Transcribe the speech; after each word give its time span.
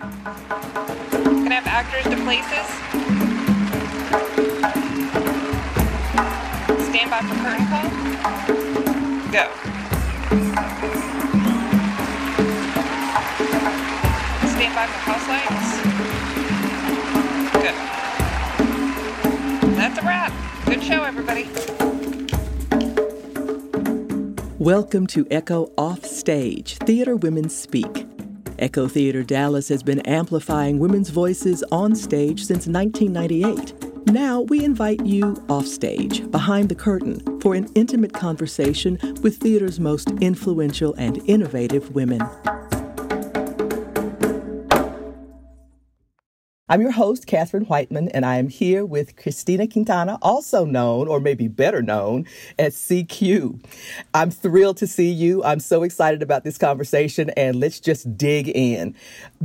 Can 0.00 1.52
I 1.52 1.60
have 1.60 1.66
actors 1.66 2.04
to 2.04 2.16
places? 2.24 2.66
Stand 6.88 7.10
by 7.10 7.20
for 7.20 7.34
curtain 7.44 7.66
call. 7.68 7.84
Go. 9.30 9.44
Stand 14.48 14.74
by 14.74 14.86
for 14.86 15.00
house 15.04 15.28
lights. 15.28 15.70
Good. 17.60 17.76
That's 19.76 19.98
a 19.98 20.02
wrap. 20.02 20.32
Good 20.64 20.82
show, 20.82 21.02
everybody. 21.02 21.46
Welcome 24.58 25.06
to 25.08 25.26
Echo 25.30 25.72
Offstage, 25.76 26.78
Theater 26.78 27.16
Women 27.16 27.50
Speak. 27.50 27.99
Echo 28.60 28.86
Theater 28.86 29.22
Dallas 29.22 29.68
has 29.70 29.82
been 29.82 30.00
amplifying 30.00 30.78
women's 30.78 31.08
voices 31.08 31.64
on 31.72 31.96
stage 31.96 32.44
since 32.44 32.66
1998. 32.66 34.06
Now 34.08 34.42
we 34.42 34.62
invite 34.64 35.04
you 35.06 35.42
offstage, 35.48 36.30
behind 36.30 36.68
the 36.68 36.74
curtain, 36.74 37.40
for 37.40 37.54
an 37.54 37.68
intimate 37.74 38.12
conversation 38.12 38.98
with 39.22 39.38
theater's 39.38 39.80
most 39.80 40.10
influential 40.20 40.94
and 40.98 41.22
innovative 41.26 41.94
women. 41.94 42.20
I'm 46.70 46.80
your 46.80 46.92
host, 46.92 47.26
Katherine 47.26 47.64
Whiteman, 47.64 48.10
and 48.10 48.24
I 48.24 48.36
am 48.36 48.48
here 48.48 48.84
with 48.84 49.16
Christina 49.16 49.66
Quintana, 49.66 50.20
also 50.22 50.64
known, 50.64 51.08
or 51.08 51.18
maybe 51.18 51.48
better 51.48 51.82
known, 51.82 52.26
as 52.60 52.76
CQ. 52.76 53.60
I'm 54.14 54.30
thrilled 54.30 54.76
to 54.76 54.86
see 54.86 55.10
you. 55.10 55.42
I'm 55.42 55.58
so 55.58 55.82
excited 55.82 56.22
about 56.22 56.44
this 56.44 56.58
conversation, 56.58 57.30
and 57.30 57.58
let's 57.58 57.80
just 57.80 58.16
dig 58.16 58.46
in. 58.46 58.94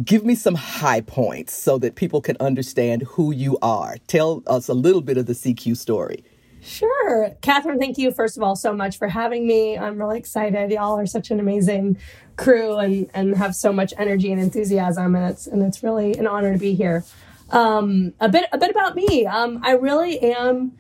Give 0.04 0.24
me 0.24 0.36
some 0.36 0.54
high 0.54 1.02
points 1.02 1.56
so 1.56 1.80
that 1.80 1.96
people 1.96 2.22
can 2.22 2.38
understand 2.40 3.02
who 3.02 3.32
you 3.32 3.58
are. 3.64 3.96
Tell 4.06 4.44
us 4.46 4.68
a 4.68 4.76
little 4.76 5.02
bit 5.02 5.18
of 5.18 5.26
the 5.26 5.34
CQ 5.34 5.78
story. 5.78 6.24
Sure. 6.66 7.30
Catherine, 7.42 7.78
thank 7.78 7.98
you, 8.00 8.12
first 8.12 8.38
of 8.38 8.44
all, 8.44 8.56
so 8.56 8.74
much 8.74 8.98
for 8.98 9.08
having 9.08 9.46
me. 9.46 9.78
I'm 9.78 10.00
really 10.00 10.18
excited. 10.18 10.72
Y'all 10.72 10.98
are 10.98 11.06
such 11.06 11.30
an 11.30 11.40
amazing 11.40 11.98
crew 12.38 12.78
and, 12.78 13.08
and 13.14 13.36
have 13.36 13.56
so 13.56 13.72
much 13.72 13.94
energy 14.00 14.32
and 14.32 14.42
enthusiasm, 14.42 15.16
and 15.16 15.30
it's, 15.32 15.46
and 15.46 15.62
it's 15.62 15.84
really 15.84 16.18
an 16.18 16.26
honor 16.26 16.54
to 16.54 16.60
be 16.60 16.74
here. 16.74 17.06
Um, 17.52 18.14
a 18.20 18.28
bit 18.28 18.50
a 18.52 18.58
bit 18.58 18.72
about 18.72 18.96
me. 18.96 19.28
Um, 19.28 19.62
I 19.64 19.74
really 19.74 20.20
am, 20.20 20.72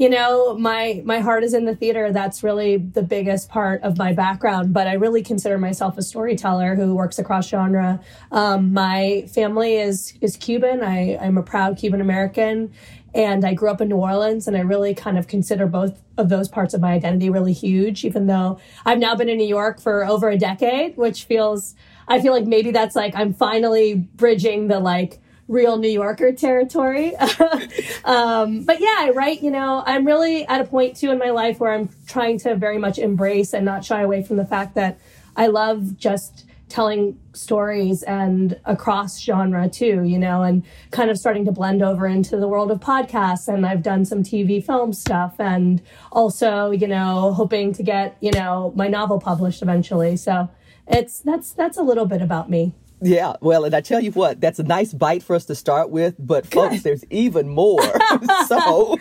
you 0.00 0.08
know, 0.08 0.56
my 0.56 1.02
my 1.04 1.18
heart 1.18 1.44
is 1.44 1.52
in 1.52 1.66
the 1.66 1.76
theater. 1.76 2.10
That's 2.10 2.42
really 2.42 2.78
the 2.78 3.02
biggest 3.02 3.50
part 3.50 3.82
of 3.82 3.98
my 3.98 4.14
background. 4.14 4.72
But 4.72 4.86
I 4.86 4.94
really 4.94 5.22
consider 5.22 5.58
myself 5.58 5.98
a 5.98 6.02
storyteller 6.02 6.74
who 6.74 6.94
works 6.94 7.18
across 7.18 7.46
genre. 7.46 8.00
Um, 8.32 8.72
my 8.72 9.28
family 9.28 9.76
is 9.76 10.14
is 10.22 10.38
Cuban. 10.38 10.82
I, 10.82 11.18
I'm 11.18 11.36
a 11.36 11.42
proud 11.42 11.76
Cuban 11.76 12.00
American, 12.00 12.72
and 13.14 13.44
I 13.44 13.52
grew 13.52 13.68
up 13.68 13.82
in 13.82 13.90
New 13.90 13.96
Orleans, 13.96 14.48
and 14.48 14.56
I 14.56 14.60
really 14.60 14.94
kind 14.94 15.18
of 15.18 15.28
consider 15.28 15.66
both 15.66 16.00
of 16.16 16.30
those 16.30 16.48
parts 16.48 16.72
of 16.72 16.80
my 16.80 16.94
identity 16.94 17.28
really 17.28 17.52
huge, 17.52 18.02
even 18.02 18.26
though 18.26 18.58
I've 18.86 18.98
now 18.98 19.14
been 19.14 19.28
in 19.28 19.36
New 19.36 19.46
York 19.46 19.82
for 19.82 20.06
over 20.06 20.30
a 20.30 20.38
decade, 20.38 20.96
which 20.96 21.24
feels, 21.24 21.74
I 22.08 22.22
feel 22.22 22.32
like 22.32 22.46
maybe 22.46 22.70
that's 22.70 22.96
like 22.96 23.14
I'm 23.14 23.34
finally 23.34 23.96
bridging 23.96 24.68
the 24.68 24.80
like 24.80 25.20
real 25.50 25.76
New 25.78 25.90
Yorker 25.90 26.32
territory. 26.32 27.14
um, 28.04 28.62
but 28.62 28.80
yeah, 28.80 28.96
I 28.98 29.10
write, 29.14 29.42
you 29.42 29.50
know, 29.50 29.82
I'm 29.84 30.06
really 30.06 30.46
at 30.46 30.60
a 30.60 30.64
point 30.64 30.96
too 30.96 31.10
in 31.10 31.18
my 31.18 31.30
life 31.30 31.58
where 31.58 31.72
I'm 31.72 31.90
trying 32.06 32.38
to 32.40 32.54
very 32.54 32.78
much 32.78 32.98
embrace 32.98 33.52
and 33.52 33.64
not 33.64 33.84
shy 33.84 34.00
away 34.00 34.22
from 34.22 34.36
the 34.36 34.46
fact 34.46 34.76
that 34.76 34.98
I 35.36 35.48
love 35.48 35.96
just 35.96 36.46
telling 36.68 37.18
stories 37.32 38.04
and 38.04 38.60
across 38.64 39.20
genre 39.20 39.68
too, 39.68 40.04
you 40.04 40.20
know, 40.20 40.42
and 40.42 40.64
kind 40.92 41.10
of 41.10 41.18
starting 41.18 41.44
to 41.44 41.50
blend 41.50 41.82
over 41.82 42.06
into 42.06 42.36
the 42.36 42.46
world 42.46 42.70
of 42.70 42.78
podcasts. 42.78 43.52
And 43.52 43.66
I've 43.66 43.82
done 43.82 44.04
some 44.04 44.22
TV 44.22 44.64
film 44.64 44.92
stuff 44.92 45.34
and 45.40 45.82
also, 46.12 46.70
you 46.70 46.86
know, 46.86 47.32
hoping 47.32 47.72
to 47.74 47.82
get, 47.82 48.16
you 48.20 48.30
know, 48.30 48.72
my 48.76 48.86
novel 48.86 49.18
published 49.18 49.62
eventually. 49.62 50.16
So 50.16 50.48
it's 50.86 51.18
that's 51.20 51.52
that's 51.52 51.76
a 51.76 51.82
little 51.82 52.06
bit 52.06 52.22
about 52.22 52.48
me. 52.48 52.72
Yeah, 53.02 53.34
well, 53.40 53.64
and 53.64 53.74
I 53.74 53.80
tell 53.80 54.00
you 54.00 54.10
what, 54.12 54.40
that's 54.40 54.58
a 54.58 54.62
nice 54.62 54.92
bite 54.92 55.22
for 55.22 55.34
us 55.34 55.46
to 55.46 55.54
start 55.54 55.88
with, 55.90 56.14
but 56.18 56.46
folks, 56.46 56.82
there's 56.82 57.04
even 57.08 57.48
more. 57.48 57.80
so, 58.46 58.98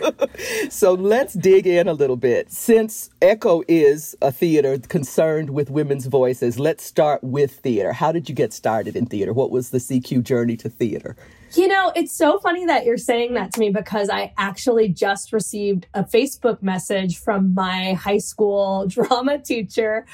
so 0.69 0.93
let's 0.93 1.33
dig 1.33 1.67
in 1.67 1.87
a 1.87 1.93
little 1.93 2.15
bit. 2.15 2.51
Since 2.51 3.09
Echo 3.21 3.61
is 3.67 4.15
a 4.21 4.31
theater 4.31 4.77
concerned 4.79 5.49
with 5.49 5.69
women's 5.69 6.05
voices, 6.05 6.57
let's 6.57 6.83
start 6.83 7.23
with 7.23 7.51
theater. 7.59 7.91
How 7.91 8.13
did 8.13 8.29
you 8.29 8.35
get 8.35 8.53
started 8.53 8.95
in 8.95 9.05
theater? 9.05 9.33
What 9.33 9.51
was 9.51 9.71
the 9.71 9.79
CQ 9.79 10.23
journey 10.23 10.55
to 10.57 10.69
theater? 10.69 11.17
You 11.55 11.67
know, 11.67 11.91
it's 11.95 12.15
so 12.15 12.39
funny 12.39 12.65
that 12.67 12.85
you're 12.85 12.97
saying 12.97 13.33
that 13.33 13.51
to 13.53 13.59
me 13.59 13.69
because 13.69 14.09
I 14.09 14.33
actually 14.37 14.87
just 14.89 15.33
received 15.33 15.87
a 15.93 16.03
Facebook 16.03 16.61
message 16.61 17.17
from 17.17 17.53
my 17.53 17.93
high 17.93 18.19
school 18.19 18.85
drama 18.87 19.39
teacher. 19.39 20.05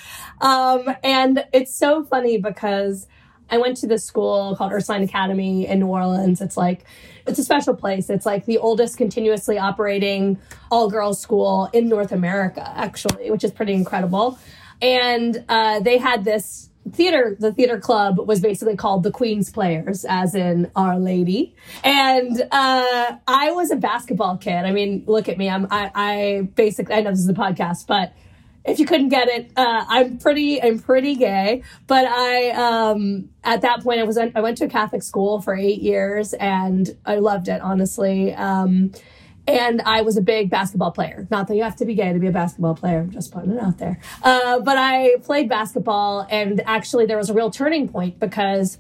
Um, 0.42 0.96
and 1.04 1.46
it's 1.54 1.76
so 1.78 2.04
funny 2.06 2.38
because 2.38 3.06
I 3.50 3.58
went 3.58 3.78
to 3.78 3.88
this 3.88 4.04
school 4.04 4.56
called 4.56 4.72
Ursuline 4.72 5.04
Academy 5.04 5.68
in 5.68 5.80
New 5.80 5.88
Orleans. 5.88 6.42
It's 6.42 6.58
like, 6.58 6.86
it's 7.28 7.40
a 7.40 7.44
special 7.44 7.76
place. 7.76 8.10
It's 8.10 8.26
like 8.26 8.46
the 8.46 8.58
oldest 8.58 8.98
continuously 8.98 9.58
operating 9.58 10.40
all 10.72 10.90
girls 10.90 11.22
school 11.22 11.70
in 11.74 11.88
North 11.88 12.12
America, 12.12 12.72
actually, 12.76 13.32
which 13.32 13.44
is 13.44 13.52
pretty 13.52 13.74
incredible. 13.74 14.40
And 14.82 15.44
uh, 15.48 15.80
they 15.80 15.98
had 15.98 16.26
this 16.26 16.70
theater, 16.92 17.36
the 17.40 17.52
theater 17.52 17.80
club 17.80 18.20
was 18.20 18.40
basically 18.40 18.76
called 18.76 19.04
the 19.04 19.12
Queen's 19.12 19.50
Players, 19.50 20.06
as 20.06 20.36
in 20.36 20.70
Our 20.76 21.00
Lady. 21.00 21.56
And 21.84 22.42
uh, 22.52 23.18
I 23.28 23.52
was 23.52 23.72
a 23.72 23.76
basketball 23.76 24.38
kid. 24.38 24.66
I 24.66 24.72
mean, 24.72 25.04
look 25.08 25.28
at 25.30 25.38
me. 25.38 25.50
I'm, 25.50 25.68
I, 25.72 25.92
I 25.96 26.50
basically, 26.56 26.96
I 26.96 27.02
know 27.02 27.12
this 27.12 27.22
is 27.22 27.30
a 27.30 27.34
podcast, 27.34 27.88
but 27.88 28.14
if 28.66 28.80
you 28.80 28.86
couldn't 28.86 29.10
get 29.10 29.28
it, 29.28 29.52
uh, 29.56 29.86
I'm 29.88 30.18
pretty, 30.18 30.62
I'm 30.62 30.80
pretty 30.80 31.16
gay. 31.16 31.64
But 31.88 32.06
I, 32.06 32.50
um, 32.52 33.30
at 33.44 33.62
that 33.62 33.84
point, 33.84 34.00
I 34.00 34.04
was, 34.04 34.18
I 34.18 34.40
went 34.42 34.58
to 34.58 34.66
a 34.66 34.70
Catholic 34.70 35.04
school 35.04 35.42
for 35.42 35.56
eight 35.56 35.82
years, 35.82 36.34
and 36.34 36.90
I 37.06 37.18
loved 37.18 37.48
it, 37.48 37.62
honestly. 37.62 38.34
Um, 38.34 38.92
and 39.48 39.82
I 39.84 40.02
was 40.02 40.18
a 40.18 40.22
big 40.22 40.50
basketball 40.50 40.92
player. 40.92 41.28
Not 41.30 41.48
that 41.48 41.56
you 41.56 41.64
have 41.64 41.76
to 41.78 41.86
be 41.86 41.94
gay 41.94 42.12
to 42.12 42.20
be 42.20 42.28
a 42.28 42.32
basketball 42.32 42.74
player. 42.74 43.02
I'm 43.02 43.12
just 43.12 43.32
putting 43.32 43.52
it 43.52 43.62
out 43.62 43.78
there. 43.78 44.00
Uh, 44.24 44.60
but 44.60 44.78
I 44.78 45.18
played 45.22 45.48
basketball, 45.48 46.26
and 46.30 46.62
actually, 46.66 47.06
there 47.06 47.18
was 47.18 47.30
a 47.30 47.34
real 47.34 47.52
turning 47.52 47.88
point 47.88 48.20
because 48.20 48.80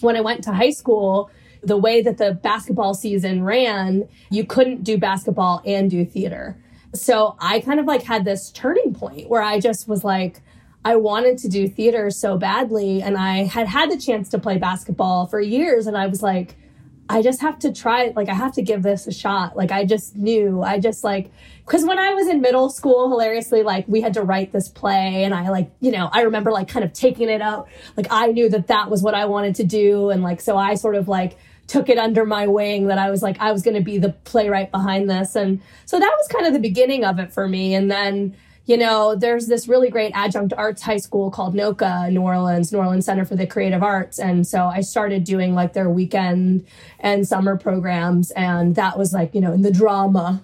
when 0.00 0.16
I 0.16 0.20
went 0.20 0.42
to 0.44 0.52
high 0.52 0.70
school, 0.70 1.30
the 1.62 1.76
way 1.76 2.02
that 2.02 2.18
the 2.18 2.34
basketball 2.34 2.94
season 2.94 3.44
ran, 3.44 4.08
you 4.30 4.44
couldn't 4.44 4.82
do 4.82 4.98
basketball 4.98 5.62
and 5.64 5.88
do 5.88 6.04
theater. 6.04 6.58
So 6.94 7.36
I 7.38 7.60
kind 7.60 7.80
of 7.80 7.86
like 7.86 8.02
had 8.02 8.24
this 8.24 8.50
turning 8.50 8.94
point 8.94 9.28
where 9.28 9.42
I 9.42 9.60
just 9.60 9.88
was 9.88 10.04
like, 10.04 10.42
I 10.84 10.96
wanted 10.96 11.38
to 11.38 11.48
do 11.48 11.68
theater 11.68 12.10
so 12.10 12.36
badly. 12.36 13.02
And 13.02 13.16
I 13.16 13.44
had 13.44 13.68
had 13.68 13.90
the 13.90 13.96
chance 13.96 14.28
to 14.30 14.38
play 14.38 14.58
basketball 14.58 15.26
for 15.26 15.40
years. 15.40 15.86
And 15.86 15.96
I 15.96 16.06
was 16.06 16.22
like, 16.22 16.56
I 17.08 17.22
just 17.22 17.40
have 17.40 17.58
to 17.60 17.72
try 17.72 18.04
it. 18.04 18.16
Like, 18.16 18.28
I 18.28 18.34
have 18.34 18.54
to 18.54 18.62
give 18.62 18.82
this 18.82 19.06
a 19.06 19.12
shot. 19.12 19.56
Like, 19.56 19.70
I 19.70 19.84
just 19.84 20.16
knew, 20.16 20.62
I 20.62 20.78
just 20.78 21.04
like, 21.04 21.30
cause 21.66 21.84
when 21.84 21.98
I 21.98 22.14
was 22.14 22.26
in 22.26 22.40
middle 22.40 22.70
school, 22.70 23.10
hilariously, 23.10 23.62
like, 23.62 23.86
we 23.86 24.00
had 24.00 24.14
to 24.14 24.22
write 24.22 24.52
this 24.52 24.68
play 24.68 25.24
and 25.24 25.34
I 25.34 25.50
like, 25.50 25.70
you 25.80 25.90
know, 25.90 26.08
I 26.12 26.22
remember 26.22 26.52
like 26.52 26.68
kind 26.68 26.84
of 26.84 26.92
taking 26.92 27.28
it 27.28 27.42
out. 27.42 27.68
Like, 27.96 28.06
I 28.10 28.28
knew 28.28 28.48
that 28.48 28.68
that 28.68 28.90
was 28.90 29.02
what 29.02 29.14
I 29.14 29.26
wanted 29.26 29.56
to 29.56 29.64
do. 29.64 30.10
And 30.10 30.22
like, 30.22 30.40
so 30.40 30.56
I 30.56 30.74
sort 30.74 30.94
of 30.94 31.06
like, 31.08 31.36
took 31.66 31.88
it 31.88 31.98
under 31.98 32.24
my 32.24 32.46
wing 32.46 32.86
that 32.86 32.98
I 32.98 33.10
was 33.10 33.22
like, 33.22 33.40
I 33.40 33.52
was 33.52 33.62
going 33.62 33.76
to 33.76 33.82
be 33.82 33.98
the 33.98 34.10
playwright 34.24 34.70
behind 34.70 35.08
this. 35.08 35.34
And 35.34 35.60
so 35.86 35.98
that 35.98 36.12
was 36.16 36.28
kind 36.28 36.46
of 36.46 36.52
the 36.52 36.58
beginning 36.58 37.04
of 37.04 37.18
it 37.18 37.32
for 37.32 37.48
me. 37.48 37.74
And 37.74 37.90
then, 37.90 38.36
you 38.66 38.76
know, 38.76 39.14
there's 39.14 39.46
this 39.46 39.68
really 39.68 39.90
great 39.90 40.12
adjunct 40.14 40.52
arts 40.56 40.82
high 40.82 40.98
school 40.98 41.30
called 41.30 41.54
NOCCA, 41.54 42.12
New 42.12 42.20
Orleans, 42.20 42.72
New 42.72 42.78
Orleans 42.78 43.06
Center 43.06 43.24
for 43.24 43.36
the 43.36 43.46
Creative 43.46 43.82
Arts. 43.82 44.18
And 44.18 44.46
so 44.46 44.66
I 44.66 44.82
started 44.82 45.24
doing 45.24 45.54
like 45.54 45.72
their 45.72 45.90
weekend 45.90 46.66
and 47.00 47.26
summer 47.26 47.56
programs. 47.56 48.30
And 48.32 48.74
that 48.76 48.98
was 48.98 49.12
like, 49.12 49.34
you 49.34 49.40
know, 49.40 49.52
in 49.52 49.62
the 49.62 49.72
drama 49.72 50.42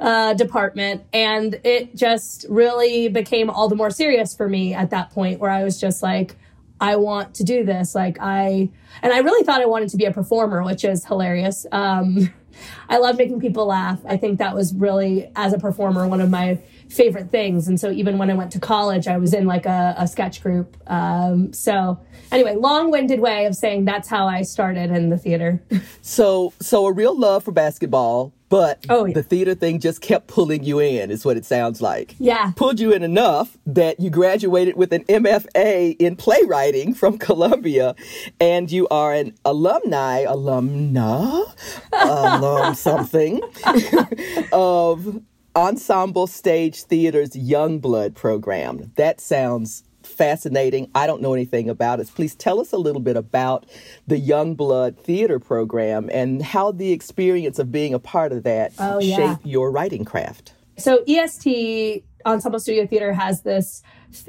uh, 0.00 0.34
department. 0.34 1.04
And 1.12 1.60
it 1.64 1.96
just 1.96 2.46
really 2.48 3.08
became 3.08 3.50
all 3.50 3.68
the 3.68 3.76
more 3.76 3.90
serious 3.90 4.34
for 4.34 4.48
me 4.48 4.74
at 4.74 4.90
that 4.90 5.10
point 5.10 5.40
where 5.40 5.50
I 5.50 5.64
was 5.64 5.80
just 5.80 6.02
like, 6.02 6.36
I 6.80 6.96
want 6.96 7.34
to 7.36 7.44
do 7.44 7.64
this. 7.64 7.94
Like 7.94 8.18
I, 8.20 8.70
and 9.02 9.12
I 9.12 9.18
really 9.18 9.44
thought 9.44 9.60
I 9.60 9.66
wanted 9.66 9.90
to 9.90 9.96
be 9.96 10.04
a 10.04 10.12
performer, 10.12 10.62
which 10.62 10.84
is 10.84 11.04
hilarious. 11.04 11.66
Um, 11.72 12.32
I 12.88 12.98
love 12.98 13.16
making 13.16 13.40
people 13.40 13.66
laugh. 13.66 14.00
I 14.06 14.16
think 14.16 14.38
that 14.38 14.54
was 14.54 14.74
really, 14.74 15.30
as 15.36 15.52
a 15.52 15.58
performer, 15.58 16.08
one 16.08 16.20
of 16.20 16.30
my 16.30 16.58
favorite 16.88 17.30
things. 17.30 17.68
And 17.68 17.78
so 17.78 17.90
even 17.90 18.18
when 18.18 18.30
I 18.30 18.34
went 18.34 18.50
to 18.52 18.60
college, 18.60 19.06
I 19.06 19.18
was 19.18 19.34
in 19.34 19.46
like 19.46 19.66
a, 19.66 19.94
a 19.96 20.06
sketch 20.06 20.42
group. 20.42 20.76
Um, 20.86 21.52
so 21.52 22.00
anyway, 22.32 22.56
long-winded 22.56 23.20
way 23.20 23.46
of 23.46 23.54
saying 23.54 23.84
that's 23.84 24.08
how 24.08 24.26
I 24.26 24.42
started 24.42 24.90
in 24.90 25.10
the 25.10 25.18
theater. 25.18 25.62
so, 26.02 26.52
so 26.60 26.86
a 26.86 26.92
real 26.92 27.16
love 27.16 27.44
for 27.44 27.52
basketball 27.52 28.32
but 28.48 28.84
Oh, 28.88 29.04
yeah. 29.04 29.14
the 29.14 29.22
theater 29.22 29.54
thing 29.54 29.78
just 29.80 30.00
kept 30.00 30.26
pulling 30.26 30.64
you 30.64 30.78
in, 30.78 31.10
is 31.10 31.24
what 31.24 31.36
it 31.36 31.44
sounds 31.44 31.80
like. 31.82 32.14
Yeah. 32.18 32.52
Pulled 32.56 32.80
you 32.80 32.92
in 32.92 33.02
enough 33.02 33.56
that 33.66 34.00
you 34.00 34.10
graduated 34.10 34.76
with 34.76 34.92
an 34.92 35.04
MFA 35.04 35.96
in 35.98 36.16
playwriting 36.16 36.94
from 36.94 37.18
Columbia, 37.18 37.94
and 38.40 38.70
you 38.70 38.88
are 38.88 39.12
an 39.12 39.34
alumni, 39.44 40.24
alumna, 40.24 41.44
alum 41.92 42.74
something, 42.74 43.40
of 44.52 45.22
Ensemble 45.56 46.26
Stage 46.26 46.82
Theater's 46.84 47.30
Youngblood 47.30 48.14
program. 48.14 48.92
That 48.96 49.20
sounds 49.20 49.82
fascinating. 50.18 50.90
I 50.94 51.06
don't 51.06 51.22
know 51.22 51.32
anything 51.32 51.70
about 51.70 52.00
it. 52.00 52.10
Please 52.14 52.34
tell 52.34 52.60
us 52.60 52.72
a 52.72 52.76
little 52.76 53.00
bit 53.00 53.16
about 53.16 53.64
the 54.06 54.20
Youngblood 54.20 54.98
Theater 54.98 55.38
program 55.38 56.10
and 56.12 56.42
how 56.42 56.72
the 56.72 56.90
experience 56.92 57.58
of 57.60 57.70
being 57.72 57.94
a 57.94 57.98
part 58.00 58.32
of 58.32 58.42
that 58.42 58.72
Oh, 58.78 58.98
yeah. 58.98 59.16
shaped 59.16 59.46
your 59.46 59.70
writing 59.70 60.04
craft. 60.04 60.52
So 60.76 61.02
EST 61.08 62.04
Ensemble 62.26 62.58
Studio 62.60 62.86
Theater 62.86 63.12
has 63.12 63.42
this 63.42 63.82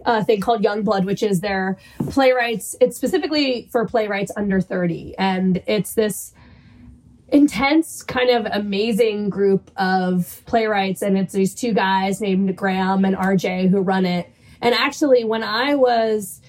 uh, 0.05 0.23
thing 0.23 0.41
called 0.41 0.63
Young 0.63 0.83
Blood, 0.83 1.05
which 1.05 1.23
is 1.23 1.41
their 1.41 1.77
playwrights. 2.09 2.75
It's 2.79 2.95
specifically 2.95 3.67
for 3.71 3.85
playwrights 3.85 4.31
under 4.37 4.61
30. 4.61 5.15
And 5.17 5.61
it's 5.67 5.95
this 5.95 6.33
intense, 7.29 8.01
kind 8.03 8.29
of 8.29 8.47
amazing 8.51 9.29
group 9.29 9.71
of 9.77 10.41
playwrights. 10.45 11.01
And 11.01 11.17
it's 11.17 11.33
these 11.33 11.53
two 11.53 11.73
guys 11.73 12.21
named 12.21 12.55
Graham 12.55 13.05
and 13.05 13.15
RJ 13.15 13.69
who 13.69 13.81
run 13.81 14.05
it. 14.05 14.31
And 14.61 14.75
actually, 14.75 15.23
when 15.23 15.43
I 15.43 15.75
was 15.75 16.41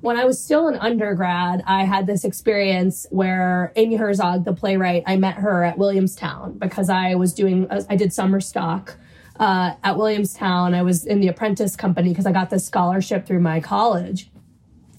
when 0.00 0.18
I 0.18 0.24
was 0.24 0.42
still 0.42 0.68
an 0.68 0.76
undergrad, 0.76 1.62
I 1.66 1.84
had 1.84 2.06
this 2.06 2.24
experience 2.24 3.06
where 3.10 3.72
Amy 3.74 3.96
Herzog, 3.96 4.44
the 4.44 4.52
playwright, 4.52 5.02
I 5.06 5.16
met 5.16 5.34
her 5.34 5.64
at 5.64 5.76
Williamstown 5.76 6.56
because 6.58 6.88
I 6.88 7.16
was 7.16 7.34
doing, 7.34 7.66
I 7.90 7.96
did 7.96 8.12
summer 8.12 8.40
stock 8.40 8.96
uh, 9.40 9.72
at 9.82 9.96
Williamstown. 9.96 10.74
I 10.74 10.82
was 10.82 11.04
in 11.04 11.20
the 11.20 11.28
apprentice 11.28 11.74
company 11.74 12.10
because 12.10 12.26
I 12.26 12.32
got 12.32 12.50
this 12.50 12.64
scholarship 12.64 13.26
through 13.26 13.40
my 13.40 13.60
college. 13.60 14.30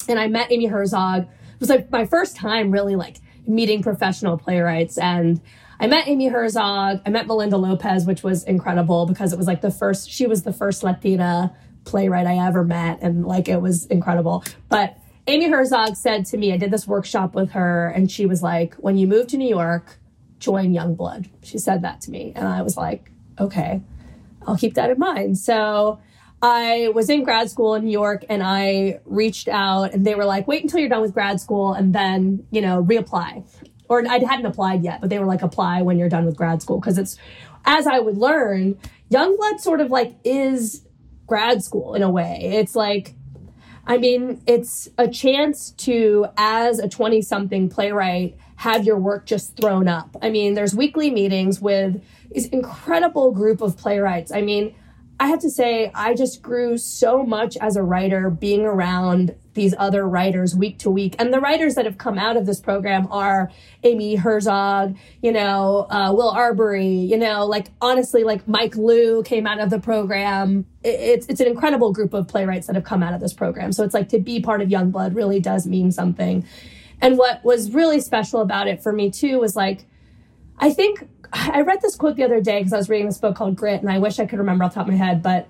And 0.06 0.18
I 0.18 0.28
met 0.28 0.52
Amy 0.52 0.66
Herzog. 0.66 1.22
It 1.22 1.60
was 1.60 1.70
like 1.70 1.90
my 1.90 2.04
first 2.04 2.36
time 2.36 2.70
really 2.70 2.96
like 2.96 3.18
meeting 3.46 3.82
professional 3.82 4.36
playwrights. 4.36 4.98
And 4.98 5.40
I 5.78 5.86
met 5.86 6.08
Amy 6.08 6.28
Herzog. 6.28 7.00
I 7.06 7.10
met 7.10 7.26
Melinda 7.26 7.56
Lopez, 7.56 8.04
which 8.04 8.22
was 8.22 8.44
incredible 8.44 9.06
because 9.06 9.32
it 9.32 9.38
was 9.38 9.46
like 9.46 9.62
the 9.62 9.70
first, 9.70 10.10
she 10.10 10.26
was 10.26 10.42
the 10.42 10.52
first 10.52 10.82
Latina 10.82 11.56
playwright 11.84 12.26
I 12.26 12.46
ever 12.46 12.64
met. 12.64 12.98
And 13.02 13.26
like 13.26 13.48
it 13.48 13.60
was 13.60 13.86
incredible. 13.86 14.44
But 14.68 14.96
Amy 15.26 15.48
Herzog 15.48 15.96
said 15.96 16.26
to 16.26 16.36
me, 16.36 16.52
I 16.52 16.56
did 16.56 16.70
this 16.70 16.86
workshop 16.86 17.34
with 17.34 17.52
her, 17.52 17.88
and 17.88 18.10
she 18.10 18.26
was 18.26 18.42
like, 18.42 18.74
when 18.74 18.96
you 18.96 19.06
move 19.06 19.28
to 19.28 19.36
New 19.36 19.48
York, 19.48 19.98
join 20.40 20.72
Youngblood. 20.72 21.28
She 21.42 21.58
said 21.58 21.82
that 21.82 22.00
to 22.02 22.10
me. 22.10 22.32
And 22.34 22.48
I 22.48 22.62
was 22.62 22.76
like, 22.76 23.10
okay, 23.38 23.80
I'll 24.46 24.56
keep 24.56 24.74
that 24.74 24.90
in 24.90 24.98
mind. 24.98 25.38
So 25.38 26.00
I 26.42 26.90
was 26.94 27.10
in 27.10 27.22
grad 27.22 27.50
school 27.50 27.74
in 27.74 27.84
New 27.84 27.90
York 27.90 28.24
and 28.28 28.42
I 28.42 29.00
reached 29.04 29.48
out 29.48 29.92
and 29.92 30.06
they 30.06 30.14
were 30.14 30.24
like, 30.24 30.48
wait 30.48 30.62
until 30.62 30.80
you're 30.80 30.88
done 30.88 31.02
with 31.02 31.12
grad 31.12 31.40
school 31.40 31.74
and 31.74 31.94
then, 31.94 32.46
you 32.50 32.62
know, 32.62 32.82
reapply. 32.82 33.44
Or 33.88 34.06
I 34.06 34.18
hadn't 34.18 34.46
applied 34.46 34.82
yet, 34.82 35.00
but 35.00 35.10
they 35.10 35.18
were 35.18 35.26
like, 35.26 35.42
apply 35.42 35.82
when 35.82 35.98
you're 35.98 36.08
done 36.08 36.24
with 36.24 36.36
grad 36.36 36.62
school. 36.62 36.80
Cause 36.80 36.96
it's, 36.96 37.16
as 37.66 37.86
I 37.86 37.98
would 37.98 38.16
learn, 38.16 38.78
Youngblood 39.10 39.60
sort 39.60 39.80
of 39.80 39.90
like 39.90 40.14
is 40.24 40.82
grad 41.30 41.62
school 41.62 41.94
in 41.94 42.02
a 42.02 42.10
way. 42.10 42.40
It's 42.42 42.74
like, 42.74 43.14
I 43.86 43.98
mean, 43.98 44.42
it's 44.48 44.88
a 44.98 45.06
chance 45.06 45.70
to, 45.78 46.26
as 46.36 46.80
a 46.80 46.88
20 46.88 47.22
something 47.22 47.68
playwright, 47.68 48.36
have 48.56 48.84
your 48.84 48.98
work 48.98 49.26
just 49.26 49.56
thrown 49.56 49.86
up. 49.86 50.16
I 50.20 50.28
mean, 50.30 50.54
there's 50.54 50.74
weekly 50.74 51.08
meetings 51.08 51.60
with 51.60 52.02
this 52.32 52.48
incredible 52.48 53.30
group 53.30 53.60
of 53.60 53.76
playwrights. 53.76 54.32
I 54.32 54.42
mean, 54.42 54.74
I 55.20 55.28
have 55.28 55.38
to 55.42 55.50
say, 55.50 55.92
I 55.94 56.14
just 56.14 56.42
grew 56.42 56.76
so 56.76 57.22
much 57.22 57.56
as 57.58 57.76
a 57.76 57.82
writer 57.84 58.28
being 58.28 58.62
around 58.62 59.36
these 59.54 59.74
other 59.78 60.08
writers 60.08 60.54
week 60.54 60.78
to 60.78 60.90
week. 60.90 61.16
And 61.18 61.32
the 61.32 61.40
writers 61.40 61.74
that 61.74 61.84
have 61.84 61.98
come 61.98 62.18
out 62.18 62.36
of 62.36 62.46
this 62.46 62.60
program 62.60 63.08
are 63.10 63.50
Amy 63.82 64.14
Herzog, 64.14 64.96
you 65.22 65.32
know, 65.32 65.86
uh, 65.90 66.12
Will 66.14 66.30
Arbery, 66.30 66.86
you 66.86 67.16
know, 67.16 67.46
like 67.46 67.68
honestly, 67.80 68.22
like 68.22 68.46
Mike 68.46 68.76
Lew 68.76 69.22
came 69.24 69.46
out 69.46 69.58
of 69.60 69.70
the 69.70 69.80
program. 69.80 70.66
It- 70.84 71.00
It's, 71.00 71.26
it's 71.26 71.40
an 71.40 71.48
incredible 71.48 71.92
group 71.92 72.14
of 72.14 72.28
playwrights 72.28 72.68
that 72.68 72.76
have 72.76 72.84
come 72.84 73.02
out 73.02 73.12
of 73.12 73.20
this 73.20 73.32
program. 73.32 73.72
So 73.72 73.82
it's 73.84 73.94
like 73.94 74.08
to 74.10 74.20
be 74.20 74.40
part 74.40 74.62
of 74.62 74.68
Youngblood 74.68 75.16
really 75.16 75.40
does 75.40 75.66
mean 75.66 75.90
something. 75.90 76.44
And 77.00 77.18
what 77.18 77.42
was 77.44 77.72
really 77.72 78.00
special 78.00 78.40
about 78.42 78.68
it 78.68 78.82
for 78.82 78.92
me 78.92 79.10
too 79.10 79.40
was 79.40 79.56
like, 79.56 79.84
I 80.58 80.70
think 80.72 81.08
I 81.32 81.62
read 81.62 81.80
this 81.80 81.96
quote 81.96 82.16
the 82.16 82.24
other 82.24 82.40
day 82.40 82.58
because 82.58 82.72
I 82.72 82.76
was 82.76 82.88
reading 82.88 83.06
this 83.06 83.18
book 83.18 83.34
called 83.36 83.56
Grit, 83.56 83.80
and 83.80 83.90
I 83.90 83.98
wish 83.98 84.18
I 84.18 84.26
could 84.26 84.38
remember 84.38 84.64
off 84.64 84.72
the 84.74 84.80
top 84.80 84.88
of 84.88 84.92
my 84.92 84.98
head. 84.98 85.22
But 85.22 85.48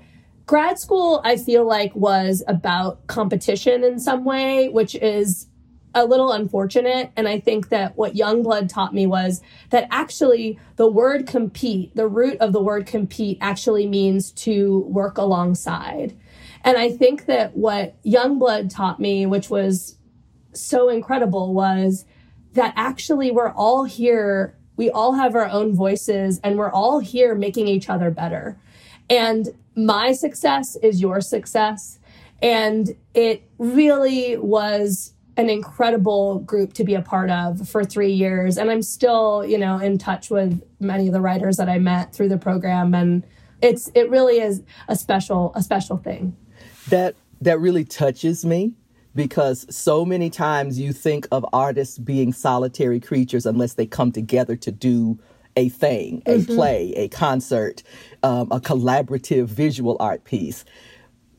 grad 0.50 0.80
school, 0.80 1.20
I 1.22 1.36
feel 1.36 1.64
like, 1.64 1.94
was 1.94 2.42
about 2.48 3.06
competition 3.06 3.84
in 3.84 4.00
some 4.00 4.24
way, 4.24 4.68
which 4.68 4.96
is 4.96 5.46
a 5.94 6.04
little 6.04 6.32
unfortunate. 6.32 7.12
And 7.16 7.28
I 7.28 7.38
think 7.38 7.68
that 7.68 7.96
what 7.96 8.14
Youngblood 8.14 8.68
taught 8.68 8.92
me 8.92 9.06
was 9.06 9.42
that 9.70 9.86
actually 9.92 10.58
the 10.74 10.90
word 10.90 11.28
compete, 11.28 11.94
the 11.94 12.08
root 12.08 12.36
of 12.38 12.52
the 12.52 12.60
word 12.60 12.84
compete, 12.86 13.38
actually 13.40 13.86
means 13.86 14.32
to 14.32 14.80
work 14.88 15.18
alongside. 15.18 16.18
And 16.64 16.76
I 16.76 16.90
think 16.90 17.26
that 17.26 17.56
what 17.56 18.02
Youngblood 18.02 18.74
taught 18.74 18.98
me, 18.98 19.26
which 19.26 19.50
was 19.50 19.98
so 20.52 20.88
incredible, 20.88 21.54
was 21.54 22.06
that 22.54 22.74
actually 22.74 23.30
we're 23.30 23.52
all 23.52 23.84
here. 23.84 24.58
We 24.76 24.90
all 24.90 25.12
have 25.12 25.36
our 25.36 25.48
own 25.48 25.76
voices 25.76 26.40
and 26.42 26.58
we're 26.58 26.72
all 26.72 26.98
here 26.98 27.36
making 27.36 27.68
each 27.68 27.88
other 27.88 28.10
better. 28.10 28.58
And 29.08 29.48
my 29.86 30.12
success 30.12 30.76
is 30.82 31.00
your 31.00 31.20
success. 31.20 31.98
And 32.42 32.96
it 33.14 33.48
really 33.58 34.36
was 34.36 35.14
an 35.36 35.48
incredible 35.48 36.40
group 36.40 36.72
to 36.74 36.84
be 36.84 36.94
a 36.94 37.02
part 37.02 37.30
of 37.30 37.68
for 37.68 37.84
three 37.84 38.12
years. 38.12 38.58
And 38.58 38.70
I'm 38.70 38.82
still, 38.82 39.44
you 39.44 39.58
know, 39.58 39.78
in 39.78 39.98
touch 39.98 40.30
with 40.30 40.62
many 40.80 41.06
of 41.06 41.12
the 41.12 41.20
writers 41.20 41.56
that 41.56 41.68
I 41.68 41.78
met 41.78 42.14
through 42.14 42.28
the 42.28 42.38
program. 42.38 42.94
And 42.94 43.24
it's, 43.62 43.90
it 43.94 44.10
really 44.10 44.40
is 44.40 44.62
a 44.88 44.96
special, 44.96 45.52
a 45.54 45.62
special 45.62 45.96
thing. 45.96 46.36
That 46.88 47.14
that 47.40 47.58
really 47.58 47.84
touches 47.84 48.44
me 48.44 48.72
because 49.14 49.66
so 49.74 50.04
many 50.04 50.30
times 50.30 50.78
you 50.78 50.92
think 50.92 51.26
of 51.32 51.44
artists 51.52 51.98
being 51.98 52.32
solitary 52.32 53.00
creatures 53.00 53.46
unless 53.46 53.74
they 53.74 53.86
come 53.86 54.12
together 54.12 54.56
to 54.56 54.70
do 54.70 55.18
a 55.56 55.68
thing, 55.68 56.22
a 56.26 56.42
play, 56.44 56.92
a 56.96 57.08
concert, 57.08 57.82
um, 58.22 58.48
a 58.52 58.60
collaborative 58.60 59.46
visual 59.46 59.96
art 59.98 60.24
piece. 60.24 60.64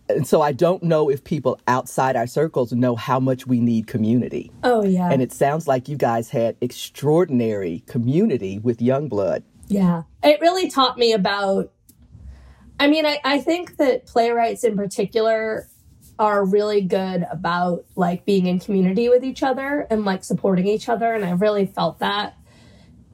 And 0.09 0.27
so 0.27 0.41
I 0.41 0.51
don't 0.51 0.83
know 0.83 1.09
if 1.09 1.23
people 1.23 1.59
outside 1.67 2.17
our 2.17 2.27
circles 2.27 2.73
know 2.73 2.95
how 2.97 3.19
much 3.19 3.47
we 3.47 3.61
need 3.61 3.87
community. 3.87 4.51
Oh, 4.63 4.83
yeah. 4.83 5.09
And 5.09 5.21
it 5.21 5.31
sounds 5.31 5.67
like 5.67 5.87
you 5.87 5.95
guys 5.95 6.29
had 6.29 6.57
extraordinary 6.59 7.83
community 7.87 8.59
with 8.59 8.79
Youngblood. 8.79 9.43
Yeah. 9.67 10.03
It 10.21 10.41
really 10.41 10.69
taught 10.69 10.97
me 10.97 11.13
about, 11.13 11.71
I 12.77 12.87
mean, 12.87 13.05
I, 13.05 13.19
I 13.23 13.39
think 13.39 13.77
that 13.77 14.05
playwrights 14.05 14.65
in 14.65 14.75
particular 14.75 15.69
are 16.19 16.43
really 16.43 16.81
good 16.81 17.25
about 17.31 17.85
like 17.95 18.25
being 18.25 18.47
in 18.47 18.59
community 18.59 19.07
with 19.07 19.23
each 19.23 19.43
other 19.43 19.87
and 19.89 20.03
like 20.03 20.25
supporting 20.25 20.67
each 20.67 20.89
other. 20.89 21.13
And 21.13 21.23
I 21.23 21.31
really 21.31 21.65
felt 21.65 21.99
that. 21.99 22.35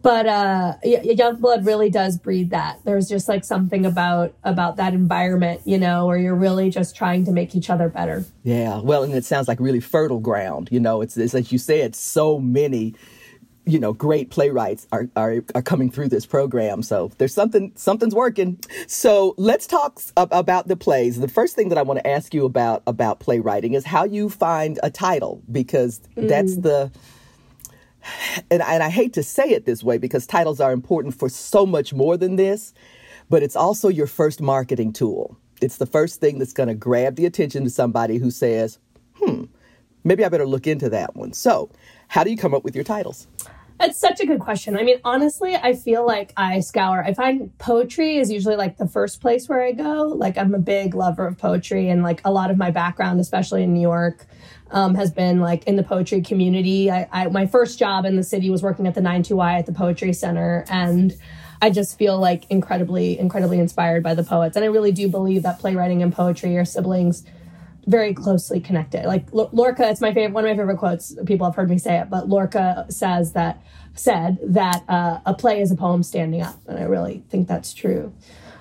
But 0.07 0.25
uh, 0.25 0.75
y- 0.85 1.01
Youngblood 1.03 1.65
really 1.65 1.89
does 1.89 2.17
breed 2.17 2.51
that. 2.51 2.79
There's 2.85 3.09
just 3.09 3.27
like 3.27 3.43
something 3.43 3.85
about 3.85 4.33
about 4.41 4.77
that 4.77 4.93
environment, 4.93 5.59
you 5.65 5.77
know, 5.77 6.05
where 6.05 6.17
you're 6.17 6.33
really 6.33 6.69
just 6.69 6.95
trying 6.95 7.25
to 7.25 7.33
make 7.33 7.57
each 7.57 7.69
other 7.69 7.89
better. 7.89 8.23
Yeah, 8.43 8.79
well, 8.79 9.03
and 9.03 9.13
it 9.13 9.25
sounds 9.25 9.49
like 9.49 9.59
really 9.59 9.81
fertile 9.81 10.21
ground. 10.21 10.69
You 10.71 10.79
know, 10.79 11.01
it's, 11.01 11.17
it's 11.17 11.35
as 11.35 11.51
you 11.51 11.57
said, 11.57 11.93
so 11.93 12.39
many, 12.39 12.95
you 13.65 13.81
know, 13.81 13.91
great 13.91 14.29
playwrights 14.29 14.87
are, 14.93 15.09
are 15.17 15.43
are 15.53 15.61
coming 15.61 15.91
through 15.91 16.07
this 16.07 16.25
program. 16.25 16.83
So 16.83 17.11
there's 17.17 17.33
something 17.33 17.73
something's 17.75 18.15
working. 18.15 18.61
So 18.87 19.35
let's 19.37 19.67
talk 19.67 19.99
ab- 20.15 20.29
about 20.31 20.69
the 20.69 20.77
plays. 20.77 21.19
The 21.19 21.27
first 21.27 21.53
thing 21.53 21.67
that 21.67 21.77
I 21.77 21.81
want 21.81 21.99
to 21.99 22.07
ask 22.07 22.33
you 22.33 22.45
about 22.45 22.81
about 22.87 23.19
playwriting 23.19 23.73
is 23.73 23.83
how 23.83 24.05
you 24.05 24.29
find 24.29 24.79
a 24.81 24.89
title 24.89 25.43
because 25.51 25.99
that's 26.15 26.55
the 26.55 26.91
and, 28.51 28.61
and 28.61 28.83
I 28.83 28.89
hate 28.89 29.13
to 29.13 29.23
say 29.23 29.49
it 29.49 29.65
this 29.65 29.83
way 29.83 29.97
because 29.97 30.25
titles 30.25 30.59
are 30.59 30.71
important 30.71 31.13
for 31.13 31.29
so 31.29 31.65
much 31.65 31.93
more 31.93 32.17
than 32.17 32.35
this, 32.35 32.73
but 33.29 33.43
it's 33.43 33.55
also 33.55 33.89
your 33.89 34.07
first 34.07 34.41
marketing 34.41 34.93
tool. 34.93 35.37
It's 35.61 35.77
the 35.77 35.85
first 35.85 36.19
thing 36.19 36.39
that's 36.39 36.53
going 36.53 36.69
to 36.69 36.75
grab 36.75 37.15
the 37.15 37.25
attention 37.25 37.63
to 37.63 37.69
somebody 37.69 38.17
who 38.17 38.29
says, 38.29 38.79
hmm, 39.15 39.45
maybe 40.03 40.23
I 40.23 40.29
better 40.29 40.47
look 40.47 40.67
into 40.67 40.89
that 40.89 41.15
one. 41.15 41.33
So, 41.33 41.69
how 42.07 42.23
do 42.23 42.29
you 42.29 42.37
come 42.37 42.53
up 42.53 42.63
with 42.63 42.75
your 42.75 42.83
titles? 42.83 43.27
That's 43.79 43.99
such 43.99 44.19
a 44.19 44.25
good 44.25 44.39
question. 44.39 44.75
I 44.75 44.81
mean, 44.81 44.99
honestly, 45.03 45.55
I 45.55 45.75
feel 45.75 46.05
like 46.05 46.33
I 46.35 46.61
scour. 46.61 47.03
I 47.03 47.13
find 47.13 47.55
poetry 47.59 48.17
is 48.17 48.31
usually 48.31 48.55
like 48.55 48.77
the 48.77 48.87
first 48.87 49.21
place 49.21 49.47
where 49.47 49.61
I 49.61 49.71
go. 49.71 50.07
Like, 50.07 50.37
I'm 50.37 50.55
a 50.55 50.59
big 50.59 50.95
lover 50.95 51.27
of 51.27 51.37
poetry, 51.37 51.89
and 51.89 52.01
like 52.01 52.21
a 52.25 52.31
lot 52.31 52.49
of 52.49 52.57
my 52.57 52.71
background, 52.71 53.19
especially 53.19 53.61
in 53.63 53.73
New 53.73 53.81
York, 53.81 54.25
um, 54.71 54.95
has 54.95 55.12
been 55.12 55.39
like 55.39 55.63
in 55.65 55.75
the 55.75 55.83
poetry 55.83 56.21
community. 56.21 56.91
I, 56.91 57.07
I 57.12 57.27
my 57.27 57.45
first 57.47 57.79
job 57.79 58.05
in 58.05 58.15
the 58.15 58.24
city 58.24 58.50
was 58.50 58.62
working 58.62 58.88
at 58.88 58.95
the 58.95 59.01
92Y 59.01 59.59
at 59.59 59.65
the 59.65 59.74
Poetry 59.74 60.13
Center, 60.13 60.65
and 60.69 61.13
I 61.62 61.69
just 61.69 61.97
feel 61.97 62.19
like 62.19 62.45
incredibly, 62.50 63.17
incredibly 63.17 63.59
inspired 63.59 64.03
by 64.03 64.13
the 64.13 64.24
poets. 64.24 64.55
And 64.55 64.63
I 64.63 64.67
really 64.67 64.91
do 64.91 65.07
believe 65.07 65.43
that 65.43 65.59
playwriting 65.59 66.03
and 66.03 66.13
poetry 66.13 66.57
are 66.57 66.65
siblings 66.65 67.24
very 67.88 68.13
closely 68.13 68.59
connected. 68.59 69.05
Like 69.05 69.25
L- 69.33 69.50
Lorca, 69.53 69.89
it's 69.89 70.01
my 70.01 70.13
favorite, 70.13 70.33
one 70.33 70.43
of 70.43 70.50
my 70.50 70.57
favorite 70.57 70.77
quotes. 70.77 71.15
People 71.25 71.47
have 71.47 71.55
heard 71.55 71.69
me 71.69 71.77
say 71.77 72.00
it, 72.00 72.09
but 72.09 72.27
Lorca 72.27 72.86
says 72.89 73.31
that, 73.33 73.63
said 73.95 74.38
that 74.43 74.83
uh, 74.89 75.21
a 75.25 75.33
play 75.33 75.62
is 75.62 75.71
a 75.71 75.75
poem 75.75 76.03
standing 76.03 76.41
up. 76.41 76.55
And 76.67 76.77
I 76.77 76.83
really 76.83 77.24
think 77.29 77.47
that's 77.47 77.74
true. 77.74 78.13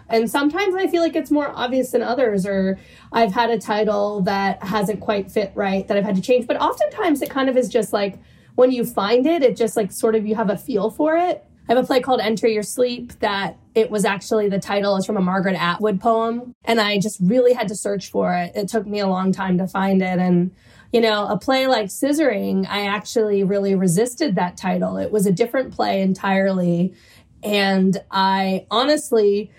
And 0.09 0.31
sometimes 0.31 0.75
I 0.75 0.87
feel 0.87 1.03
like 1.03 1.17
it's 1.17 1.31
more 1.31 1.51
obvious 1.55 1.91
than 1.91 2.03
others, 2.03 2.47
or 2.47 2.79
I've 3.13 3.33
had 3.33 3.51
a 3.51 3.59
title 3.59 4.21
that 4.23 4.63
hasn't 4.63 5.01
quite 5.01 5.31
fit 5.31 5.53
right 5.55 5.87
that 5.89 5.97
I've 5.97 6.05
had 6.05 6.17
to 6.17 6.23
change. 6.23 6.47
But 6.47 6.61
oftentimes 6.61 7.23
it 7.23 7.31
kind 7.31 7.49
of 7.49 7.57
is 7.57 7.69
just 7.69 7.93
like 7.93 8.19
when 8.55 8.71
you 8.71 8.85
find 8.85 9.27
it, 9.27 9.43
it 9.43 9.57
just 9.57 9.77
like 9.77 9.93
sort 9.93 10.15
of 10.15 10.27
you 10.27 10.35
have 10.35 10.51
a 10.51 10.57
feel 10.57 10.91
for 10.91 11.17
it. 11.17 11.45
I 11.69 11.75
have 11.75 11.83
a 11.83 11.87
play 11.87 12.01
called 12.01 12.21
Enter 12.21 12.47
Your 12.47 12.63
Sleep 12.63 13.13
that 13.19 13.59
it 13.75 13.91
was 13.91 14.05
actually 14.05 14.49
the 14.49 14.61
title 14.61 14.97
is 14.97 15.05
from 15.05 15.17
a 15.17 15.21
Margaret 15.21 15.57
Atwood 15.61 16.01
poem. 16.01 16.55
And 16.65 16.81
I 16.81 16.99
just 16.99 17.19
really 17.21 17.53
had 17.53 17.69
to 17.69 17.75
search 17.75 18.11
for 18.11 18.33
it. 18.35 18.53
It 18.55 18.69
took 18.69 18.87
me 18.87 19.01
a 19.01 19.09
long 19.09 19.33
time 19.33 19.59
to 19.59 19.67
find 19.67 20.01
it. 20.01 20.19
And, 20.21 20.53
you 20.93 21.01
know, 21.01 21.27
a 21.27 21.37
play 21.37 21.67
like 21.67 21.87
Scissoring, 21.87 22.67
I 22.69 22.87
actually 22.87 23.43
really 23.43 23.75
resisted 23.75 24.37
that 24.37 24.57
title. 24.57 24.97
It 24.97 25.11
was 25.11 25.27
a 25.27 25.33
different 25.33 25.75
play 25.75 26.03
entirely. 26.03 26.95
And 27.43 28.01
I 28.13 28.67
honestly, 28.71 29.51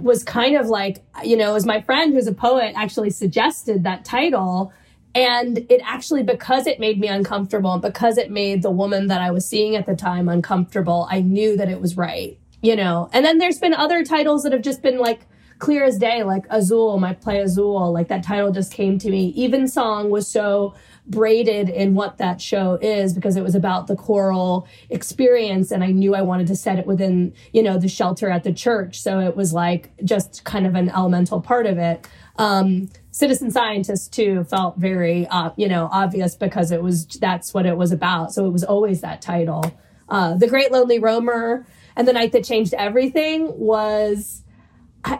was 0.00 0.22
kind 0.24 0.56
of 0.56 0.66
like, 0.66 1.04
you 1.22 1.36
know, 1.36 1.54
as 1.54 1.66
my 1.66 1.80
friend 1.80 2.12
who's 2.12 2.26
a 2.26 2.34
poet 2.34 2.72
actually 2.76 3.10
suggested 3.10 3.84
that 3.84 4.04
title. 4.04 4.72
And 5.14 5.58
it 5.70 5.80
actually, 5.84 6.24
because 6.24 6.66
it 6.66 6.80
made 6.80 6.98
me 6.98 7.06
uncomfortable 7.06 7.72
and 7.72 7.82
because 7.82 8.18
it 8.18 8.30
made 8.30 8.62
the 8.62 8.70
woman 8.70 9.06
that 9.08 9.20
I 9.20 9.30
was 9.30 9.46
seeing 9.46 9.76
at 9.76 9.86
the 9.86 9.94
time 9.94 10.28
uncomfortable, 10.28 11.06
I 11.08 11.20
knew 11.20 11.56
that 11.56 11.68
it 11.68 11.80
was 11.80 11.96
right, 11.96 12.36
you 12.62 12.74
know. 12.74 13.08
And 13.12 13.24
then 13.24 13.38
there's 13.38 13.60
been 13.60 13.74
other 13.74 14.04
titles 14.04 14.42
that 14.42 14.52
have 14.52 14.62
just 14.62 14.82
been 14.82 14.98
like 14.98 15.20
clear 15.58 15.84
as 15.84 15.98
day, 15.98 16.24
like 16.24 16.44
Azul, 16.50 16.98
my 16.98 17.14
play 17.14 17.40
Azul, 17.40 17.92
like 17.92 18.08
that 18.08 18.24
title 18.24 18.50
just 18.50 18.72
came 18.72 18.98
to 18.98 19.10
me. 19.10 19.32
Evensong 19.36 20.10
was 20.10 20.26
so 20.26 20.74
braided 21.06 21.68
in 21.68 21.94
what 21.94 22.18
that 22.18 22.40
show 22.40 22.78
is 22.80 23.12
because 23.12 23.36
it 23.36 23.42
was 23.42 23.54
about 23.54 23.86
the 23.86 23.96
choral 23.96 24.66
experience 24.88 25.70
and 25.70 25.84
I 25.84 25.88
knew 25.88 26.14
I 26.14 26.22
wanted 26.22 26.46
to 26.46 26.56
set 26.56 26.78
it 26.78 26.86
within, 26.86 27.34
you 27.52 27.62
know, 27.62 27.78
the 27.78 27.88
shelter 27.88 28.30
at 28.30 28.44
the 28.44 28.52
church. 28.52 29.00
So 29.00 29.20
it 29.20 29.36
was 29.36 29.52
like 29.52 29.90
just 30.04 30.44
kind 30.44 30.66
of 30.66 30.74
an 30.74 30.88
elemental 30.88 31.40
part 31.40 31.66
of 31.66 31.76
it. 31.76 32.08
Um, 32.36 32.88
citizen 33.10 33.50
scientist 33.50 34.12
too 34.12 34.44
felt 34.44 34.78
very, 34.78 35.26
uh, 35.28 35.50
you 35.56 35.68
know, 35.68 35.88
obvious 35.92 36.34
because 36.34 36.70
it 36.72 36.82
was, 36.82 37.06
that's 37.06 37.52
what 37.52 37.66
it 37.66 37.76
was 37.76 37.92
about. 37.92 38.32
So 38.32 38.46
it 38.46 38.50
was 38.50 38.64
always 38.64 39.02
that 39.02 39.20
title. 39.20 39.78
Uh, 40.08 40.34
the 40.34 40.48
Great 40.48 40.72
Lonely 40.72 40.98
Roamer 40.98 41.66
and 41.96 42.08
the 42.08 42.12
Night 42.12 42.32
That 42.32 42.44
Changed 42.44 42.74
Everything 42.74 43.52
was, 43.58 44.43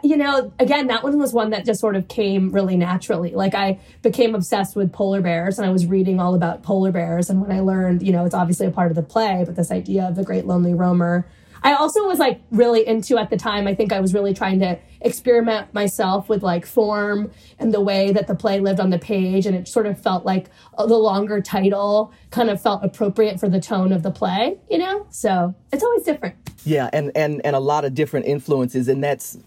you 0.02 0.16
know, 0.16 0.52
again, 0.58 0.86
that 0.86 1.02
one 1.02 1.18
was 1.18 1.32
one 1.32 1.50
that 1.50 1.64
just 1.64 1.80
sort 1.80 1.96
of 1.96 2.08
came 2.08 2.50
really 2.50 2.76
naturally. 2.76 3.32
Like 3.32 3.54
I 3.54 3.80
became 4.02 4.34
obsessed 4.34 4.76
with 4.76 4.92
polar 4.92 5.20
bears 5.20 5.58
and 5.58 5.66
I 5.66 5.70
was 5.70 5.86
reading 5.86 6.20
all 6.20 6.34
about 6.34 6.62
polar 6.62 6.92
bears. 6.92 7.28
And 7.30 7.40
when 7.40 7.52
I 7.52 7.60
learned, 7.60 8.02
you 8.02 8.12
know, 8.12 8.24
it's 8.24 8.34
obviously 8.34 8.66
a 8.66 8.70
part 8.70 8.90
of 8.90 8.94
the 8.94 9.02
play, 9.02 9.42
but 9.44 9.56
this 9.56 9.70
idea 9.70 10.04
of 10.04 10.16
the 10.16 10.24
great 10.24 10.46
lonely 10.46 10.74
roamer, 10.74 11.26
I 11.62 11.74
also 11.74 12.06
was 12.06 12.18
like 12.18 12.42
really 12.50 12.86
into 12.86 13.16
at 13.16 13.30
the 13.30 13.38
time. 13.38 13.66
I 13.66 13.74
think 13.74 13.90
I 13.92 14.00
was 14.00 14.12
really 14.12 14.34
trying 14.34 14.60
to 14.60 14.78
experiment 15.00 15.72
myself 15.72 16.28
with 16.28 16.42
like 16.42 16.66
form 16.66 17.30
and 17.58 17.72
the 17.72 17.80
way 17.80 18.12
that 18.12 18.26
the 18.26 18.34
play 18.34 18.60
lived 18.60 18.80
on 18.80 18.90
the 18.90 18.98
page. 18.98 19.46
And 19.46 19.56
it 19.56 19.66
sort 19.66 19.86
of 19.86 19.98
felt 19.98 20.26
like 20.26 20.50
uh, 20.76 20.84
the 20.86 20.98
longer 20.98 21.40
title 21.40 22.12
kind 22.30 22.50
of 22.50 22.60
felt 22.60 22.84
appropriate 22.84 23.40
for 23.40 23.48
the 23.48 23.60
tone 23.60 23.92
of 23.92 24.02
the 24.02 24.10
play, 24.10 24.58
you 24.70 24.76
know? 24.76 25.06
So 25.08 25.54
it's 25.72 25.82
always 25.82 26.02
different. 26.02 26.36
Yeah. 26.64 26.90
And, 26.92 27.12
and, 27.14 27.40
and 27.44 27.56
a 27.56 27.60
lot 27.60 27.86
of 27.86 27.94
different 27.94 28.26
influences. 28.26 28.88
And 28.88 29.02
that's, 29.02 29.38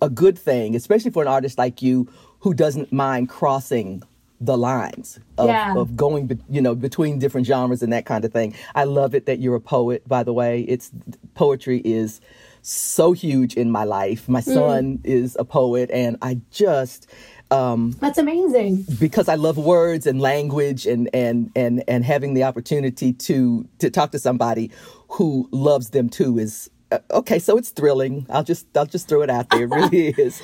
a 0.00 0.10
good 0.10 0.38
thing, 0.38 0.74
especially 0.74 1.10
for 1.10 1.22
an 1.22 1.28
artist 1.28 1.58
like 1.58 1.82
you 1.82 2.08
who 2.40 2.54
doesn't 2.54 2.92
mind 2.92 3.28
crossing 3.28 4.02
the 4.40 4.56
lines 4.56 5.18
of, 5.38 5.48
yeah. 5.48 5.74
of 5.76 5.96
going, 5.96 6.26
be, 6.26 6.38
you 6.50 6.60
know, 6.60 6.74
between 6.74 7.18
different 7.18 7.46
genres 7.46 7.82
and 7.82 7.92
that 7.92 8.04
kind 8.04 8.24
of 8.24 8.32
thing. 8.32 8.54
I 8.74 8.84
love 8.84 9.14
it 9.14 9.26
that 9.26 9.38
you're 9.38 9.54
a 9.54 9.60
poet. 9.60 10.06
By 10.06 10.22
the 10.22 10.32
way, 10.32 10.60
it's 10.62 10.90
poetry 11.34 11.80
is 11.84 12.20
so 12.62 13.12
huge 13.12 13.54
in 13.54 13.70
my 13.70 13.84
life. 13.84 14.28
My 14.28 14.40
mm. 14.40 14.54
son 14.54 15.00
is 15.04 15.36
a 15.38 15.44
poet, 15.44 15.90
and 15.90 16.18
I 16.20 16.40
just 16.50 17.10
um, 17.50 17.92
that's 18.00 18.18
amazing 18.18 18.84
because 18.98 19.28
I 19.28 19.36
love 19.36 19.56
words 19.56 20.06
and 20.06 20.20
language 20.20 20.84
and 20.84 21.08
and 21.14 21.50
and 21.54 21.84
and 21.86 22.04
having 22.04 22.34
the 22.34 22.42
opportunity 22.42 23.12
to 23.12 23.68
to 23.78 23.88
talk 23.88 24.10
to 24.12 24.18
somebody 24.18 24.70
who 25.10 25.48
loves 25.52 25.90
them 25.90 26.08
too 26.08 26.38
is 26.38 26.68
okay, 27.10 27.38
so 27.38 27.56
it's 27.58 27.70
thrilling. 27.70 28.26
I'll 28.30 28.44
just 28.44 28.66
I'll 28.76 28.86
just 28.86 29.08
throw 29.08 29.22
it 29.22 29.30
out 29.30 29.50
there. 29.50 29.64
It 29.64 29.70
really 29.70 30.08
is. 30.18 30.42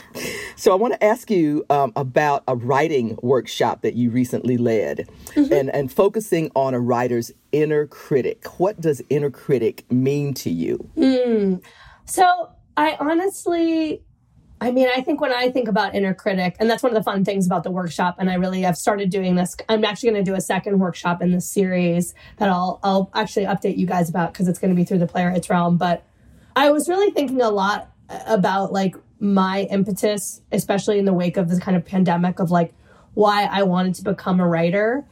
So 0.56 0.72
I 0.72 0.75
want 0.75 0.94
to 0.94 1.04
ask 1.04 1.30
you 1.30 1.64
um, 1.70 1.92
about 1.96 2.42
a 2.49 2.56
writing 2.56 3.18
workshop 3.22 3.82
that 3.82 3.94
you 3.94 4.11
recently 4.11 4.56
led, 4.56 5.08
mm-hmm. 5.26 5.52
and 5.52 5.70
and 5.70 5.92
focusing 5.92 6.50
on 6.54 6.75
a 6.75 6.80
writer's 6.80 7.32
inner 7.52 7.87
critic. 7.87 8.58
What 8.58 8.80
does 8.80 9.02
inner 9.08 9.30
critic 9.30 9.90
mean 9.90 10.34
to 10.34 10.50
you? 10.50 10.90
Mm. 10.96 11.62
So 12.04 12.50
I 12.76 12.96
honestly. 12.99 14.02
I 14.61 14.70
mean, 14.70 14.87
I 14.94 15.00
think 15.00 15.20
when 15.20 15.32
I 15.32 15.50
think 15.50 15.66
about 15.66 15.92
inner 15.92 16.14
critic, 16.14 16.54
and 16.61 16.70
that's 16.70 16.84
one 16.84 16.92
of 16.92 16.94
the 16.94 17.02
fun 17.02 17.25
things 17.25 17.46
about 17.46 17.64
the 17.64 17.72
workshop, 17.72 18.14
and 18.20 18.30
I 18.30 18.34
really 18.34 18.61
have 18.61 18.76
started 18.76 19.11
doing 19.11 19.34
this. 19.34 19.56
I'm 19.68 19.84
actually 19.84 20.11
going 20.11 20.25
to 20.25 20.30
do 20.30 20.37
a 20.37 20.40
second 20.40 20.78
workshop 20.78 21.20
in 21.20 21.32
this 21.32 21.50
series 21.50 22.14
that 22.37 22.49
I'll 22.49 22.78
I'll 22.84 23.11
actually 23.12 23.46
update 23.46 23.76
you 23.76 23.87
guys 23.87 24.08
about 24.08 24.32
because 24.32 24.46
it's 24.46 24.61
going 24.61 24.70
to 24.70 24.76
be 24.76 24.84
through 24.84 24.99
the 24.99 25.08
Playwrights 25.08 25.50
Realm. 25.50 25.78
But 25.78 26.06
I 26.54 26.71
was 26.71 26.88
really 26.88 27.11
thinking 27.11 27.40
a 27.40 27.50
lot 27.50 27.90
uh, 28.09 28.21
about 28.26 28.73
like 28.73 28.97
my 29.21 29.62
impetus, 29.71 30.40
especially 30.50 30.99
in 30.99 31.04
the 31.04 31.12
wake 31.12 31.37
of 31.37 31.49
this 31.49 31.59
kind 31.59 31.76
of 31.76 31.85
pandemic, 31.85 32.38
of 32.38 32.50
like 32.50 32.75
why 33.14 33.44
I 33.44 33.62
wanted 33.62 33.94
to 33.97 34.04
become 34.04 34.40
a 34.40 34.49
writer. 34.49 35.04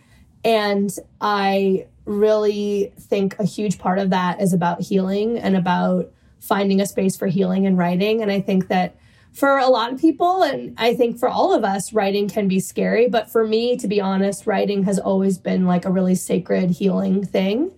And 0.45 0.91
I 1.21 1.87
really 2.05 2.93
think 2.99 3.39
a 3.39 3.45
huge 3.45 3.79
part 3.79 3.99
of 3.99 4.11
that 4.11 4.41
is 4.41 4.53
about 4.53 4.81
healing 4.81 5.39
and 5.39 5.57
about 5.57 6.11
finding 6.41 6.81
a 6.81 6.87
space 6.87 7.17
for 7.17 7.27
healing 7.27 7.67
and 7.67 7.77
writing. 7.77 8.23
And 8.23 8.33
I 8.33 8.41
think 8.41 8.69
that 8.69 8.97
for 9.33 9.59
a 9.59 9.69
lot 9.69 9.93
of 9.93 10.01
people, 10.01 10.43
and 10.43 10.75
I 10.79 10.95
think 10.95 11.19
for 11.19 11.29
all 11.29 11.55
of 11.55 11.63
us, 11.63 11.93
writing 11.93 12.29
can 12.29 12.49
be 12.49 12.59
scary. 12.59 13.09
But 13.09 13.31
for 13.31 13.47
me, 13.47 13.77
to 13.77 13.87
be 13.87 14.01
honest, 14.01 14.47
writing 14.47 14.85
has 14.85 14.99
always 14.99 15.39
been 15.39 15.67
like 15.67 15.85
a 15.85 15.91
really 15.91 16.15
sacred 16.15 16.71
healing 16.71 17.25
thing. 17.25 17.71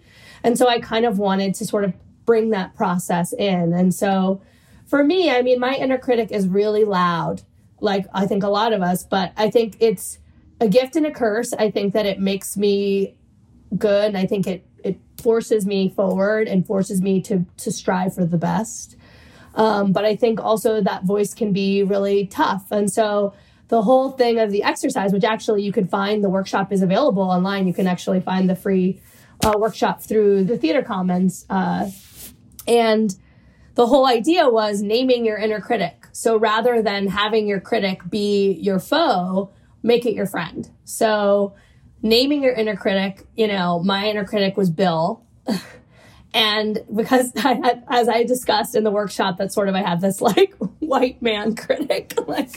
And 0.43 0.57
so 0.57 0.69
I 0.69 0.81
kind 0.81 1.05
of 1.05 1.19
wanted 1.19 1.55
to 1.57 1.67
sort 1.67 1.85
of 1.85 1.93
bring 2.25 2.51
that 2.51 2.75
process 2.75 3.33
in. 3.33 3.73
And 3.73 3.95
so 3.95 4.43
for 4.87 5.03
me, 5.03 5.31
I 5.31 5.43
mean, 5.43 5.59
my 5.59 5.75
inner 5.75 5.99
critic 5.99 6.31
is 6.31 6.47
really 6.47 6.85
loud, 6.85 7.43
like 7.81 8.07
I 8.13 8.27
think 8.27 8.43
a 8.43 8.49
lot 8.49 8.73
of 8.73 8.83
us, 8.83 9.03
but 9.03 9.33
I 9.37 9.51
think 9.51 9.77
it's 9.81 10.19
a 10.61 10.69
gift 10.69 10.97
and 10.97 11.07
a 11.07 11.11
curse. 11.11 11.53
I 11.53 11.71
think 11.71 11.95
that 11.95 12.07
it 12.07 12.21
makes 12.21 12.57
me 12.57 13.17
good. 13.77 14.05
And 14.05 14.17
I 14.17 14.27
think 14.27 14.47
it, 14.47 14.67
it 14.85 15.01
forces 15.21 15.67
me 15.67 15.89
forward 15.89 16.47
and 16.47 16.67
forces 16.67 17.01
me 17.01 17.21
to, 17.23 17.47
to 17.59 17.73
strive 17.73 18.15
for 18.15 18.25
the 18.25 18.39
best. 18.39 18.97
Um, 19.55 19.93
but 19.93 20.05
I 20.05 20.17
think 20.17 20.41
also 20.41 20.81
that 20.81 21.05
voice 21.05 21.35
can 21.35 21.53
be 21.53 21.83
really 21.83 22.27
tough. 22.27 22.71
And 22.71 22.91
so 22.91 23.35
the 23.69 23.83
whole 23.83 24.11
thing 24.11 24.39
of 24.39 24.51
the 24.51 24.63
exercise, 24.63 25.13
which 25.13 25.25
actually 25.25 25.63
you 25.63 25.73
could 25.73 25.91
find, 25.91 26.23
the 26.23 26.31
workshop 26.31 26.73
is 26.73 26.83
available 26.83 27.23
online. 27.23 27.67
You 27.67 27.75
can 27.75 27.87
actually 27.87 28.21
find 28.21 28.49
the 28.49 28.57
free 28.57 29.01
uh, 29.45 29.55
workshop 29.59 30.03
through 30.03 30.45
the 30.45 30.59
Theater 30.59 30.83
Commons 30.83 31.47
uh, 31.51 31.89
and 32.67 33.15
the 33.75 33.87
whole 33.87 34.07
idea 34.07 34.49
was 34.49 34.83
naming 34.83 35.25
your 35.25 35.39
inner 35.39 35.61
critic. 35.61 36.07
So 36.13 36.37
rather 36.37 36.83
than 36.83 37.07
having 37.09 37.47
your 37.47 37.61
critic 37.61 38.03
be 38.09 38.53
your 38.53 38.79
foe, 38.79 39.51
make 39.83 40.05
it 40.05 40.15
your 40.15 40.27
friend. 40.27 40.71
So 40.85 41.55
naming 42.03 42.43
your 42.43 42.53
inner 42.53 42.77
critic, 42.77 43.27
you 43.35 43.47
know, 43.47 43.83
my 43.83 44.09
inner 44.09 44.25
critic 44.25 44.57
was 44.57 44.71
Bill. 44.71 45.25
and 46.35 46.79
because 46.95 47.33
I 47.37 47.55
had, 47.55 47.85
as 47.89 48.09
I 48.09 48.25
discussed 48.25 48.75
in 48.75 48.85
the 48.85 48.91
workshop, 48.91 49.39
that 49.39 49.53
sort 49.53 49.69
of 49.69 49.75
I 49.75 49.81
had 49.81 50.03
this 50.03 50.21
like 50.21 50.55
white 50.81 51.23
man 51.23 51.57
critic, 51.57 52.13
like 52.27 52.51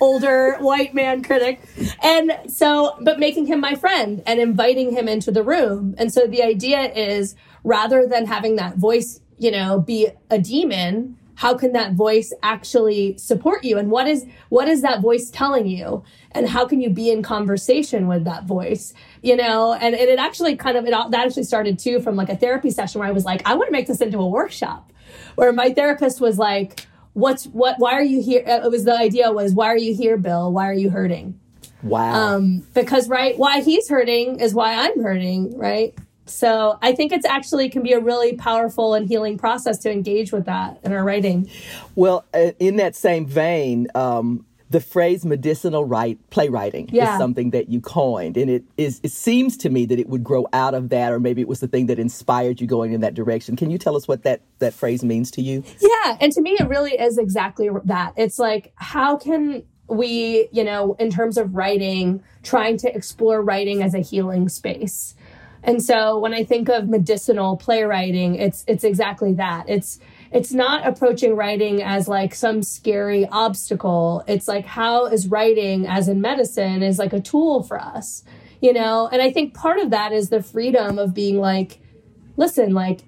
older 0.00 0.56
white 0.58 0.94
man 0.94 1.24
critic. 1.24 1.60
And 2.00 2.32
so, 2.46 2.96
but 3.00 3.18
making 3.18 3.46
him 3.46 3.60
my 3.60 3.74
friend 3.74 4.22
and 4.24 4.38
inviting 4.38 4.92
him 4.92 5.08
into 5.08 5.32
the 5.32 5.42
room. 5.42 5.96
And 5.98 6.12
so 6.12 6.28
the 6.28 6.44
idea 6.44 6.92
is 6.92 7.34
rather 7.64 8.06
than 8.06 8.26
having 8.26 8.56
that 8.56 8.76
voice 8.76 9.20
you 9.40 9.50
know, 9.50 9.80
be 9.80 10.08
a 10.30 10.38
demon, 10.38 11.16
how 11.36 11.54
can 11.54 11.72
that 11.72 11.94
voice 11.94 12.30
actually 12.42 13.16
support 13.16 13.64
you? 13.64 13.78
And 13.78 13.90
what 13.90 14.06
is, 14.06 14.26
what 14.50 14.68
is 14.68 14.82
that 14.82 15.00
voice 15.00 15.30
telling 15.30 15.66
you? 15.66 16.04
And 16.32 16.46
how 16.46 16.66
can 16.66 16.82
you 16.82 16.90
be 16.90 17.10
in 17.10 17.22
conversation 17.22 18.06
with 18.06 18.24
that 18.24 18.44
voice? 18.44 18.92
You 19.22 19.36
know, 19.36 19.72
and, 19.72 19.94
and 19.94 20.08
it 20.10 20.18
actually 20.18 20.56
kind 20.56 20.76
of, 20.76 20.84
it, 20.84 20.92
all 20.92 21.08
that 21.08 21.26
actually 21.26 21.44
started 21.44 21.78
too 21.78 22.00
from 22.00 22.16
like 22.16 22.28
a 22.28 22.36
therapy 22.36 22.70
session 22.70 22.98
where 22.98 23.08
I 23.08 23.12
was 23.12 23.24
like, 23.24 23.40
I 23.48 23.54
want 23.54 23.68
to 23.68 23.72
make 23.72 23.86
this 23.86 24.02
into 24.02 24.18
a 24.18 24.28
workshop 24.28 24.92
where 25.36 25.50
my 25.54 25.72
therapist 25.72 26.20
was 26.20 26.38
like, 26.38 26.86
what's, 27.14 27.46
what, 27.46 27.76
why 27.78 27.92
are 27.92 28.04
you 28.04 28.22
here? 28.22 28.44
It 28.46 28.70
was 28.70 28.84
the 28.84 28.96
idea 28.96 29.32
was, 29.32 29.54
why 29.54 29.68
are 29.68 29.78
you 29.78 29.94
here, 29.94 30.18
Bill? 30.18 30.52
Why 30.52 30.68
are 30.68 30.74
you 30.74 30.90
hurting? 30.90 31.40
Wow. 31.82 32.34
Um, 32.34 32.66
because 32.74 33.08
right, 33.08 33.38
why 33.38 33.62
he's 33.62 33.88
hurting 33.88 34.40
is 34.40 34.52
why 34.52 34.74
I'm 34.74 35.02
hurting, 35.02 35.56
right? 35.56 35.96
So 36.26 36.78
I 36.80 36.92
think 36.92 37.12
it's 37.12 37.26
actually 37.26 37.68
can 37.70 37.82
be 37.82 37.92
a 37.92 38.00
really 38.00 38.34
powerful 38.34 38.94
and 38.94 39.08
healing 39.08 39.36
process 39.36 39.78
to 39.78 39.90
engage 39.90 40.32
with 40.32 40.44
that 40.46 40.78
in 40.84 40.92
our 40.92 41.02
writing. 41.04 41.50
Well, 41.96 42.24
uh, 42.32 42.52
in 42.58 42.76
that 42.76 42.94
same 42.94 43.26
vein, 43.26 43.88
um, 43.94 44.44
the 44.70 44.80
phrase 44.80 45.24
medicinal 45.24 45.84
right 45.84 46.16
playwriting 46.30 46.88
Yeah. 46.92 47.12
is 47.14 47.18
something 47.18 47.50
that 47.50 47.68
you 47.68 47.80
coined 47.80 48.36
and 48.36 48.48
it 48.48 48.62
is 48.76 49.00
it 49.02 49.10
seems 49.10 49.56
to 49.56 49.68
me 49.68 49.84
that 49.86 49.98
it 49.98 50.08
would 50.08 50.22
grow 50.22 50.46
out 50.52 50.74
of 50.74 50.90
that 50.90 51.12
or 51.12 51.18
maybe 51.18 51.40
it 51.40 51.48
was 51.48 51.58
the 51.58 51.66
thing 51.66 51.86
that 51.86 51.98
inspired 51.98 52.60
you 52.60 52.68
going 52.68 52.92
in 52.92 53.00
that 53.00 53.14
direction 53.14 53.56
can 53.56 53.68
you 53.68 53.78
tell 53.78 53.96
us 53.96 54.06
what 54.06 54.22
that 54.22 54.42
that 54.60 54.72
phrase 54.72 55.02
means 55.02 55.28
to 55.32 55.42
you 55.42 55.64
Yeah, 55.80 56.16
and 56.20 56.30
to 56.32 56.40
me, 56.40 56.52
it 56.60 56.68
really 56.68 56.92
is 56.92 57.18
exactly 57.18 57.68
that. 57.84 58.12
It's 58.16 58.38
like, 58.38 58.72
how 58.76 59.16
can 59.16 59.64
we, 59.88 60.48
you 60.52 60.62
know, 60.62 60.94
in 61.00 61.10
terms 61.10 61.36
of 61.36 61.54
writing, 61.56 62.22
trying 62.44 62.76
to 62.78 62.94
explore 62.94 63.42
writing 63.42 63.82
as 63.82 63.92
a 63.92 63.98
healing 63.98 64.48
space? 64.48 65.14
And 65.62 65.82
so 65.82 66.18
when 66.18 66.32
I 66.32 66.44
think 66.44 66.68
of 66.68 66.88
medicinal 66.88 67.56
playwriting, 67.56 68.36
it's 68.36 68.64
it's 68.66 68.84
exactly 68.84 69.34
that. 69.34 69.68
It's 69.68 69.98
it's 70.32 70.52
not 70.52 70.86
approaching 70.86 71.36
writing 71.36 71.82
as 71.82 72.08
like 72.08 72.34
some 72.34 72.62
scary 72.62 73.26
obstacle. 73.26 74.24
It's 74.26 74.48
like 74.48 74.64
how 74.64 75.06
is 75.06 75.26
writing 75.26 75.86
as 75.86 76.08
in 76.08 76.20
medicine 76.20 76.82
is 76.82 76.98
like 76.98 77.12
a 77.12 77.20
tool 77.20 77.62
for 77.62 77.80
us, 77.80 78.22
you 78.60 78.72
know? 78.72 79.08
And 79.10 79.20
I 79.20 79.32
think 79.32 79.54
part 79.54 79.78
of 79.78 79.90
that 79.90 80.12
is 80.12 80.30
the 80.30 80.42
freedom 80.42 80.98
of 80.98 81.12
being 81.12 81.38
like, 81.38 81.80
listen, 82.36 82.72
like 82.72 83.00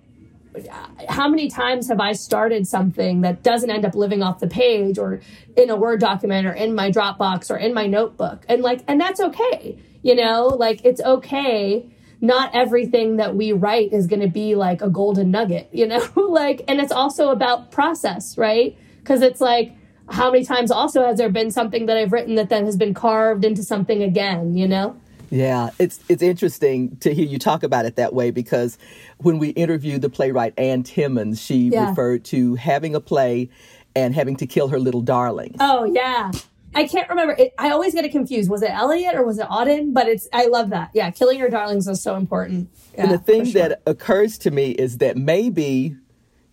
how 1.08 1.28
many 1.28 1.48
times 1.48 1.88
have 1.88 2.00
I 2.00 2.12
started 2.12 2.66
something 2.66 3.22
that 3.22 3.42
doesn't 3.42 3.70
end 3.70 3.86
up 3.86 3.94
living 3.94 4.22
off 4.22 4.40
the 4.40 4.48
page 4.48 4.98
or 4.98 5.20
in 5.56 5.70
a 5.70 5.76
Word 5.76 6.00
document 6.00 6.46
or 6.46 6.52
in 6.52 6.74
my 6.74 6.90
Dropbox 6.90 7.50
or 7.50 7.56
in 7.56 7.72
my 7.72 7.86
notebook? 7.86 8.44
And 8.48 8.62
like, 8.62 8.82
and 8.86 9.00
that's 9.00 9.20
okay. 9.20 9.78
You 10.02 10.16
know, 10.16 10.48
like 10.48 10.84
it's 10.84 11.00
okay. 11.00 11.86
Not 12.22 12.54
everything 12.54 13.16
that 13.16 13.34
we 13.36 13.52
write 13.52 13.92
is 13.92 14.06
going 14.06 14.22
to 14.22 14.28
be 14.28 14.54
like 14.54 14.80
a 14.80 14.88
golden 14.88 15.30
nugget, 15.32 15.68
you 15.72 15.86
know, 15.86 16.08
like, 16.16 16.62
and 16.68 16.80
it's 16.80 16.92
also 16.92 17.30
about 17.30 17.70
process, 17.72 18.38
right? 18.38 18.76
Because 19.00 19.20
it's 19.20 19.40
like, 19.40 19.72
how 20.08 20.30
many 20.30 20.44
times 20.44 20.70
also 20.70 21.04
has 21.04 21.18
there 21.18 21.28
been 21.30 21.50
something 21.50 21.86
that 21.86 21.96
I've 21.96 22.12
written 22.12 22.36
that 22.36 22.48
then 22.48 22.64
has 22.64 22.76
been 22.76 22.94
carved 22.94 23.44
into 23.44 23.62
something 23.62 24.02
again, 24.02 24.54
you 24.56 24.68
know? 24.68 24.96
Yeah, 25.30 25.70
it's 25.78 25.98
it's 26.10 26.22
interesting 26.22 26.96
to 26.98 27.14
hear 27.14 27.24
you 27.24 27.38
talk 27.38 27.62
about 27.62 27.86
it 27.86 27.96
that 27.96 28.12
way 28.12 28.30
because 28.30 28.76
when 29.18 29.38
we 29.38 29.48
interviewed 29.50 30.02
the 30.02 30.10
playwright 30.10 30.52
Ann 30.58 30.82
Timmons, 30.82 31.40
she 31.40 31.70
Yeah. 31.70 31.88
referred 31.88 32.24
to 32.26 32.54
having 32.56 32.94
a 32.94 33.00
play 33.00 33.48
and 33.96 34.14
having 34.14 34.36
to 34.36 34.46
kill 34.46 34.68
her 34.68 34.78
little 34.78 35.00
darling. 35.00 35.56
Oh 35.58 35.84
yeah. 35.84 36.30
I 36.74 36.86
can't 36.86 37.08
remember. 37.08 37.34
It, 37.38 37.52
I 37.58 37.70
always 37.70 37.94
get 37.94 38.04
it 38.04 38.12
confused. 38.12 38.50
Was 38.50 38.62
it 38.62 38.70
Elliot 38.70 39.14
or 39.14 39.24
was 39.24 39.38
it 39.38 39.46
Auden? 39.46 39.92
But 39.92 40.08
it's 40.08 40.28
I 40.32 40.46
love 40.46 40.70
that. 40.70 40.90
Yeah, 40.94 41.10
killing 41.10 41.38
your 41.38 41.48
darlings 41.48 41.86
is 41.86 42.02
so 42.02 42.16
important. 42.16 42.70
Yeah, 42.94 43.04
and 43.04 43.12
the 43.12 43.18
thing 43.18 43.44
sure. 43.44 43.68
that 43.68 43.82
occurs 43.86 44.38
to 44.38 44.50
me 44.50 44.70
is 44.72 44.98
that 44.98 45.16
maybe 45.16 45.96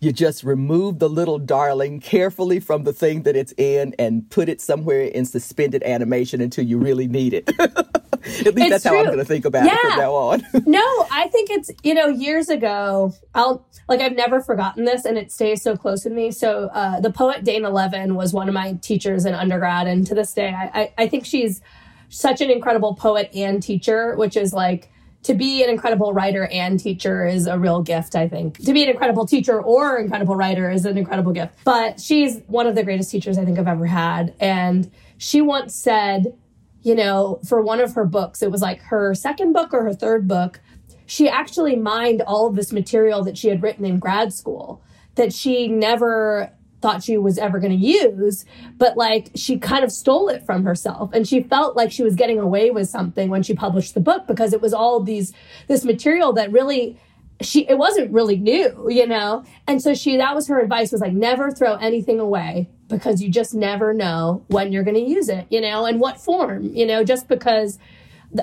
you 0.00 0.12
just 0.12 0.42
remove 0.42 0.98
the 0.98 1.08
little 1.08 1.38
darling 1.38 2.00
carefully 2.00 2.58
from 2.58 2.84
the 2.84 2.92
thing 2.92 3.22
that 3.24 3.36
it's 3.36 3.52
in 3.58 3.94
and 3.98 4.28
put 4.30 4.48
it 4.48 4.60
somewhere 4.60 5.02
in 5.02 5.26
suspended 5.26 5.82
animation 5.82 6.40
until 6.40 6.64
you 6.64 6.78
really 6.78 7.06
need 7.06 7.34
it. 7.34 7.50
At 7.60 8.54
least 8.54 8.58
It's 8.58 8.70
that's 8.70 8.84
how 8.84 8.98
I'm 8.98 9.06
going 9.06 9.18
to 9.18 9.24
think 9.24 9.44
about 9.44 9.66
it 9.66 9.78
from 9.78 9.98
now 9.98 10.14
on. 10.14 10.42
no, 10.66 11.06
I 11.10 11.28
think 11.28 11.50
it's 11.50 11.70
you 11.82 11.94
know 11.94 12.06
years 12.08 12.50
ago. 12.50 13.14
I'll 13.34 13.66
like 13.88 14.00
I've 14.00 14.14
never 14.14 14.42
forgotten 14.42 14.84
this, 14.84 15.06
and 15.06 15.16
it 15.16 15.32
stays 15.32 15.62
so 15.62 15.74
close 15.74 16.04
with 16.04 16.12
me. 16.12 16.30
So 16.30 16.68
uh, 16.74 17.00
the 17.00 17.10
poet 17.10 17.44
Dana 17.44 17.70
Levin 17.70 18.14
was 18.14 18.34
one 18.34 18.46
of 18.46 18.54
my 18.54 18.74
teachers 18.74 19.24
in 19.24 19.32
undergrad, 19.32 19.86
and 19.86 20.06
to 20.06 20.14
this 20.14 20.34
day, 20.34 20.54
I, 20.54 20.80
I 20.80 20.92
I 20.98 21.08
think 21.08 21.24
she's 21.24 21.62
such 22.10 22.42
an 22.42 22.50
incredible 22.50 22.94
poet 22.94 23.30
and 23.34 23.62
teacher, 23.62 24.14
which 24.16 24.36
is 24.36 24.52
like 24.52 24.89
to 25.22 25.34
be 25.34 25.62
an 25.62 25.70
incredible 25.70 26.12
writer 26.12 26.46
and 26.46 26.80
teacher 26.80 27.26
is 27.26 27.46
a 27.46 27.58
real 27.58 27.82
gift. 27.82 28.16
I 28.16 28.28
think 28.28 28.58
to 28.64 28.72
be 28.72 28.82
an 28.82 28.88
incredible 28.88 29.26
teacher 29.26 29.60
or 29.60 29.98
incredible 29.98 30.36
writer 30.36 30.70
is 30.70 30.84
an 30.86 30.96
incredible 30.96 31.32
gift. 31.32 31.54
But 31.64 32.00
she's 32.00 32.40
one 32.46 32.66
of 32.66 32.74
the 32.74 32.82
greatest 32.82 33.10
teachers 33.10 33.38
I 33.38 33.44
think 33.44 33.58
I've 33.58 33.68
ever 33.68 33.86
had, 33.86 34.34
and 34.40 34.90
she 35.18 35.40
once 35.40 35.74
said 35.74 36.34
you 36.82 36.94
know, 36.94 37.40
for 37.46 37.60
one 37.60 37.80
of 37.80 37.94
her 37.94 38.04
books, 38.04 38.42
it 38.42 38.50
was 38.50 38.62
like 38.62 38.80
her 38.82 39.14
second 39.14 39.52
book 39.52 39.74
or 39.74 39.84
her 39.84 39.92
third 39.92 40.26
book, 40.26 40.60
she 41.06 41.28
actually 41.28 41.76
mined 41.76 42.22
all 42.22 42.46
of 42.46 42.54
this 42.54 42.72
material 42.72 43.22
that 43.24 43.36
she 43.36 43.48
had 43.48 43.62
written 43.62 43.84
in 43.84 43.98
grad 43.98 44.32
school 44.32 44.82
that 45.16 45.32
she 45.32 45.68
never 45.68 46.52
thought 46.80 47.02
she 47.02 47.18
was 47.18 47.38
ever 47.38 47.58
going 47.58 47.78
to 47.78 47.86
use, 47.86 48.44
but 48.78 48.96
like 48.96 49.30
she 49.34 49.58
kind 49.58 49.84
of 49.84 49.92
stole 49.92 50.28
it 50.28 50.44
from 50.44 50.64
herself. 50.64 51.10
And 51.12 51.26
she 51.26 51.42
felt 51.42 51.76
like 51.76 51.92
she 51.92 52.02
was 52.02 52.14
getting 52.14 52.38
away 52.38 52.70
with 52.70 52.88
something 52.88 53.28
when 53.30 53.42
she 53.42 53.54
published 53.54 53.94
the 53.94 54.00
book 54.00 54.26
because 54.26 54.52
it 54.52 54.60
was 54.60 54.72
all 54.72 55.00
these, 55.00 55.32
this 55.68 55.84
material 55.84 56.32
that 56.34 56.50
really, 56.52 56.98
she, 57.42 57.68
it 57.68 57.78
wasn't 57.78 58.10
really 58.12 58.36
new, 58.36 58.86
you 58.88 59.06
know? 59.06 59.44
And 59.66 59.80
so 59.82 59.94
she, 59.94 60.16
that 60.16 60.34
was 60.34 60.48
her 60.48 60.60
advice 60.60 60.92
was 60.92 61.00
like, 61.00 61.12
never 61.12 61.50
throw 61.50 61.74
anything 61.76 62.20
away 62.20 62.70
because 62.88 63.22
you 63.22 63.30
just 63.30 63.54
never 63.54 63.94
know 63.94 64.44
when 64.48 64.72
you're 64.72 64.82
going 64.82 64.96
to 64.96 65.10
use 65.10 65.28
it, 65.28 65.46
you 65.50 65.60
know, 65.60 65.86
and 65.86 66.00
what 66.00 66.20
form, 66.20 66.64
you 66.74 66.86
know, 66.86 67.04
just 67.04 67.28
because 67.28 67.78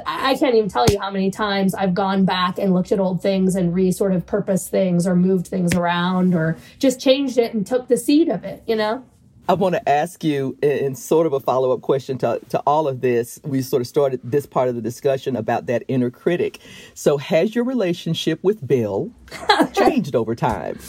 I 0.05 0.35
can't 0.35 0.55
even 0.55 0.69
tell 0.69 0.85
you 0.89 0.99
how 0.99 1.09
many 1.09 1.31
times 1.31 1.73
I've 1.73 1.93
gone 1.93 2.25
back 2.25 2.59
and 2.59 2.73
looked 2.73 2.91
at 2.91 2.99
old 2.99 3.21
things 3.21 3.55
and 3.55 3.73
re 3.73 3.91
sort 3.91 4.13
of 4.13 4.25
purposed 4.25 4.69
things 4.69 5.07
or 5.07 5.15
moved 5.15 5.47
things 5.47 5.73
around 5.75 6.35
or 6.35 6.57
just 6.77 6.99
changed 6.99 7.37
it 7.37 7.53
and 7.53 7.65
took 7.65 7.87
the 7.87 7.95
seed 7.97 8.27
of 8.27 8.43
it, 8.43 8.63
you 8.67 8.75
know? 8.75 9.05
I 9.49 9.53
want 9.53 9.75
to 9.75 9.89
ask 9.89 10.25
you, 10.25 10.57
in 10.61 10.93
sort 10.93 11.25
of 11.25 11.31
a 11.31 11.39
follow 11.39 11.71
up 11.71 11.79
question 11.79 12.17
to, 12.17 12.41
to 12.49 12.59
all 12.67 12.85
of 12.85 12.99
this, 12.99 13.39
we 13.45 13.61
sort 13.61 13.81
of 13.81 13.87
started 13.87 14.19
this 14.21 14.45
part 14.45 14.67
of 14.67 14.75
the 14.75 14.81
discussion 14.81 15.37
about 15.37 15.67
that 15.67 15.83
inner 15.87 16.09
critic. 16.09 16.59
So, 16.93 17.17
has 17.17 17.55
your 17.55 17.63
relationship 17.63 18.43
with 18.43 18.67
Bill 18.67 19.09
changed 19.73 20.15
over 20.15 20.35
time? 20.35 20.79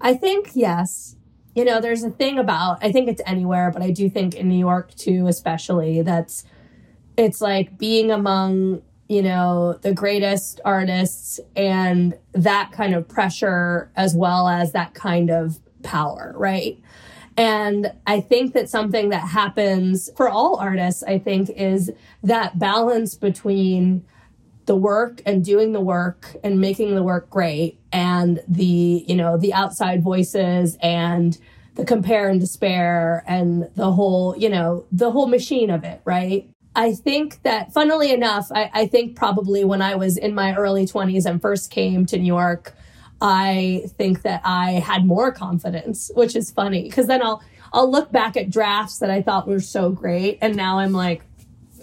I 0.00 0.14
think 0.14 0.50
yes. 0.54 1.14
You 1.54 1.64
know, 1.64 1.80
there's 1.80 2.02
a 2.02 2.10
thing 2.10 2.36
about 2.36 2.78
I 2.82 2.90
think 2.90 3.08
it's 3.08 3.22
anywhere, 3.26 3.70
but 3.70 3.80
I 3.80 3.92
do 3.92 4.10
think 4.10 4.34
in 4.34 4.48
New 4.48 4.58
York 4.58 4.92
too, 4.96 5.28
especially 5.28 6.02
that's 6.02 6.44
it's 7.16 7.40
like 7.40 7.78
being 7.78 8.10
among 8.10 8.82
you 9.08 9.22
know 9.22 9.74
the 9.82 9.92
greatest 9.92 10.60
artists 10.64 11.38
and 11.54 12.14
that 12.32 12.72
kind 12.72 12.94
of 12.94 13.08
pressure 13.08 13.90
as 13.96 14.14
well 14.14 14.48
as 14.48 14.72
that 14.72 14.94
kind 14.94 15.30
of 15.30 15.58
power, 15.82 16.34
right? 16.36 16.78
And 17.36 17.92
I 18.06 18.20
think 18.20 18.52
that 18.54 18.68
something 18.68 19.08
that 19.08 19.28
happens 19.28 20.10
for 20.16 20.28
all 20.28 20.56
artists, 20.56 21.02
I 21.02 21.18
think, 21.18 21.50
is 21.50 21.90
that 22.22 22.58
balance 22.58 23.14
between 23.14 24.04
the 24.66 24.76
work 24.76 25.20
and 25.26 25.44
doing 25.44 25.72
the 25.72 25.80
work 25.80 26.36
and 26.44 26.60
making 26.60 26.94
the 26.94 27.02
work 27.02 27.28
great 27.30 27.80
and 27.92 28.40
the 28.46 29.04
you 29.06 29.16
know 29.16 29.36
the 29.36 29.52
outside 29.52 30.02
voices 30.02 30.76
and 30.80 31.38
the 31.74 31.84
compare 31.84 32.28
and 32.28 32.40
despair 32.40 33.24
and 33.26 33.68
the 33.74 33.90
whole 33.92 34.36
you 34.38 34.48
know 34.48 34.86
the 34.92 35.10
whole 35.10 35.26
machine 35.26 35.68
of 35.68 35.82
it 35.82 36.00
right 36.04 36.48
i 36.74 36.92
think 36.92 37.42
that 37.42 37.72
funnily 37.72 38.12
enough 38.12 38.48
i, 38.52 38.70
I 38.72 38.86
think 38.86 39.16
probably 39.16 39.64
when 39.64 39.82
i 39.82 39.94
was 39.94 40.16
in 40.16 40.34
my 40.34 40.54
early 40.54 40.86
20s 40.86 41.26
and 41.26 41.40
first 41.40 41.70
came 41.70 42.06
to 42.06 42.18
new 42.18 42.26
york 42.26 42.74
i 43.20 43.84
think 43.98 44.22
that 44.22 44.40
i 44.44 44.72
had 44.72 45.04
more 45.04 45.32
confidence 45.32 46.10
which 46.14 46.36
is 46.36 46.50
funny 46.50 46.84
because 46.84 47.06
then 47.06 47.22
i'll 47.22 47.42
i'll 47.72 47.90
look 47.90 48.10
back 48.12 48.36
at 48.36 48.50
drafts 48.50 48.98
that 48.98 49.10
i 49.10 49.22
thought 49.22 49.48
were 49.48 49.60
so 49.60 49.90
great 49.90 50.38
and 50.40 50.56
now 50.56 50.78
i'm 50.78 50.92
like 50.92 51.22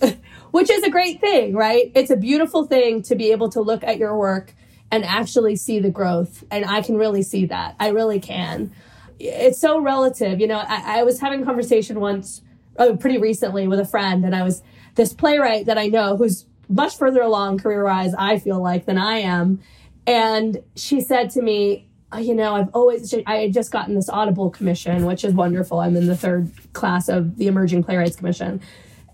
which 0.51 0.69
is 0.69 0.83
a 0.83 0.89
great 0.89 1.19
thing, 1.21 1.53
right? 1.53 1.91
It's 1.95 2.09
a 2.09 2.15
beautiful 2.15 2.65
thing 2.65 3.01
to 3.03 3.15
be 3.15 3.31
able 3.31 3.49
to 3.49 3.61
look 3.61 3.83
at 3.83 3.97
your 3.97 4.17
work 4.17 4.53
and 4.91 5.05
actually 5.05 5.55
see 5.55 5.79
the 5.79 5.89
growth. 5.89 6.43
And 6.49 6.65
I 6.65 6.81
can 6.81 6.97
really 6.97 7.21
see 7.21 7.45
that. 7.47 7.75
I 7.79 7.89
really 7.89 8.19
can. 8.19 8.73
It's 9.19 9.59
so 9.59 9.79
relative. 9.79 10.39
You 10.39 10.47
know, 10.47 10.57
I, 10.57 10.99
I 10.99 11.03
was 11.03 11.19
having 11.19 11.41
a 11.41 11.45
conversation 11.45 11.99
once, 11.99 12.41
oh, 12.77 12.95
pretty 12.95 13.19
recently 13.19 13.67
with 13.67 13.79
a 13.79 13.85
friend, 13.85 14.25
and 14.25 14.35
I 14.35 14.43
was 14.43 14.63
this 14.99 15.13
playwright 15.13 15.65
that 15.67 15.77
I 15.77 15.87
know 15.87 16.17
who's 16.17 16.45
much 16.67 16.97
further 16.97 17.21
along 17.21 17.59
career 17.59 17.85
wise, 17.85 18.13
I 18.13 18.37
feel 18.37 18.61
like, 18.61 18.85
than 18.85 18.97
I 18.97 19.19
am. 19.19 19.61
And 20.05 20.61
she 20.75 20.99
said 20.99 21.29
to 21.31 21.41
me, 21.41 21.87
"Oh, 22.11 22.17
you 22.17 22.35
know, 22.35 22.53
I've 22.55 22.67
always, 22.73 23.15
I 23.25 23.37
had 23.37 23.53
just 23.53 23.71
gotten 23.71 23.95
this 23.95 24.09
Audible 24.09 24.49
commission, 24.49 25.05
which 25.05 25.23
is 25.23 25.33
wonderful. 25.33 25.79
I'm 25.79 25.95
in 25.95 26.07
the 26.07 26.17
third 26.17 26.51
class 26.73 27.07
of 27.07 27.37
the 27.37 27.47
Emerging 27.47 27.85
Playwrights 27.85 28.17
Commission. 28.17 28.59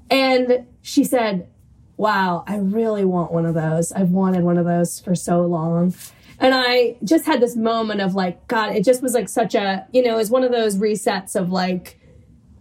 And 0.10 0.66
she 0.82 1.04
said, 1.04 1.48
Wow, 1.98 2.44
I 2.48 2.58
really 2.58 3.06
want 3.06 3.32
one 3.32 3.46
of 3.46 3.54
those. 3.54 3.92
I've 3.92 4.10
wanted 4.10 4.44
one 4.44 4.58
of 4.58 4.66
those 4.66 5.00
for 5.00 5.14
so 5.14 5.42
long. 5.42 5.94
And 6.40 6.56
I 6.56 6.98
just 7.04 7.26
had 7.26 7.42
this 7.42 7.56
moment 7.56 8.02
of 8.02 8.16
like, 8.16 8.48
God, 8.48 8.76
it 8.76 8.84
just 8.84 9.04
was 9.04 9.14
like 9.14 9.30
such 9.30 9.54
a, 9.54 9.86
you 9.94 10.02
know, 10.02 10.18
it's 10.18 10.32
one 10.32 10.44
of 10.44 10.52
those 10.52 10.78
resets 10.78 11.36
of 11.36 11.52
like, 11.52 12.00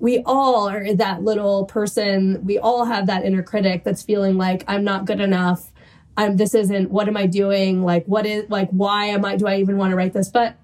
we 0.05 0.23
all 0.27 0.69
are 0.69 0.93
that 0.93 1.23
little 1.23 1.65
person. 1.65 2.45
We 2.45 2.59
all 2.59 2.85
have 2.85 3.07
that 3.07 3.25
inner 3.25 3.43
critic 3.43 3.85
that's 3.85 4.03
feeling 4.03 4.37
like, 4.37 4.63
I'm 4.69 4.85
not 4.85 5.07
good 5.07 5.19
enough. 5.19 5.73
I'm, 6.15 6.37
this 6.37 6.55
isn't, 6.55 6.91
what 6.91 7.09
am 7.09 7.17
I 7.17 7.25
doing? 7.25 7.83
Like, 7.83 8.05
what 8.05 8.27
is, 8.27 8.45
like, 8.51 8.69
why 8.69 9.07
am 9.07 9.25
I, 9.25 9.37
do 9.37 9.47
I 9.47 9.57
even 9.61 9.79
want 9.79 9.93
to 9.93 9.97
write 9.97 10.13
this? 10.13 10.29
But 10.29 10.57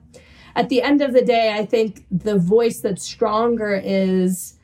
at 0.55 0.68
the 0.68 0.83
end 0.83 1.00
of 1.00 1.14
the 1.14 1.22
day, 1.22 1.55
I 1.55 1.64
think 1.64 2.05
the 2.11 2.37
voice 2.38 2.81
that's 2.81 3.03
stronger 3.03 3.81
is, 3.83 4.59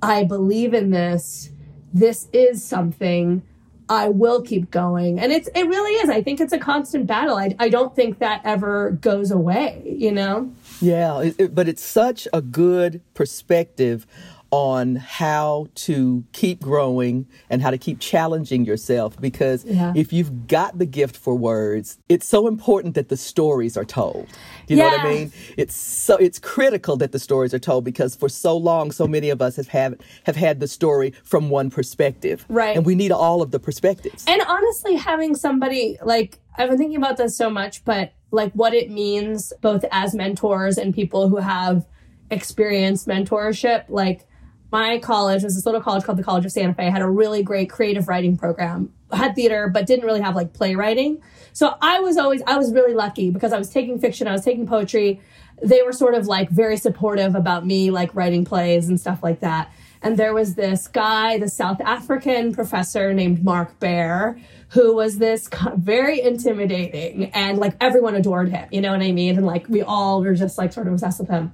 I 0.00 0.24
believe 0.24 0.72
in 0.72 0.90
this. 0.90 1.50
This 1.92 2.28
is 2.32 2.64
something. 2.64 3.42
I 3.88 4.08
will 4.08 4.42
keep 4.42 4.70
going. 4.70 5.18
And 5.18 5.32
it's 5.32 5.48
it 5.54 5.66
really 5.66 5.92
is. 5.92 6.08
I 6.08 6.22
think 6.22 6.40
it's 6.40 6.52
a 6.52 6.58
constant 6.58 7.06
battle. 7.06 7.36
I 7.36 7.54
I 7.58 7.68
don't 7.68 7.94
think 7.94 8.18
that 8.18 8.40
ever 8.44 8.92
goes 8.92 9.30
away, 9.30 9.82
you 9.84 10.12
know? 10.12 10.50
Yeah, 10.80 11.20
it, 11.20 11.34
it, 11.38 11.54
but 11.54 11.68
it's 11.68 11.84
such 11.84 12.26
a 12.32 12.40
good 12.40 13.00
perspective 13.14 14.06
on 14.54 14.94
how 14.94 15.66
to 15.74 16.22
keep 16.32 16.60
growing 16.60 17.26
and 17.50 17.60
how 17.60 17.72
to 17.72 17.76
keep 17.78 17.98
challenging 17.98 18.64
yourself 18.64 19.20
because 19.20 19.64
Yeah. 19.64 19.92
if 19.96 20.12
you've 20.12 20.46
got 20.46 20.78
the 20.78 20.86
gift 20.86 21.16
for 21.16 21.34
words 21.34 21.98
it's 22.08 22.28
so 22.28 22.46
important 22.46 22.94
that 22.94 23.08
the 23.08 23.16
stories 23.16 23.76
are 23.76 23.84
told 23.84 24.28
you 24.68 24.76
know 24.76 24.84
what 24.84 25.00
i 25.00 25.12
mean 25.12 25.32
it's 25.56 25.74
so 25.74 26.14
it's 26.18 26.38
critical 26.38 26.96
that 26.98 27.10
the 27.10 27.18
stories 27.18 27.52
are 27.52 27.58
told 27.58 27.82
because 27.84 28.14
for 28.14 28.28
so 28.28 28.56
long 28.56 28.92
so 28.92 29.08
many 29.08 29.28
of 29.28 29.42
us 29.42 29.56
have 29.56 29.66
have, 29.68 29.94
have 30.28 30.36
had 30.36 30.60
the 30.60 30.68
story 30.68 31.12
from 31.24 31.50
one 31.50 31.68
perspective 31.68 32.44
Right. 32.48 32.76
and 32.76 32.86
we 32.86 32.94
need 32.94 33.10
all 33.10 33.42
of 33.42 33.50
the 33.50 33.58
perspectives 33.58 34.24
And 34.28 34.40
honestly, 34.46 34.94
having 34.94 35.34
somebody 35.34 35.98
like 36.04 36.38
I've 36.56 36.68
been 36.68 36.78
thinking 36.78 36.98
about 36.98 37.16
this 37.16 37.36
so 37.36 37.50
much, 37.50 37.84
but 37.84 38.12
like 38.30 38.52
what 38.52 38.72
it 38.74 38.88
means 38.90 39.52
both 39.60 39.84
as 39.90 40.14
mentors 40.14 40.78
and 40.78 40.94
people 40.94 41.28
who 41.28 41.38
have 41.38 41.84
experienced 42.30 43.06
mentorship. 43.08 43.84
Like 43.88 44.26
my 44.74 44.98
college 44.98 45.44
was 45.44 45.54
this 45.54 45.64
little 45.64 45.80
college 45.80 46.02
called 46.02 46.18
the 46.18 46.24
College 46.24 46.44
of 46.44 46.50
Santa 46.50 46.74
Fe, 46.74 46.90
had 46.90 47.00
a 47.00 47.08
really 47.08 47.44
great 47.44 47.70
creative 47.70 48.08
writing 48.08 48.36
program, 48.36 48.92
had 49.12 49.36
theater, 49.36 49.70
but 49.72 49.86
didn't 49.86 50.04
really 50.04 50.20
have 50.20 50.34
like 50.34 50.52
playwriting. 50.52 51.22
So 51.52 51.76
I 51.80 52.00
was 52.00 52.16
always, 52.16 52.42
I 52.44 52.58
was 52.58 52.72
really 52.72 52.92
lucky 52.92 53.30
because 53.30 53.52
I 53.52 53.58
was 53.58 53.70
taking 53.70 54.00
fiction, 54.00 54.26
I 54.26 54.32
was 54.32 54.44
taking 54.44 54.66
poetry. 54.66 55.20
They 55.62 55.82
were 55.82 55.92
sort 55.92 56.16
of 56.16 56.26
like 56.26 56.50
very 56.50 56.76
supportive 56.76 57.36
about 57.36 57.64
me, 57.64 57.92
like 57.92 58.16
writing 58.16 58.44
plays 58.44 58.88
and 58.88 59.00
stuff 59.00 59.22
like 59.22 59.38
that. 59.40 59.72
And 60.02 60.16
there 60.16 60.34
was 60.34 60.56
this 60.56 60.88
guy, 60.88 61.38
the 61.38 61.48
South 61.48 61.80
African 61.80 62.52
professor 62.52 63.14
named 63.14 63.44
Mark 63.44 63.78
Bear, 63.78 64.40
who 64.70 64.96
was 64.96 65.18
this 65.18 65.48
very 65.76 66.20
intimidating 66.20 67.26
and 67.26 67.58
like 67.58 67.76
everyone 67.80 68.16
adored 68.16 68.48
him. 68.48 68.68
You 68.72 68.80
know 68.80 68.90
what 68.90 69.02
I 69.02 69.12
mean? 69.12 69.36
And 69.36 69.46
like 69.46 69.68
we 69.68 69.82
all 69.82 70.20
were 70.20 70.34
just 70.34 70.58
like 70.58 70.72
sort 70.72 70.88
of 70.88 70.94
obsessed 70.94 71.20
with 71.20 71.28
him. 71.28 71.52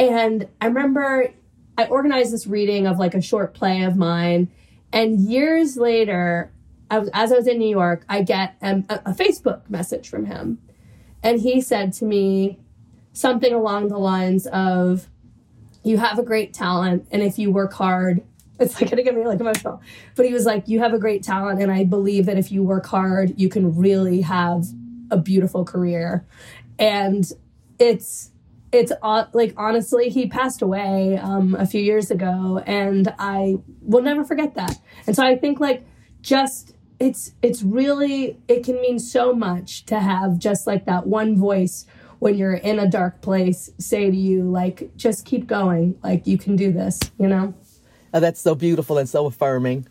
And 0.00 0.48
I 0.60 0.66
remember 0.66 1.32
I 1.78 1.86
organized 1.86 2.32
this 2.32 2.46
reading 2.46 2.86
of 2.86 2.98
like 2.98 3.14
a 3.14 3.20
short 3.20 3.54
play 3.54 3.82
of 3.82 3.96
mine. 3.96 4.48
And 4.92 5.20
years 5.20 5.76
later, 5.76 6.50
I 6.90 6.98
was, 6.98 7.10
as 7.12 7.32
I 7.32 7.36
was 7.36 7.46
in 7.46 7.58
New 7.58 7.68
York, 7.68 8.04
I 8.08 8.22
get 8.22 8.56
a, 8.62 8.82
a 8.88 9.12
Facebook 9.12 9.68
message 9.68 10.08
from 10.08 10.26
him. 10.26 10.58
And 11.22 11.40
he 11.40 11.60
said 11.60 11.92
to 11.94 12.04
me 12.04 12.58
something 13.12 13.52
along 13.52 13.88
the 13.88 13.98
lines 13.98 14.46
of, 14.46 15.08
You 15.82 15.98
have 15.98 16.18
a 16.18 16.22
great 16.22 16.54
talent. 16.54 17.06
And 17.10 17.22
if 17.22 17.38
you 17.38 17.50
work 17.50 17.72
hard, 17.72 18.22
it's 18.58 18.80
like 18.80 18.90
gonna 18.90 19.02
get 19.02 19.14
me 19.14 19.26
like 19.26 19.40
emotional. 19.40 19.82
But 20.14 20.26
he 20.26 20.32
was 20.32 20.46
like, 20.46 20.68
You 20.68 20.78
have 20.78 20.94
a 20.94 20.98
great 20.98 21.22
talent. 21.22 21.60
And 21.60 21.70
I 21.70 21.84
believe 21.84 22.26
that 22.26 22.38
if 22.38 22.52
you 22.52 22.62
work 22.62 22.86
hard, 22.86 23.38
you 23.38 23.48
can 23.48 23.76
really 23.76 24.20
have 24.22 24.66
a 25.10 25.16
beautiful 25.16 25.64
career. 25.64 26.24
And 26.78 27.30
it's, 27.78 28.30
it's 28.72 28.92
like 29.32 29.54
honestly 29.56 30.08
he 30.08 30.26
passed 30.26 30.62
away 30.62 31.16
um, 31.16 31.54
a 31.54 31.66
few 31.66 31.80
years 31.80 32.10
ago 32.10 32.62
and 32.66 33.12
i 33.18 33.56
will 33.82 34.02
never 34.02 34.24
forget 34.24 34.54
that. 34.54 34.78
And 35.06 35.14
so 35.14 35.24
i 35.24 35.36
think 35.36 35.60
like 35.60 35.86
just 36.20 36.74
it's 36.98 37.32
it's 37.42 37.62
really 37.62 38.38
it 38.48 38.64
can 38.64 38.80
mean 38.80 38.98
so 38.98 39.32
much 39.32 39.84
to 39.86 40.00
have 40.00 40.38
just 40.38 40.66
like 40.66 40.86
that 40.86 41.06
one 41.06 41.36
voice 41.36 41.86
when 42.18 42.34
you're 42.34 42.54
in 42.54 42.78
a 42.78 42.88
dark 42.88 43.20
place 43.20 43.70
say 43.78 44.10
to 44.10 44.16
you 44.16 44.42
like 44.42 44.90
just 44.96 45.26
keep 45.26 45.46
going. 45.46 45.98
Like 46.02 46.26
you 46.26 46.38
can 46.38 46.56
do 46.56 46.72
this 46.72 46.98
you 47.18 47.28
know? 47.28 47.54
Oh, 48.14 48.20
that's 48.20 48.40
so 48.40 48.54
beautiful 48.54 48.98
and 48.98 49.08
so 49.08 49.26
affirming 49.26 49.86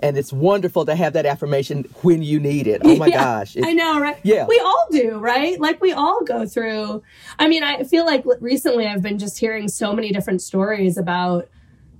and 0.00 0.16
it's 0.16 0.32
wonderful 0.32 0.84
to 0.86 0.94
have 0.94 1.12
that 1.14 1.26
affirmation 1.26 1.84
when 2.02 2.22
you 2.22 2.38
need 2.40 2.66
it 2.66 2.80
oh 2.84 2.96
my 2.96 3.06
Yeah, 3.08 3.22
gosh 3.24 3.56
It- 3.56 3.64
I 3.64 3.72
know, 3.72 4.00
right? 4.00 4.16
Yeah. 4.22 4.46
We 4.46 4.60
all 4.64 4.86
do, 4.90 5.18
right? 5.18 5.60
Like 5.60 5.80
we 5.80 5.92
all 5.92 6.22
go 6.24 6.46
through. 6.46 7.02
I 7.38 7.48
mean, 7.48 7.62
I 7.62 7.82
feel 7.84 8.04
like 8.06 8.24
recently 8.40 8.86
I've 8.86 9.02
been 9.02 9.18
just 9.18 9.38
hearing 9.38 9.68
so 9.68 9.92
many 9.92 10.12
different 10.12 10.40
stories 10.42 10.96
about, 10.98 11.48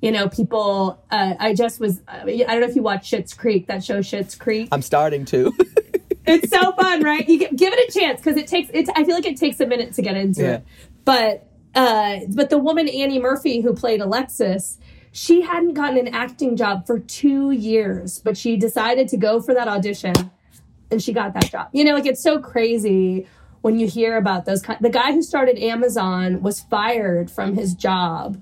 you 0.00 0.12
know, 0.12 0.28
people. 0.28 1.02
Uh, 1.10 1.34
I 1.40 1.54
just 1.54 1.80
was. 1.80 2.00
I 2.06 2.24
don't 2.24 2.60
know 2.60 2.66
if 2.68 2.76
you 2.76 2.82
watch 2.82 3.10
Schitt's 3.10 3.34
Creek, 3.34 3.66
that 3.66 3.82
show 3.82 3.98
Schitt's 3.98 4.36
Creek. 4.36 4.68
i'm 4.70 4.82
starting 4.82 5.24
to 5.26 5.52
It's 6.26 6.50
so 6.50 6.72
fun, 6.72 7.02
right? 7.02 7.26
You 7.28 7.38
gi- 7.40 7.56
give 7.56 7.72
it 7.72 7.88
a 7.88 7.98
chance 7.98 8.20
because 8.20 8.36
it 8.36 8.46
takes. 8.46 8.70
It's. 8.74 8.90
I 8.94 9.02
feel 9.04 9.14
like 9.14 9.24
it 9.26 9.38
takes 9.38 9.58
a 9.60 9.66
minute 9.66 9.94
to 9.94 10.02
get 10.02 10.14
into 10.16 10.42
Yeah. 10.42 10.52
it, 10.56 10.64
but 11.04 11.48
uh, 11.74 12.18
but 12.28 12.50
the 12.50 12.58
woman 12.58 12.86
Annie 12.88 13.18
Murphy 13.18 13.60
who 13.60 13.74
played 13.74 14.00
Alexis. 14.00 14.78
She 15.18 15.40
hadn't 15.42 15.74
gotten 15.74 15.98
an 15.98 16.14
acting 16.14 16.56
job 16.56 16.86
for 16.86 17.00
two 17.00 17.50
years, 17.50 18.20
but 18.20 18.36
she 18.36 18.56
decided 18.56 19.08
to 19.08 19.16
go 19.16 19.40
for 19.40 19.52
that 19.52 19.66
audition 19.66 20.14
and 20.92 21.02
she 21.02 21.12
got 21.12 21.34
that 21.34 21.50
job. 21.50 21.68
You 21.72 21.82
know, 21.82 21.94
like 21.94 22.06
it's 22.06 22.22
so 22.22 22.38
crazy 22.38 23.26
when 23.62 23.80
you 23.80 23.88
hear 23.88 24.16
about 24.16 24.44
those 24.44 24.62
kind. 24.62 24.78
The 24.80 24.90
guy 24.90 25.10
who 25.12 25.22
started 25.22 25.58
Amazon 25.58 26.40
was 26.40 26.60
fired 26.60 27.32
from 27.32 27.56
his 27.56 27.74
job 27.74 28.40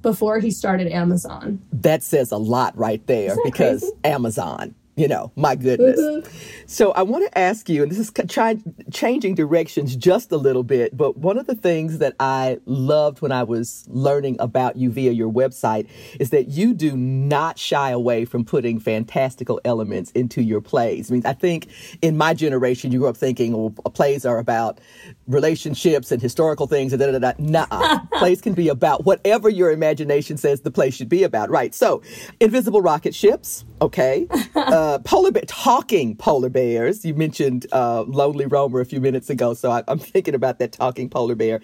before 0.00 0.38
he 0.38 0.50
started 0.50 0.90
Amazon. 0.90 1.62
that 1.70 2.02
says 2.02 2.32
a 2.32 2.38
lot 2.38 2.74
right 2.78 3.06
there 3.06 3.36
because 3.44 3.80
crazy? 3.80 3.96
Amazon, 4.04 4.74
you 4.96 5.06
know, 5.06 5.30
my 5.36 5.54
goodness. 5.54 6.00
Mm-hmm. 6.00 6.64
So 6.66 6.92
I 6.92 7.02
want 7.02 7.30
to 7.30 7.38
ask 7.38 7.68
you, 7.68 7.82
and 7.82 7.92
this 7.92 7.98
is 7.98 8.08
ca- 8.08 8.24
try, 8.24 8.56
changing 8.90 9.34
directions 9.34 9.94
just 9.94 10.32
a 10.32 10.38
little 10.38 10.62
bit, 10.62 10.96
but 10.96 11.18
one 11.18 11.38
of 11.38 11.46
the 11.46 11.54
things 11.54 11.98
that 11.98 12.14
I 12.18 12.58
loved 12.64 13.20
when 13.20 13.30
I 13.30 13.42
was 13.42 13.84
learning 13.88 14.36
about 14.40 14.76
you 14.76 14.90
via 14.90 15.12
your 15.12 15.30
website 15.30 15.86
is 16.18 16.30
that 16.30 16.48
you 16.48 16.72
do 16.72 16.96
not 16.96 17.58
shy 17.58 17.90
away 17.90 18.24
from 18.24 18.42
putting 18.42 18.80
fantastical 18.80 19.60
elements 19.66 20.10
into 20.12 20.40
your 20.40 20.62
plays. 20.62 21.10
I 21.10 21.14
mean, 21.14 21.26
I 21.26 21.34
think 21.34 21.68
in 22.00 22.16
my 22.16 22.32
generation, 22.32 22.90
you 22.90 23.00
grew 23.00 23.08
up 23.08 23.18
thinking, 23.18 23.52
well, 23.52 23.70
plays 23.70 24.24
are 24.24 24.38
about 24.38 24.80
relationships 25.26 26.10
and 26.10 26.22
historical 26.22 26.66
things 26.66 26.94
and 26.94 27.00
da 27.00 27.12
da 27.12 27.18
da. 27.18 27.32
Nuh-uh. 27.38 27.98
plays 28.18 28.40
can 28.40 28.54
be 28.54 28.68
about 28.68 29.04
whatever 29.04 29.50
your 29.50 29.70
imagination 29.70 30.38
says 30.38 30.62
the 30.62 30.70
play 30.70 30.88
should 30.88 31.10
be 31.10 31.22
about. 31.22 31.50
Right. 31.50 31.74
So, 31.74 32.02
invisible 32.40 32.80
rocket 32.80 33.14
ships. 33.14 33.66
Okay. 33.80 34.26
Uh, 34.56 34.98
polar 35.04 35.30
bear, 35.30 35.44
talking 35.46 36.16
polar 36.16 36.48
bears. 36.48 37.04
You 37.04 37.14
mentioned 37.14 37.66
uh, 37.72 38.02
Lonely 38.02 38.46
roamer 38.46 38.80
a 38.80 38.84
few 38.86 39.00
minutes 39.00 39.30
ago, 39.30 39.54
so 39.54 39.70
I, 39.70 39.84
I'm 39.86 39.98
thinking 39.98 40.34
about 40.34 40.58
that 40.58 40.72
talking 40.72 41.08
polar 41.08 41.36
bear. 41.36 41.60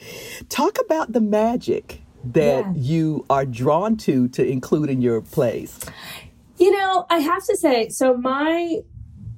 Talk 0.51 0.79
about 0.85 1.13
the 1.13 1.21
magic 1.21 2.01
that 2.27 2.65
Yeah. 2.65 2.73
you 2.77 3.27
are 3.29 3.45
drawn 3.45 3.97
to 3.99 4.29
to 4.29 4.47
include 4.47 4.89
in 4.89 5.01
your 5.03 5.21
plays. 5.21 5.81
You 6.59 6.71
know, 6.71 7.07
I 7.11 7.19
have 7.19 7.45
to 7.47 7.57
say, 7.57 7.89
so 7.89 8.17
my 8.17 8.79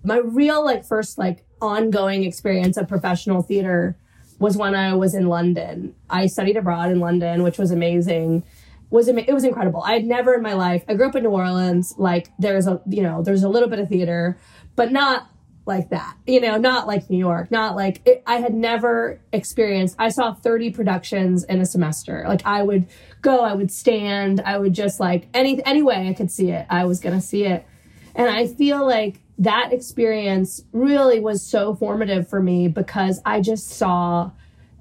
my 0.02 0.18
real 0.18 0.62
like 0.62 0.84
first 0.84 1.16
like 1.16 1.46
ongoing 1.62 2.24
experience 2.24 2.76
of 2.76 2.86
professional 2.86 3.40
theater 3.40 3.96
was 4.40 4.56
when 4.58 4.74
I 4.74 4.94
was 4.94 5.14
in 5.14 5.28
London. 5.28 5.94
I 6.10 6.26
studied 6.26 6.56
abroad 6.58 6.90
in 6.90 7.00
London, 7.00 7.42
which 7.44 7.56
was 7.56 7.70
amazing. 7.70 8.42
Was 8.90 9.08
it 9.08 9.32
was 9.32 9.44
incredible. 9.44 9.82
I 9.82 9.94
had 9.94 10.04
never 10.04 10.34
in 10.34 10.42
my 10.42 10.54
life. 10.54 10.84
I 10.88 10.94
grew 10.94 11.08
up 11.08 11.16
in 11.16 11.24
New 11.24 11.30
Orleans. 11.30 11.94
Like 11.98 12.30
there's 12.38 12.66
a 12.66 12.80
you 12.88 13.02
know 13.02 13.22
there's 13.22 13.42
a 13.42 13.48
little 13.48 13.68
bit 13.68 13.78
of 13.78 13.88
theater, 13.88 14.38
but 14.76 14.92
not 14.92 15.28
like 15.66 15.90
that. 15.90 16.16
You 16.26 16.40
know, 16.40 16.58
not 16.58 16.86
like 16.86 17.08
New 17.08 17.18
York. 17.18 17.50
Not 17.50 17.74
like 17.74 18.02
it, 18.06 18.22
I 18.26 18.36
had 18.36 18.54
never 18.54 19.20
experienced. 19.32 19.96
I 19.98 20.10
saw 20.10 20.34
30 20.34 20.70
productions 20.70 21.44
in 21.44 21.60
a 21.60 21.66
semester. 21.66 22.24
Like 22.28 22.42
I 22.44 22.62
would 22.62 22.86
go, 23.22 23.40
I 23.40 23.54
would 23.54 23.70
stand, 23.70 24.40
I 24.44 24.58
would 24.58 24.74
just 24.74 25.00
like 25.00 25.28
any 25.34 25.64
any 25.64 25.82
way 25.82 26.08
I 26.08 26.12
could 26.12 26.30
see 26.30 26.50
it, 26.50 26.66
I 26.68 26.84
was 26.84 27.00
gonna 27.00 27.20
see 27.20 27.44
it. 27.46 27.66
And 28.14 28.28
I 28.28 28.46
feel 28.46 28.86
like 28.86 29.20
that 29.38 29.72
experience 29.72 30.62
really 30.72 31.18
was 31.18 31.42
so 31.42 31.74
formative 31.74 32.28
for 32.28 32.40
me 32.40 32.68
because 32.68 33.20
I 33.24 33.40
just 33.40 33.70
saw 33.70 34.30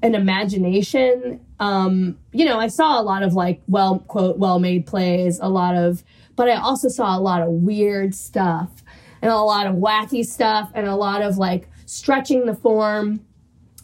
an 0.02 0.16
imagination. 0.16 1.40
Um, 1.64 2.18
you 2.34 2.44
know, 2.44 2.60
I 2.60 2.68
saw 2.68 3.00
a 3.00 3.04
lot 3.04 3.24
of 3.24 3.36
like 3.36 3.62
well 3.68 4.00
quote 4.00 4.38
well 4.38 4.60
made 4.60 4.86
plays, 4.86 5.40
a 5.40 5.48
lot 5.48 5.76
of, 5.76 6.04
but 6.36 6.50
I 6.50 6.56
also 6.56 6.90
saw 6.90 7.18
a 7.18 7.22
lot 7.22 7.42
of 7.42 7.50
weird 7.50 8.14
stuff 8.14 8.84
and 9.22 9.32
a 9.32 9.38
lot 9.38 9.66
of 9.66 9.76
wacky 9.76 10.26
stuff 10.26 10.70
and 10.74 10.88
a 10.88 10.96
lot 10.98 11.22
of 11.22 11.38
like 11.38 11.70
stretching 11.86 12.46
the 12.46 12.54
form. 12.54 13.22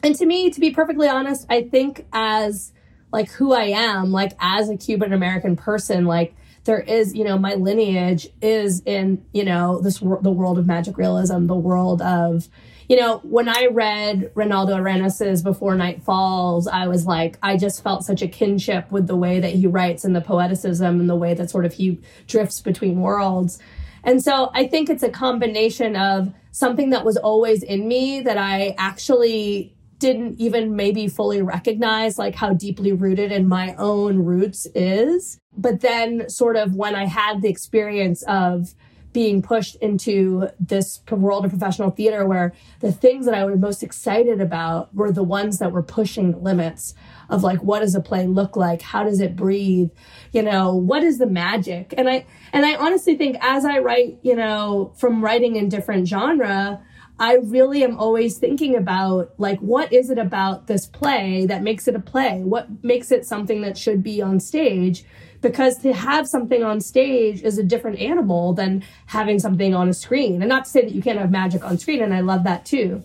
And 0.03 0.13
to 0.15 0.25
me, 0.25 0.49
to 0.49 0.59
be 0.59 0.71
perfectly 0.71 1.07
honest, 1.07 1.45
I 1.49 1.63
think 1.63 2.05
as 2.11 2.73
like 3.13 3.31
who 3.31 3.53
I 3.53 3.67
am, 3.67 4.11
like 4.11 4.33
as 4.41 4.69
a 4.69 4.75
Cuban 4.75 5.13
American 5.13 5.55
person, 5.55 6.03
like 6.03 6.35
there 6.65 6.81
is, 6.81 7.15
you 7.15 7.23
know, 7.23 7.37
my 7.37 7.53
lineage 7.53 8.27
is 8.41 8.81
in, 8.85 9.23
you 9.31 9.45
know, 9.45 9.79
this 9.79 9.99
the 9.99 10.31
world 10.31 10.59
of 10.59 10.67
magic 10.67 10.97
realism, 10.97 11.45
the 11.45 11.55
world 11.55 12.01
of, 12.01 12.49
you 12.89 12.95
know, 12.95 13.19
when 13.19 13.47
I 13.47 13.67
read 13.71 14.31
Reinaldo 14.33 14.75
Arenas' 14.75 15.43
Before 15.43 15.75
Night 15.75 16.01
Falls, 16.01 16.67
I 16.67 16.87
was 16.87 17.05
like, 17.05 17.37
I 17.43 17.55
just 17.55 17.83
felt 17.83 18.03
such 18.03 18.23
a 18.23 18.27
kinship 18.27 18.91
with 18.91 19.05
the 19.05 19.15
way 19.15 19.39
that 19.39 19.53
he 19.53 19.67
writes 19.67 20.03
and 20.03 20.15
the 20.15 20.21
poeticism 20.21 20.99
and 20.99 21.07
the 21.07 21.15
way 21.15 21.35
that 21.35 21.51
sort 21.51 21.65
of 21.65 21.73
he 21.73 22.01
drifts 22.25 22.61
between 22.61 22.99
worlds. 22.99 23.59
And 24.03 24.23
so 24.23 24.49
I 24.55 24.65
think 24.65 24.89
it's 24.89 25.03
a 25.03 25.09
combination 25.09 25.95
of 25.95 26.33
something 26.51 26.89
that 26.89 27.05
was 27.05 27.15
always 27.15 27.61
in 27.61 27.87
me 27.87 28.21
that 28.21 28.39
I 28.39 28.73
actually 28.79 29.75
didn't 29.99 30.39
even 30.39 30.75
maybe 30.75 31.07
fully 31.07 31.43
recognize 31.43 32.17
like 32.17 32.33
how 32.33 32.53
deeply 32.53 32.91
rooted 32.91 33.31
in 33.31 33.47
my 33.47 33.75
own 33.75 34.17
roots 34.17 34.65
is. 34.73 35.37
But 35.55 35.81
then 35.81 36.27
sort 36.27 36.55
of 36.55 36.73
when 36.73 36.95
I 36.95 37.05
had 37.05 37.43
the 37.43 37.49
experience 37.49 38.23
of 38.23 38.73
being 39.19 39.41
pushed 39.41 39.75
into 39.81 40.47
this 40.61 41.01
world 41.11 41.43
of 41.43 41.51
professional 41.51 41.89
theater 41.89 42.25
where 42.25 42.53
the 42.79 42.89
things 42.89 43.25
that 43.25 43.35
I 43.35 43.43
was 43.43 43.59
most 43.59 43.83
excited 43.83 44.39
about 44.39 44.95
were 44.95 45.11
the 45.11 45.23
ones 45.23 45.59
that 45.59 45.73
were 45.73 45.83
pushing 45.83 46.41
limits 46.41 46.93
of 47.29 47.43
like 47.43 47.61
what 47.61 47.81
does 47.81 47.95
a 47.95 47.99
play 47.99 48.27
look 48.27 48.55
like? 48.55 48.81
How 48.81 49.03
does 49.03 49.19
it 49.19 49.35
breathe? 49.35 49.89
You 50.31 50.43
know 50.43 50.73
what 50.73 51.03
is 51.03 51.17
the 51.17 51.27
magic? 51.27 51.93
And 51.97 52.07
i 52.09 52.25
and 52.53 52.65
i 52.65 52.75
honestly 52.75 53.17
think 53.17 53.35
as 53.41 53.65
i 53.65 53.79
write 53.79 54.19
you 54.21 54.35
know 54.35 54.93
from 54.95 55.21
writing 55.21 55.57
in 55.57 55.67
different 55.67 56.07
genre 56.07 56.81
I 57.19 57.35
really 57.35 57.83
am 57.83 57.97
always 57.97 58.37
thinking 58.37 58.75
about 58.75 59.33
like 59.37 59.59
what 59.59 59.91
is 59.91 60.09
it 60.09 60.17
about 60.17 60.67
this 60.67 60.87
play 60.87 61.45
that 61.47 61.61
makes 61.61 61.87
it 61.87 61.95
a 61.95 61.99
play? 61.99 62.41
What 62.43 62.83
makes 62.83 63.11
it 63.11 63.25
something 63.25 63.61
that 63.61 63.77
should 63.77 64.01
be 64.01 64.21
on 64.21 64.39
stage? 64.39 65.03
Because 65.41 65.77
to 65.79 65.93
have 65.93 66.27
something 66.27 66.63
on 66.63 66.79
stage 66.79 67.43
is 67.43 67.57
a 67.57 67.63
different 67.63 67.99
animal 67.99 68.53
than 68.53 68.83
having 69.07 69.39
something 69.39 69.75
on 69.75 69.89
a 69.89 69.93
screen. 69.93 70.41
And 70.41 70.49
not 70.49 70.65
to 70.65 70.71
say 70.71 70.81
that 70.81 70.93
you 70.93 71.01
can't 71.01 71.19
have 71.19 71.31
magic 71.31 71.63
on 71.63 71.77
screen, 71.77 72.01
and 72.01 72.13
I 72.13 72.21
love 72.21 72.43
that 72.45 72.65
too. 72.65 73.03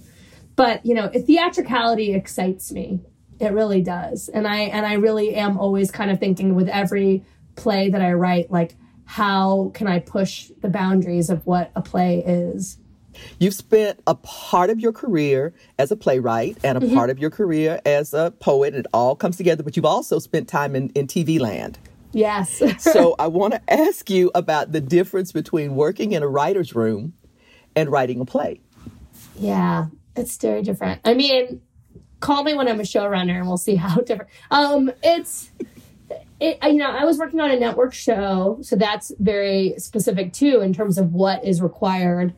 But 0.55 0.87
you 0.87 0.95
know, 0.95 1.09
theatricality 1.09 2.15
excites 2.15 2.71
me. 2.71 3.01
It 3.41 3.53
really 3.53 3.83
does. 3.83 4.29
And 4.29 4.47
I 4.47 4.59
and 4.59 4.87
I 4.87 4.95
really 4.95 5.35
am 5.35 5.59
always 5.59 5.91
kind 5.91 6.13
of 6.13 6.21
thinking 6.21 6.55
with 6.55 6.69
every 6.69 7.25
play 7.57 7.91
that 7.91 8.01
I 8.01 8.13
write, 8.13 8.51
like 8.51 8.77
how 9.07 9.73
can 9.75 9.87
I 9.89 9.99
push 9.99 10.51
the 10.61 10.69
boundaries 10.69 11.31
of 11.31 11.45
what 11.47 11.73
a 11.75 11.83
play 11.83 12.23
is? 12.25 12.79
You've 13.39 13.55
spent 13.55 14.01
a 14.07 14.15
part 14.15 14.71
of 14.71 14.81
your 14.81 14.93
career 14.93 15.53
as 15.79 15.91
a 15.91 15.97
playwright 15.97 16.59
and 16.65 16.79
a 16.79 16.81
mm-hmm. 16.81 16.95
part 16.95 17.11
of 17.11 17.19
your 17.19 17.31
career 17.31 17.81
as 17.85 18.15
a 18.15 18.33
poet. 18.41 18.75
And 18.75 18.85
it 18.85 18.91
all 18.93 19.17
comes 19.17 19.37
together, 19.37 19.63
but 19.63 19.77
you've 19.77 19.85
also 19.85 20.19
spent 20.19 20.49
time 20.49 20.75
in, 20.77 20.91
in 20.91 21.07
TV 21.07 21.41
land. 21.41 21.79
Yes. 22.13 22.63
so 22.79 23.15
I 23.19 23.27
want 23.27 23.55
to 23.55 23.73
ask 23.73 24.09
you 24.09 24.31
about 24.35 24.73
the 24.73 24.81
difference 24.81 25.33
between 25.33 25.75
working 25.75 26.13
in 26.13 26.23
a 26.23 26.29
writer's 26.29 26.75
room 26.75 27.13
and 27.77 27.91
writing 27.91 28.21
a 28.21 28.25
play. 28.25 28.61
Yeah, 29.37 29.87
it's 30.17 30.37
very 30.37 30.63
different. 30.63 31.01
I 31.05 31.15
mean, 31.15 31.61
call 32.21 32.45
me 32.45 32.55
when 32.55 32.69
I'm 32.69 32.81
a 32.81 32.85
showrunner 32.85 33.37
and 33.39 33.47
we'll 33.47 33.59
see 33.59 33.75
how 33.75 33.97
different. 34.01 34.31
Um, 34.51 34.93
it's, 35.03 35.51
it, 36.41 36.59
you 36.63 36.75
know, 36.75 36.91
I 36.91 37.05
was 37.05 37.19
working 37.19 37.41
on 37.41 37.51
a 37.51 37.59
network 37.59 37.95
show, 37.95 38.59
so 38.63 38.77
that's 38.77 39.13
very 39.19 39.75
specific 39.79 40.33
too 40.33 40.61
in 40.61 40.73
terms 40.73 40.99
of 40.99 41.13
what 41.13 41.45
is 41.45 41.61
required 41.61 42.35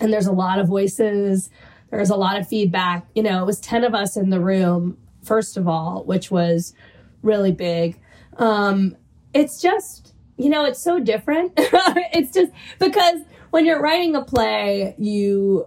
and 0.00 0.12
there's 0.12 0.26
a 0.26 0.32
lot 0.32 0.58
of 0.58 0.68
voices. 0.68 1.50
There's 1.90 2.10
a 2.10 2.16
lot 2.16 2.38
of 2.38 2.48
feedback. 2.48 3.06
You 3.14 3.22
know 3.22 3.42
it 3.42 3.46
was 3.46 3.60
10 3.60 3.84
of 3.84 3.94
us 3.94 4.16
in 4.16 4.30
the 4.30 4.40
room 4.40 4.98
first 5.22 5.56
of 5.56 5.68
all 5.68 6.04
which 6.04 6.30
was 6.30 6.74
really 7.22 7.52
big. 7.52 7.98
Um 8.36 8.96
it's 9.34 9.60
just 9.60 10.14
you 10.36 10.48
know 10.48 10.64
it's 10.64 10.80
so 10.80 10.98
different. 11.00 11.52
It's 12.10 12.32
just 12.32 12.52
because 12.78 13.20
when 13.50 13.64
you're 13.64 13.80
writing 13.80 14.16
a 14.16 14.24
play 14.24 14.94
you 14.98 15.66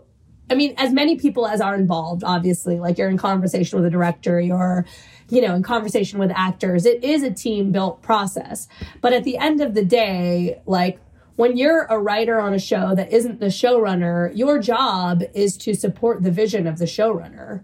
i 0.50 0.56
mean 0.56 0.74
as 0.78 0.92
many 0.92 1.16
people 1.16 1.48
as 1.48 1.62
are 1.62 1.76
involved 1.76 2.24
obviously 2.26 2.78
like 2.78 2.98
you're 2.98 3.10
in 3.10 3.18
conversation 3.18 3.78
with 3.80 3.86
a 3.86 3.90
director 3.90 4.42
you're 4.42 4.86
you 5.32 5.42
know 5.42 5.56
in 5.56 5.64
conversation 5.64 6.20
with 6.20 6.32
actors. 6.36 6.86
It 6.86 7.04
is 7.04 7.24
a 7.24 7.32
team 7.32 7.72
built 7.72 8.04
process. 8.04 8.68
But 9.00 9.14
at 9.14 9.24
the 9.24 9.38
end 9.38 9.62
of 9.62 9.74
the 9.74 9.84
day 9.84 10.62
like 10.68 11.00
when 11.42 11.58
you're 11.58 11.86
a 11.90 11.98
writer 11.98 12.40
on 12.40 12.54
a 12.54 12.60
show 12.60 12.94
that 12.94 13.12
isn't 13.12 13.40
the 13.40 13.48
showrunner, 13.48 14.32
your 14.38 14.60
job 14.60 15.24
is 15.34 15.58
to 15.58 15.74
support 15.74 16.22
the 16.22 16.30
vision 16.30 16.68
of 16.68 16.78
the 16.78 16.86
showrunner 16.86 17.64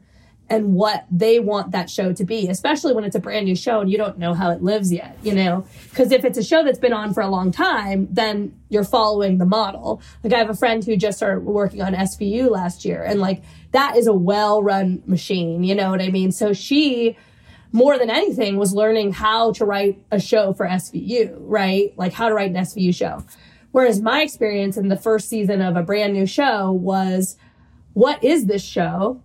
and 0.50 0.74
what 0.74 1.06
they 1.12 1.40
want 1.40 1.74
that 1.74 1.88
show 1.88 2.12
to 2.12 2.26
be, 2.26 2.48
especially 2.48 2.92
when 2.96 3.04
it's 3.04 3.16
a 3.16 3.20
brand 3.20 3.46
new 3.46 3.56
show 3.56 3.80
and 3.80 3.92
you 3.92 3.96
don't 3.96 4.18
know 4.18 4.34
how 4.34 4.50
it 4.50 4.64
lives 4.64 4.92
yet, 4.92 5.16
you 5.22 5.32
know? 5.32 5.64
Because 5.92 6.12
if 6.12 6.26
it's 6.26 6.40
a 6.40 6.44
show 6.44 6.64
that's 6.64 6.80
been 6.80 6.92
on 6.92 7.14
for 7.14 7.22
a 7.22 7.28
long 7.28 7.52
time, 7.52 8.08
then 8.10 8.60
you're 8.70 8.84
following 8.84 9.38
the 9.38 9.46
model. 9.46 10.02
Like 10.24 10.34
I 10.34 10.40
have 10.40 10.50
a 10.50 10.56
friend 10.56 10.84
who 10.84 10.98
just 10.98 11.20
started 11.20 11.42
working 11.42 11.84
on 11.84 11.94
SVU 11.94 12.50
last 12.50 12.84
year 12.84 13.04
and 13.04 13.20
like 13.20 13.44
that 13.74 13.96
is 13.96 14.08
a 14.08 14.14
well 14.14 14.64
run 14.64 15.04
machine, 15.06 15.64
you 15.64 15.76
know 15.76 15.92
what 15.92 16.02
I 16.02 16.10
mean? 16.10 16.32
So 16.32 16.52
she, 16.52 17.16
more 17.72 18.00
than 18.00 18.10
anything, 18.10 18.58
was 18.58 18.74
learning 18.74 19.14
how 19.14 19.52
to 19.52 19.66
write 19.66 20.02
a 20.10 20.20
show 20.20 20.54
for 20.54 20.66
SVU, 20.66 21.36
right? 21.42 21.94
Like 21.96 22.14
how 22.14 22.28
to 22.28 22.34
write 22.34 22.50
an 22.50 22.56
SVU 22.56 22.96
show. 22.96 23.24
Whereas 23.72 24.02
my 24.02 24.22
experience 24.22 24.78
in 24.78 24.88
the 24.88 24.98
first 24.98 25.30
season 25.30 25.62
of 25.62 25.76
a 25.76 25.84
brand 25.84 26.14
new 26.14 26.26
show 26.26 26.72
was 26.72 27.38
what 27.94 28.24
is 28.24 28.46
this 28.46 28.64
show? 28.64 29.22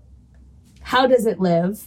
How 0.82 1.06
does 1.06 1.26
it 1.26 1.38
live? 1.40 1.84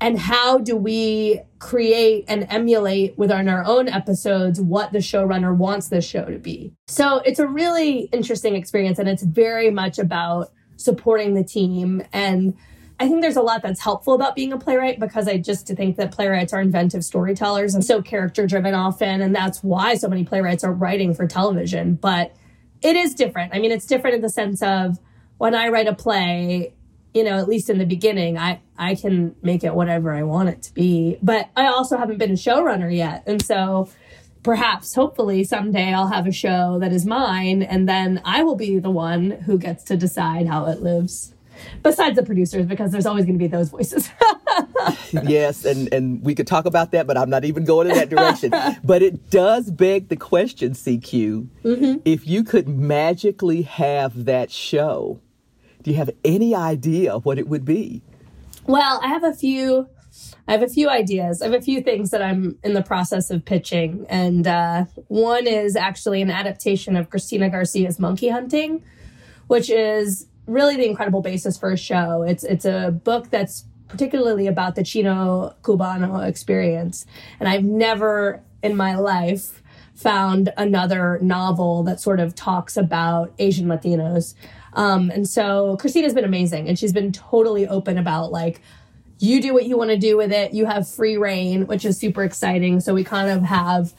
And 0.00 0.18
how 0.18 0.58
do 0.58 0.76
we 0.76 1.40
create 1.58 2.24
and 2.28 2.46
emulate 2.50 3.18
within 3.18 3.48
our 3.48 3.64
own 3.64 3.88
episodes 3.88 4.60
what 4.60 4.92
the 4.92 4.98
showrunner 4.98 5.56
wants 5.56 5.88
this 5.88 6.06
show 6.06 6.24
to 6.24 6.38
be? 6.38 6.72
So 6.86 7.18
it's 7.18 7.40
a 7.40 7.46
really 7.46 8.08
interesting 8.12 8.54
experience 8.54 8.98
and 8.98 9.08
it's 9.08 9.24
very 9.24 9.70
much 9.70 9.98
about 9.98 10.52
supporting 10.76 11.34
the 11.34 11.42
team 11.42 12.02
and 12.12 12.54
I 13.00 13.06
think 13.06 13.20
there's 13.22 13.36
a 13.36 13.42
lot 13.42 13.62
that's 13.62 13.80
helpful 13.80 14.14
about 14.14 14.34
being 14.34 14.52
a 14.52 14.58
playwright 14.58 14.98
because 14.98 15.28
I 15.28 15.38
just 15.38 15.68
think 15.68 15.96
that 15.96 16.10
playwrights 16.10 16.52
are 16.52 16.60
inventive 16.60 17.04
storytellers 17.04 17.74
and 17.74 17.84
so 17.84 18.02
character 18.02 18.46
driven 18.46 18.74
often. 18.74 19.20
And 19.20 19.34
that's 19.34 19.62
why 19.62 19.94
so 19.94 20.08
many 20.08 20.24
playwrights 20.24 20.64
are 20.64 20.72
writing 20.72 21.14
for 21.14 21.26
television. 21.26 21.94
But 21.94 22.34
it 22.82 22.96
is 22.96 23.14
different. 23.14 23.54
I 23.54 23.60
mean, 23.60 23.70
it's 23.70 23.86
different 23.86 24.16
in 24.16 24.22
the 24.22 24.28
sense 24.28 24.62
of 24.62 24.98
when 25.38 25.54
I 25.54 25.68
write 25.68 25.86
a 25.86 25.94
play, 25.94 26.74
you 27.14 27.22
know, 27.22 27.38
at 27.38 27.48
least 27.48 27.70
in 27.70 27.78
the 27.78 27.86
beginning, 27.86 28.36
I, 28.36 28.60
I 28.76 28.96
can 28.96 29.36
make 29.42 29.62
it 29.62 29.74
whatever 29.74 30.12
I 30.12 30.24
want 30.24 30.48
it 30.48 30.62
to 30.64 30.74
be. 30.74 31.18
But 31.22 31.50
I 31.56 31.66
also 31.66 31.96
haven't 31.96 32.18
been 32.18 32.32
a 32.32 32.34
showrunner 32.34 32.94
yet. 32.94 33.22
And 33.28 33.40
so 33.40 33.88
perhaps, 34.42 34.96
hopefully, 34.96 35.44
someday 35.44 35.94
I'll 35.94 36.08
have 36.08 36.26
a 36.26 36.32
show 36.32 36.80
that 36.80 36.92
is 36.92 37.06
mine. 37.06 37.62
And 37.62 37.88
then 37.88 38.20
I 38.24 38.42
will 38.42 38.56
be 38.56 38.80
the 38.80 38.90
one 38.90 39.30
who 39.30 39.56
gets 39.56 39.84
to 39.84 39.96
decide 39.96 40.48
how 40.48 40.66
it 40.66 40.82
lives 40.82 41.32
besides 41.82 42.16
the 42.16 42.22
producers, 42.22 42.66
because 42.66 42.92
there's 42.92 43.06
always 43.06 43.24
going 43.24 43.38
to 43.38 43.42
be 43.42 43.48
those 43.48 43.68
voices. 43.68 44.10
yes, 45.10 45.64
and, 45.64 45.92
and 45.92 46.22
we 46.22 46.34
could 46.34 46.46
talk 46.46 46.66
about 46.66 46.92
that, 46.92 47.06
but 47.06 47.16
I'm 47.16 47.30
not 47.30 47.44
even 47.44 47.64
going 47.64 47.88
in 47.88 47.94
that 47.94 48.08
direction. 48.08 48.52
but 48.84 49.02
it 49.02 49.30
does 49.30 49.70
beg 49.70 50.08
the 50.08 50.16
question, 50.16 50.72
CQ, 50.72 51.48
mm-hmm. 51.64 51.98
if 52.04 52.26
you 52.26 52.44
could 52.44 52.68
magically 52.68 53.62
have 53.62 54.24
that 54.24 54.50
show, 54.50 55.20
do 55.82 55.90
you 55.90 55.96
have 55.96 56.10
any 56.24 56.54
idea 56.54 57.18
what 57.18 57.38
it 57.38 57.48
would 57.48 57.64
be? 57.64 58.02
Well, 58.66 59.00
I 59.02 59.08
have 59.08 59.24
a 59.24 59.32
few. 59.32 59.88
I 60.46 60.52
have 60.52 60.62
a 60.62 60.68
few 60.68 60.88
ideas. 60.88 61.42
I 61.42 61.46
have 61.46 61.54
a 61.54 61.60
few 61.60 61.80
things 61.82 62.10
that 62.10 62.22
I'm 62.22 62.58
in 62.64 62.72
the 62.72 62.82
process 62.82 63.30
of 63.30 63.44
pitching, 63.44 64.06
and 64.08 64.46
uh, 64.46 64.86
one 65.06 65.46
is 65.46 65.76
actually 65.76 66.22
an 66.22 66.30
adaptation 66.30 66.96
of 66.96 67.08
Cristina 67.10 67.48
Garcia's 67.48 67.98
Monkey 67.98 68.28
Hunting, 68.28 68.82
which 69.46 69.70
is 69.70 70.26
really 70.48 70.76
the 70.76 70.86
incredible 70.86 71.22
basis 71.22 71.56
for 71.56 71.70
a 71.70 71.76
show. 71.76 72.22
It's 72.22 72.42
it's 72.42 72.64
a 72.64 72.90
book 72.90 73.30
that's 73.30 73.64
particularly 73.86 74.46
about 74.46 74.74
the 74.74 74.82
Chino 74.82 75.54
Cubano 75.62 76.26
experience, 76.26 77.06
and 77.38 77.48
I've 77.48 77.64
never 77.64 78.42
in 78.62 78.76
my 78.76 78.96
life 78.96 79.62
found 79.94 80.52
another 80.56 81.18
novel 81.20 81.82
that 81.82 82.00
sort 82.00 82.20
of 82.20 82.34
talks 82.34 82.76
about 82.76 83.32
Asian 83.38 83.66
Latinos. 83.66 84.34
Um, 84.74 85.10
and 85.10 85.28
so 85.28 85.76
Cristina's 85.76 86.14
been 86.14 86.24
amazing, 86.24 86.68
and 86.68 86.78
she's 86.78 86.92
been 86.92 87.12
totally 87.12 87.68
open 87.68 87.98
about 87.98 88.32
like 88.32 88.60
you 89.20 89.40
do 89.42 89.52
what 89.52 89.66
you 89.66 89.76
want 89.76 89.90
to 89.90 89.96
do 89.96 90.16
with 90.16 90.32
it. 90.32 90.54
You 90.54 90.66
have 90.66 90.88
free 90.88 91.16
reign, 91.16 91.66
which 91.66 91.84
is 91.84 91.98
super 91.98 92.22
exciting. 92.22 92.80
So 92.80 92.94
we 92.94 93.04
kind 93.04 93.28
of 93.28 93.42
have 93.42 93.92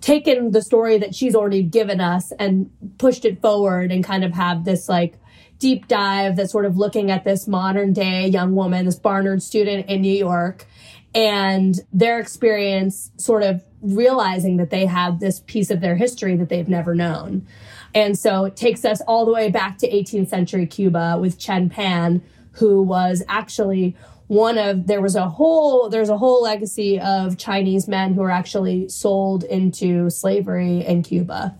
taken 0.00 0.52
the 0.52 0.62
story 0.62 0.98
that 0.98 1.14
she's 1.14 1.34
already 1.34 1.62
given 1.62 2.00
us 2.00 2.32
and 2.38 2.70
pushed 2.98 3.24
it 3.24 3.40
forward 3.40 3.90
and 3.90 4.04
kind 4.04 4.24
of 4.24 4.32
have 4.32 4.64
this 4.64 4.88
like 4.88 5.14
deep 5.58 5.88
dive 5.88 6.36
that's 6.36 6.52
sort 6.52 6.64
of 6.64 6.76
looking 6.76 7.10
at 7.10 7.24
this 7.24 7.48
modern 7.48 7.92
day 7.92 8.28
young 8.28 8.54
woman, 8.54 8.86
this 8.86 8.98
Barnard 8.98 9.42
student 9.42 9.86
in 9.88 10.02
New 10.02 10.16
York, 10.16 10.66
and 11.14 11.74
their 11.92 12.18
experience 12.20 13.10
sort 13.16 13.42
of 13.42 13.62
realizing 13.80 14.56
that 14.58 14.70
they 14.70 14.86
have 14.86 15.20
this 15.20 15.40
piece 15.40 15.70
of 15.70 15.80
their 15.80 15.96
history 15.96 16.36
that 16.36 16.48
they've 16.48 16.68
never 16.68 16.94
known. 16.94 17.46
And 17.94 18.18
so 18.18 18.44
it 18.44 18.56
takes 18.56 18.84
us 18.84 19.00
all 19.02 19.24
the 19.24 19.32
way 19.32 19.50
back 19.50 19.78
to 19.78 19.90
18th 19.90 20.28
century 20.28 20.66
Cuba 20.66 21.16
with 21.18 21.38
Chen 21.38 21.70
Pan, 21.70 22.22
who 22.52 22.82
was 22.82 23.22
actually 23.28 23.96
one 24.26 24.58
of 24.58 24.86
there 24.86 25.00
was 25.00 25.16
a 25.16 25.28
whole 25.28 25.88
there's 25.88 26.10
a 26.10 26.18
whole 26.18 26.42
legacy 26.42 27.00
of 27.00 27.38
Chinese 27.38 27.88
men 27.88 28.12
who 28.12 28.20
were 28.20 28.30
actually 28.30 28.88
sold 28.88 29.42
into 29.44 30.10
slavery 30.10 30.84
in 30.84 31.02
Cuba. 31.02 31.56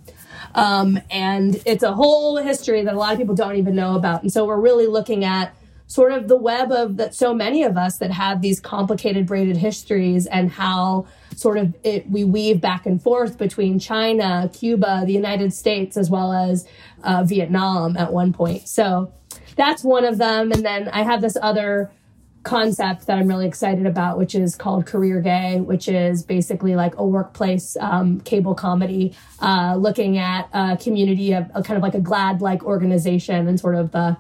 Um, 0.54 1.00
and 1.11 1.61
it's 1.66 1.82
a 1.82 1.92
whole 1.92 2.37
history 2.37 2.82
that 2.82 2.94
a 2.94 2.98
lot 2.98 3.12
of 3.12 3.18
people 3.18 3.34
don't 3.34 3.56
even 3.56 3.74
know 3.74 3.94
about. 3.94 4.22
And 4.22 4.32
so 4.32 4.44
we're 4.44 4.61
really 4.61 4.87
looking 4.87 5.24
at 5.24 5.54
sort 5.87 6.12
of 6.12 6.28
the 6.28 6.37
web 6.37 6.70
of 6.70 6.98
that 6.98 7.14
so 7.14 7.34
many 7.34 7.62
of 7.62 7.76
us 7.76 7.98
that 7.98 8.11
have 8.11 8.42
these 8.42 8.61
complicated 8.61 9.26
braided 9.26 9.56
histories 9.56 10.26
and 10.26 10.50
how 10.50 11.06
sort 11.34 11.56
of 11.56 11.74
it 11.82 12.08
we 12.11 12.24
weave 12.24 12.61
back 12.61 12.84
and 12.84 13.02
forth 13.02 13.38
between 13.38 13.78
China, 13.78 14.50
Cuba, 14.52 15.04
the 15.06 15.12
United 15.12 15.52
States, 15.52 15.96
as 15.96 16.11
well 16.11 16.32
as 16.32 16.66
uh, 17.04 17.24
Vietnam 17.24 17.96
at 17.96 18.12
one 18.12 18.32
point. 18.32 18.68
So 18.68 19.12
that's 19.56 19.82
one 19.82 20.04
of 20.04 20.18
them. 20.18 20.52
And 20.52 20.64
then 20.64 20.88
I 20.88 21.02
have 21.02 21.22
this 21.22 21.37
other 21.40 21.90
concept 22.42 23.07
that 23.07 23.18
I'm 23.18 23.29
really 23.29 23.46
excited 23.46 23.87
about, 23.87 24.18
which 24.18 24.35
is 24.35 24.57
called 24.57 24.87
Career 24.87 25.20
Gay, 25.20 25.61
which 25.61 25.88
is 25.88 26.22
basically 26.22 26.74
like 26.77 26.96
a 26.96 27.05
workplace 27.05 27.77
um, 27.81 28.20
cable 28.20 28.55
comedy 28.55 29.14
uh, 29.40 29.77
looking 29.77 30.18
at 30.18 30.48
a 30.53 30.77
community 30.77 31.33
of 31.33 31.51
a 31.55 31.62
kind 31.62 31.77
of 31.77 31.83
like 31.83 31.94
a 31.94 32.01
GLAAD 32.01 32.40
like 32.40 32.62
organization 32.64 33.48
and 33.48 33.59
sort 33.59 33.74
of 33.74 33.90
the 33.92 34.16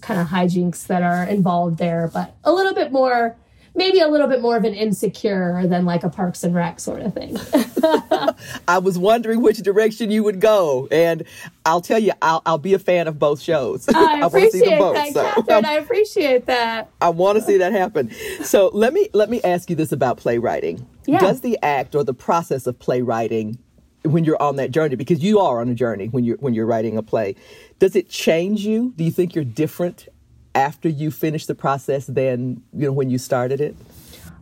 kind 0.00 0.20
of 0.20 0.28
hijinks 0.28 0.86
that 0.86 1.02
are 1.02 1.24
involved 1.24 1.78
there, 1.78 2.10
but 2.12 2.36
a 2.44 2.52
little 2.52 2.74
bit 2.74 2.92
more 2.92 3.36
maybe 3.74 4.00
a 4.00 4.08
little 4.08 4.28
bit 4.28 4.40
more 4.40 4.56
of 4.56 4.64
an 4.64 4.74
insecure 4.74 5.66
than 5.66 5.84
like 5.84 6.04
a 6.04 6.08
Parks 6.08 6.44
and 6.44 6.54
Rec 6.54 6.78
sort 6.78 7.02
of 7.02 7.14
thing. 7.14 7.36
I 8.68 8.78
was 8.78 8.98
wondering 8.98 9.42
which 9.42 9.58
direction 9.58 10.10
you 10.10 10.22
would 10.22 10.40
go, 10.40 10.88
and 10.90 11.24
I'll 11.66 11.80
tell 11.80 11.98
you, 11.98 12.12
I'll, 12.22 12.42
I'll 12.46 12.58
be 12.58 12.74
a 12.74 12.78
fan 12.78 13.08
of 13.08 13.18
both 13.18 13.40
shows. 13.40 13.88
I, 13.88 13.92
I 14.22 14.26
appreciate 14.26 14.78
both, 14.78 14.94
that, 14.94 15.12
so. 15.12 15.22
Catherine. 15.22 15.64
I 15.64 15.72
appreciate 15.74 16.46
that. 16.46 16.90
I 17.00 17.08
want 17.08 17.38
to 17.38 17.44
see 17.44 17.58
that 17.58 17.72
happen. 17.72 18.10
So 18.42 18.70
let 18.72 18.92
me 18.92 19.08
let 19.12 19.30
me 19.30 19.40
ask 19.42 19.68
you 19.68 19.76
this 19.76 19.92
about 19.92 20.18
playwriting. 20.18 20.86
Yeah. 21.06 21.18
Does 21.18 21.40
the 21.40 21.58
act 21.62 21.94
or 21.94 22.04
the 22.04 22.14
process 22.14 22.66
of 22.66 22.78
playwriting 22.78 23.58
when 24.04 24.24
you're 24.24 24.40
on 24.40 24.56
that 24.56 24.70
journey 24.70 24.96
because 24.96 25.22
you 25.22 25.40
are 25.40 25.60
on 25.60 25.68
a 25.68 25.74
journey 25.74 26.08
when 26.08 26.24
you're 26.24 26.36
when 26.36 26.52
you're 26.52 26.66
writing 26.66 26.98
a 26.98 27.02
play 27.02 27.34
does 27.78 27.96
it 27.96 28.06
change 28.06 28.60
you 28.60 28.92
do 28.96 29.04
you 29.04 29.10
think 29.10 29.34
you're 29.34 29.44
different 29.44 30.08
after 30.54 30.88
you 30.88 31.10
finish 31.10 31.46
the 31.46 31.54
process 31.54 32.06
than 32.06 32.62
you 32.72 32.86
know 32.86 32.92
when 32.92 33.10
you 33.10 33.18
started 33.18 33.60
it? 33.60 33.76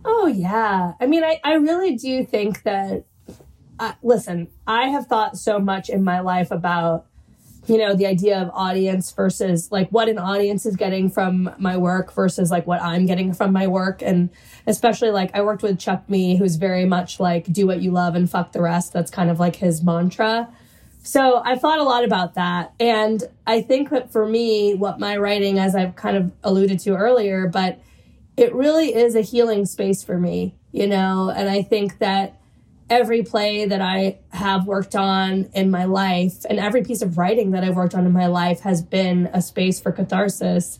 Oh 0.05 0.27
yeah. 0.27 0.93
I 1.01 1.07
mean, 1.07 1.25
I, 1.25 1.41
I 1.45 1.55
really 1.55 1.97
do 1.97 2.25
think 2.25 2.63
that. 2.65 3.05
Uh, 3.79 3.93
listen, 4.03 4.49
I 4.67 4.89
have 4.89 5.07
thought 5.07 5.37
so 5.37 5.59
much 5.59 5.89
in 5.89 6.05
my 6.05 6.21
life 6.21 6.51
about 6.51 7.07
you 7.67 7.79
know 7.79 7.95
the 7.95 8.07
idea 8.07 8.41
of 8.41 8.51
audience 8.53 9.13
versus 9.13 9.71
like 9.71 9.89
what 9.91 10.09
an 10.09 10.19
audience 10.19 10.67
is 10.67 10.77
getting 10.77 11.11
from 11.11 11.51
my 11.59 11.77
work 11.77 12.13
versus 12.13 12.51
like 12.51 12.67
what 12.67 12.83
I'm 12.83 13.07
getting 13.07 13.33
from 13.33 13.53
my 13.53 13.67
work 13.67 14.03
and 14.03 14.31
especially 14.67 15.11
like 15.11 15.31
I 15.35 15.43
worked 15.43 15.63
with 15.63 15.79
Chuck 15.79 16.09
Mee 16.09 16.37
who's 16.37 16.57
very 16.57 16.85
much 16.85 17.21
like 17.21 17.53
do 17.53 17.67
what 17.67 17.81
you 17.81 17.93
love 17.93 18.15
and 18.17 18.29
fuck 18.29 18.53
the 18.53 18.61
rest 18.61 18.93
that's 18.93 19.11
kind 19.11 19.31
of 19.31 19.39
like 19.39 19.57
his 19.57 19.83
mantra 19.83 20.53
so 21.03 21.43
I've 21.45 21.61
thought 21.61 21.81
a 21.81 21.85
lot 21.85 22.05
about 22.05 22.35
that. 22.35 22.75
And 22.79 23.23
I 23.47 23.61
think 23.61 23.91
that 23.91 24.13
for 24.13 24.27
me, 24.27 24.75
what 24.75 25.01
my 25.01 25.17
writing, 25.17 25.59
as 25.59 25.75
I've 25.75 25.97
kind 25.97 26.17
of 26.17 26.33
alluded 26.45 26.79
to 26.81 26.95
earlier, 26.95 27.49
but 27.49 27.81
it 28.37 28.55
really 28.55 28.95
is 28.95 29.15
a 29.15 29.21
healing 29.21 29.67
space 29.67 30.05
for 30.05 30.19
me, 30.19 30.55
you 30.71 30.87
know? 30.87 31.33
And 31.35 31.49
I 31.49 31.63
think 31.63 31.99
that 31.99 32.41
every 32.89 33.23
play 33.23 33.65
that 33.65 33.81
I 33.81 34.19
have 34.31 34.67
worked 34.67 34.95
on 34.95 35.51
in 35.55 35.71
my 35.71 35.87
life 35.87 36.45
and 36.49 36.59
every 36.59 36.85
piece 36.85 37.03
of 37.03 37.19
writing 37.19 37.51
that 37.51 37.65
I've 37.65 37.77
worked 37.77 37.95
on 37.95 38.07
in 38.07 38.13
my 38.13 38.27
life 38.27 38.61
has 38.61 38.81
been 38.81 39.29
a 39.33 39.43
space 39.43 39.81
for 39.81 39.93
catharsis. 39.93 40.79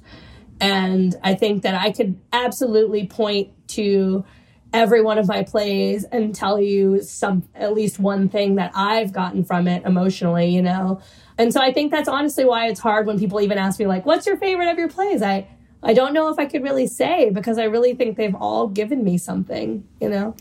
And 0.61 1.17
I 1.25 1.35
think 1.35 1.63
that 1.63 1.75
I 1.75 1.91
could 1.91 2.21
absolutely 2.33 3.07
point 3.07 3.51
to 3.69 4.25
every 4.73 5.03
one 5.03 5.19
of 5.19 5.29
my 5.29 5.43
plays 5.43 6.05
and 6.05 6.35
tell 6.35 6.61
you 6.61 7.03
some 7.03 7.49
at 7.55 7.75
least 7.75 7.99
one 7.99 8.29
thing 8.29 8.57
that 8.57 8.73
I've 8.75 9.13
gotten 9.13 9.45
from 9.45 9.69
it 9.69 9.85
emotionally, 9.85 10.49
you 10.49 10.63
know. 10.63 11.01
And 11.39 11.53
so 11.53 11.61
I 11.61 11.73
think 11.73 11.91
that's 11.91 12.09
honestly 12.09 12.45
why 12.45 12.69
it's 12.69 12.81
hard 12.81 13.07
when 13.07 13.19
people 13.19 13.41
even 13.41 13.59
ask 13.59 13.79
me 13.79 13.87
like, 13.87 14.07
"What's 14.07 14.27
your 14.27 14.37
favorite 14.37 14.69
of 14.69 14.79
your 14.79 14.89
plays?" 14.89 15.23
I 15.23 15.47
I 15.83 15.95
don't 15.95 16.13
know 16.13 16.29
if 16.29 16.39
I 16.39 16.47
could 16.47 16.63
really 16.63 16.87
say 16.87 17.31
because 17.31 17.59
I 17.59 17.65
really 17.65 17.95
think 17.95 18.17
they've 18.17 18.35
all 18.35 18.69
given 18.69 19.03
me 19.03 19.19
something, 19.19 19.87
you 20.01 20.09
know. 20.09 20.37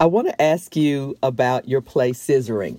I 0.00 0.06
want 0.06 0.28
to 0.28 0.42
ask 0.42 0.74
you 0.74 1.16
about 1.22 1.68
your 1.68 1.82
play 1.82 2.12
Scissoring. 2.12 2.78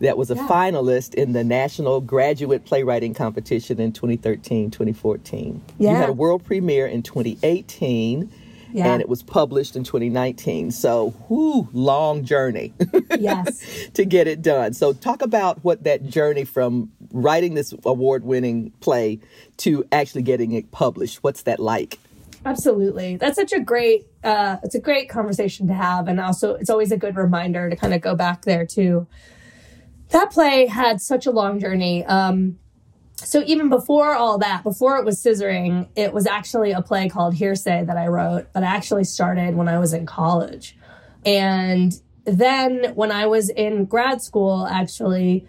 That 0.00 0.18
was 0.18 0.32
a 0.32 0.34
yeah. 0.34 0.48
finalist 0.48 1.14
in 1.14 1.32
the 1.32 1.44
National 1.44 2.00
Graduate 2.00 2.64
Playwriting 2.64 3.14
Competition 3.14 3.80
in 3.80 3.92
2013 3.92 4.72
2014. 4.72 5.62
Yeah. 5.78 5.90
You 5.90 5.96
had 5.96 6.08
a 6.08 6.12
world 6.12 6.44
premiere 6.44 6.88
in 6.88 7.04
2018 7.04 8.28
yeah. 8.72 8.92
and 8.92 9.00
it 9.00 9.08
was 9.08 9.22
published 9.22 9.76
in 9.76 9.84
2019. 9.84 10.70
So, 10.70 11.14
whoo, 11.28 11.68
long 11.72 12.24
journey. 12.24 12.72
yes. 13.18 13.88
to 13.94 14.04
get 14.04 14.26
it 14.26 14.42
done. 14.42 14.74
So, 14.74 14.92
talk 14.92 15.22
about 15.22 15.62
what 15.64 15.84
that 15.84 16.06
journey 16.08 16.44
from 16.44 16.90
writing 17.12 17.54
this 17.54 17.74
award-winning 17.84 18.72
play 18.80 19.20
to 19.58 19.84
actually 19.92 20.22
getting 20.22 20.52
it 20.52 20.70
published. 20.70 21.22
What's 21.22 21.42
that 21.42 21.60
like? 21.60 21.98
Absolutely. 22.44 23.16
That's 23.16 23.36
such 23.36 23.52
a 23.52 23.60
great 23.60 24.06
uh 24.24 24.56
it's 24.62 24.74
a 24.74 24.80
great 24.80 25.08
conversation 25.08 25.68
to 25.68 25.74
have 25.74 26.08
and 26.08 26.20
also 26.20 26.54
it's 26.54 26.70
always 26.70 26.90
a 26.90 26.96
good 26.96 27.16
reminder 27.16 27.70
to 27.70 27.76
kind 27.76 27.94
of 27.94 28.00
go 28.00 28.14
back 28.14 28.42
there 28.42 28.66
too. 28.66 29.06
That 30.10 30.32
play 30.32 30.66
had 30.66 31.00
such 31.00 31.26
a 31.26 31.30
long 31.30 31.60
journey. 31.60 32.04
Um 32.04 32.58
so 33.24 33.42
even 33.46 33.68
before 33.68 34.14
all 34.14 34.38
that, 34.38 34.62
before 34.62 34.96
it 34.96 35.04
was 35.04 35.22
scissoring, 35.22 35.88
it 35.96 36.12
was 36.12 36.26
actually 36.26 36.72
a 36.72 36.82
play 36.82 37.08
called 37.08 37.34
Hearsay 37.34 37.86
that 37.86 37.96
I 37.96 38.08
wrote 38.08 38.52
that 38.52 38.62
I 38.62 38.66
actually 38.66 39.04
started 39.04 39.54
when 39.54 39.68
I 39.68 39.78
was 39.78 39.92
in 39.92 40.06
college. 40.06 40.76
And 41.24 41.92
then 42.24 42.92
when 42.94 43.12
I 43.12 43.26
was 43.26 43.48
in 43.48 43.84
grad 43.84 44.22
school, 44.22 44.66
actually, 44.66 45.46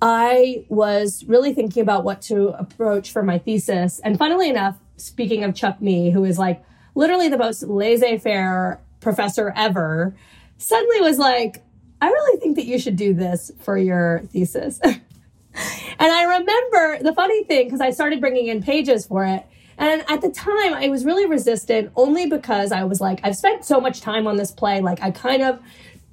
I 0.00 0.66
was 0.68 1.24
really 1.26 1.52
thinking 1.54 1.82
about 1.82 2.04
what 2.04 2.22
to 2.22 2.48
approach 2.50 3.10
for 3.10 3.22
my 3.22 3.38
thesis. 3.38 4.00
And 4.00 4.18
funnily 4.18 4.48
enough, 4.48 4.78
speaking 4.96 5.44
of 5.44 5.54
Chuck 5.54 5.80
Mee, 5.80 6.10
who 6.10 6.24
is 6.24 6.38
like 6.38 6.62
literally 6.94 7.28
the 7.28 7.38
most 7.38 7.62
laissez 7.62 8.18
faire 8.18 8.80
professor 9.00 9.52
ever, 9.56 10.14
suddenly 10.58 11.00
was 11.00 11.18
like, 11.18 11.64
I 12.00 12.08
really 12.08 12.40
think 12.40 12.56
that 12.56 12.66
you 12.66 12.78
should 12.78 12.96
do 12.96 13.12
this 13.12 13.50
for 13.60 13.76
your 13.76 14.22
thesis. 14.30 14.80
And 15.54 16.12
I 16.12 16.38
remember 16.38 17.02
the 17.02 17.12
funny 17.14 17.44
thing, 17.44 17.66
because 17.66 17.80
I 17.80 17.90
started 17.90 18.20
bringing 18.20 18.46
in 18.46 18.62
pages 18.62 19.06
for 19.06 19.24
it. 19.24 19.44
And 19.78 20.04
at 20.08 20.20
the 20.20 20.30
time, 20.30 20.74
I 20.74 20.88
was 20.88 21.04
really 21.04 21.26
resistant 21.26 21.92
only 21.94 22.26
because 22.26 22.72
I 22.72 22.84
was 22.84 23.00
like, 23.00 23.20
I've 23.22 23.36
spent 23.36 23.64
so 23.64 23.80
much 23.80 24.00
time 24.00 24.26
on 24.26 24.36
this 24.36 24.50
play. 24.50 24.80
Like, 24.80 25.00
I 25.02 25.10
kind 25.10 25.42
of 25.42 25.60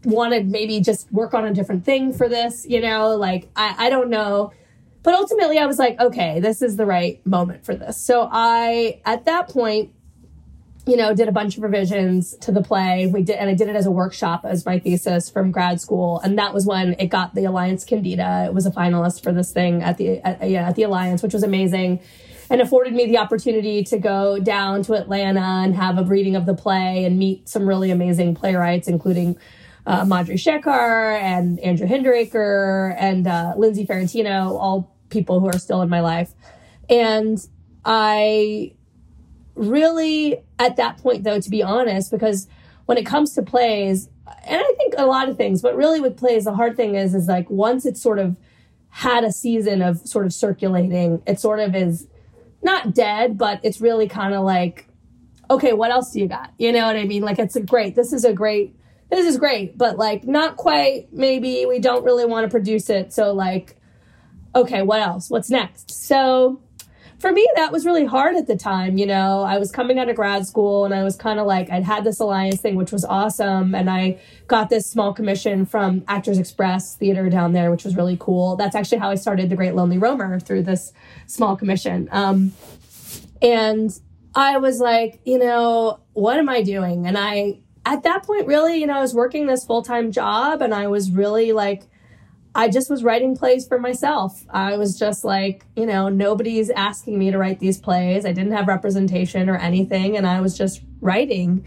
wanted 0.04 0.52
maybe 0.52 0.80
just 0.80 1.12
work 1.12 1.34
on 1.34 1.46
a 1.46 1.54
different 1.54 1.84
thing 1.84 2.14
for 2.14 2.30
this, 2.30 2.66
you 2.68 2.80
know, 2.80 3.16
like, 3.16 3.50
I, 3.56 3.88
I 3.88 3.90
don't 3.90 4.10
know. 4.10 4.54
But 5.02 5.16
ultimately, 5.16 5.58
I 5.58 5.66
was 5.66 5.80
like, 5.80 6.00
okay, 6.00 6.40
this 6.40 6.62
is 6.62 6.78
the 6.78 6.86
right 6.86 7.26
moment 7.26 7.66
for 7.66 7.76
this. 7.76 7.98
So 7.98 8.30
I, 8.32 9.02
at 9.06 9.26
that 9.26 9.50
point, 9.50 9.92
you 10.88 10.98
know, 10.98 11.14
did 11.16 11.28
a 11.28 11.32
bunch 11.32 11.58
of 11.58 11.64
revisions 11.64 12.36
to 12.42 12.52
the 12.52 12.62
play. 12.62 13.08
We 13.08 13.24
did, 13.24 13.38
and 13.38 13.50
I 13.50 13.56
did 13.56 13.70
it 13.70 13.76
as 13.76 13.86
a 13.88 13.92
workshop 13.92 14.46
as 14.46 14.66
my 14.66 14.80
thesis 14.80 15.30
from 15.30 15.52
grad 15.52 15.82
school. 15.82 16.20
And 16.24 16.38
that 16.38 16.54
was 16.54 16.66
when 16.66 16.96
it 17.00 17.08
got 17.08 17.34
the 17.34 17.46
Alliance 17.46 17.84
Kendeda. 17.84 18.46
It 18.46 18.54
was 18.54 18.66
a 18.66 18.72
finalist 18.72 19.24
for 19.24 19.32
this 19.32 19.52
thing 19.52 19.82
at 19.82 19.98
the, 19.98 20.20
at, 20.20 20.48
yeah, 20.48 20.70
at 20.70 20.76
the 20.76 20.84
Alliance, 20.84 21.24
which 21.24 21.34
was 21.34 21.44
amazing 21.44 22.02
and 22.50 22.62
afforded 22.62 22.94
me 22.94 23.08
the 23.08 23.18
opportunity 23.18 23.84
to 23.84 23.98
go 23.98 24.40
down 24.40 24.84
to 24.84 24.94
Atlanta 24.94 25.64
and 25.64 25.76
have 25.76 25.98
a 25.98 26.04
reading 26.04 26.36
of 26.36 26.46
the 26.46 26.54
play 26.54 27.06
and 27.06 27.18
meet 27.18 27.50
some 27.50 27.68
really 27.68 27.90
amazing 27.90 28.36
playwrights, 28.36 28.88
including 28.88 29.38
uh, 29.88 30.04
Madhuri 30.04 30.36
Shekar 30.36 31.20
and 31.20 31.60
Andrew 31.60 31.88
Hinderaker 31.88 32.96
and 33.00 33.28
uh, 33.28 33.54
Lindsay 33.58 33.86
Ferrentino, 33.86 34.58
all 34.58 34.96
people 35.10 35.40
who 35.40 35.48
are 35.48 35.58
still 35.58 35.82
in 35.82 35.90
my 35.90 36.02
life. 36.02 36.34
And 36.90 37.40
I 37.84 38.74
really 39.56 40.44
at 40.60 40.76
that 40.76 40.98
point 40.98 41.24
though 41.24 41.40
to 41.40 41.50
be 41.50 41.64
honest 41.64 42.12
because 42.12 42.48
when 42.86 42.98
it 42.98 43.06
comes 43.06 43.34
to 43.34 43.42
plays 43.42 44.10
and 44.46 44.60
i 44.60 44.74
think 44.78 44.94
a 44.98 45.06
lot 45.06 45.30
of 45.30 45.38
things 45.38 45.62
but 45.62 45.76
really 45.76 46.00
with 46.02 46.18
plays 46.18 46.44
the 46.44 46.54
hard 46.54 46.76
thing 46.76 46.96
is 46.96 47.16
is 47.16 47.28
like 47.28 47.50
once 47.50 47.86
it's 47.86 48.02
sort 48.02 48.20
of 48.20 48.38
had 48.90 49.24
a 49.24 49.32
season 49.32 49.82
of 49.82 49.98
sort 50.08 50.26
of 50.26 50.34
circulating 50.34 51.22
it 51.26 51.40
sort 51.40 51.60
of 51.60 51.76
is 51.76 52.08
not 52.62 52.94
dead 52.94 53.38
but 53.38 53.60
it's 53.64 53.80
really 53.80 54.08
kind 54.08 54.34
of 54.34 54.44
like 54.44 54.88
okay 55.50 55.74
what 55.74 55.92
else 55.92 56.12
do 56.12 56.20
you 56.20 56.28
got? 56.28 56.52
You 56.58 56.72
know 56.72 56.86
what 56.86 56.96
i 56.96 57.04
mean? 57.06 57.22
Like 57.22 57.40
it's 57.40 57.56
a 57.56 57.62
great 57.62 57.96
this 57.96 58.14
is 58.14 58.26
a 58.26 58.34
great 58.34 58.76
this 59.10 59.26
is 59.26 59.38
great 59.38 59.78
but 59.78 59.98
like 59.98 60.26
not 60.26 60.58
quite 60.58 61.14
maybe 61.14 61.66
we 61.66 61.80
don't 61.80 62.04
really 62.04 62.26
want 62.26 62.46
to 62.46 62.50
produce 62.50 62.90
it 62.90 63.14
so 63.14 63.34
like 63.34 63.78
okay 64.56 64.82
what 64.82 65.02
else? 65.02 65.30
What's 65.30 65.50
next? 65.50 65.92
So 65.92 66.62
for 67.20 67.32
me, 67.32 67.48
that 67.56 67.72
was 67.72 67.86
really 67.86 68.06
hard 68.06 68.36
at 68.36 68.48
the 68.48 68.56
time. 68.56 68.98
You 68.98 69.06
know, 69.06 69.44
I 69.44 69.58
was 69.58 69.72
coming 69.72 70.00
out 70.00 70.10
of 70.10 70.16
grad 70.16 70.46
school 70.46 70.86
and 70.86 70.94
I 70.94 71.04
was 71.04 71.16
kind 71.16 71.40
of 71.40 71.48
like, 71.48 71.70
I'd 71.70 71.84
had 71.84 72.04
this 72.04 72.20
alliance 72.20 72.60
thing, 72.62 72.76
which 72.76 72.92
was 72.92 73.06
awesome. 73.06 73.74
And 73.74 73.90
I 73.90 74.20
got 74.48 74.70
this 74.70 74.90
small 74.90 75.14
commission 75.14 75.66
from 75.66 76.04
Actors 76.08 76.38
Express 76.38 76.96
Theater 76.96 77.30
down 77.30 77.54
there, 77.54 77.72
which 77.72 77.86
was 77.86 77.96
really 77.96 78.18
cool. 78.20 78.56
That's 78.56 78.76
actually 78.76 78.98
how 78.98 79.10
I 79.10 79.16
started 79.16 79.50
The 79.50 79.56
Great 79.56 79.76
Lonely 79.76 79.98
Roamer 79.98 80.40
through 80.40 80.64
this 80.64 80.92
small 81.26 81.56
commission. 81.56 82.10
Um, 82.12 82.54
and 83.42 83.92
I 84.36 84.58
was 84.58 84.80
like, 84.80 85.22
you 85.26 85.40
know, 85.40 86.02
what 86.14 86.38
am 86.38 86.50
I 86.50 86.62
doing? 86.62 87.08
And 87.08 87.18
I, 87.18 87.60
at 87.86 88.04
that 88.04 88.24
point, 88.24 88.48
really, 88.48 88.80
you 88.80 88.88
know, 88.88 88.98
I 88.98 89.02
was 89.02 89.14
working 89.14 89.48
this 89.48 89.66
full 89.66 89.84
time 89.84 90.12
job 90.12 90.62
and 90.62 90.74
I 90.74 90.88
was 90.88 91.12
really 91.12 91.54
like, 91.54 91.84
I 92.58 92.70
just 92.70 92.90
was 92.90 93.04
writing 93.04 93.36
plays 93.36 93.68
for 93.68 93.78
myself. 93.78 94.46
I 94.50 94.78
was 94.78 94.98
just 94.98 95.26
like, 95.26 95.66
you 95.76 95.86
know, 95.86 96.08
nobody's 96.08 96.70
asking 96.70 97.20
me 97.20 97.30
to 97.30 97.38
write 97.38 97.60
these 97.60 97.78
plays. 97.78 98.26
I 98.26 98.32
didn't 98.32 98.54
have 98.54 98.70
representation 98.70 99.50
or 99.50 99.58
anything, 99.58 100.16
and 100.16 100.26
I 100.26 100.40
was 100.40 100.58
just 100.58 100.82
writing. 101.02 101.66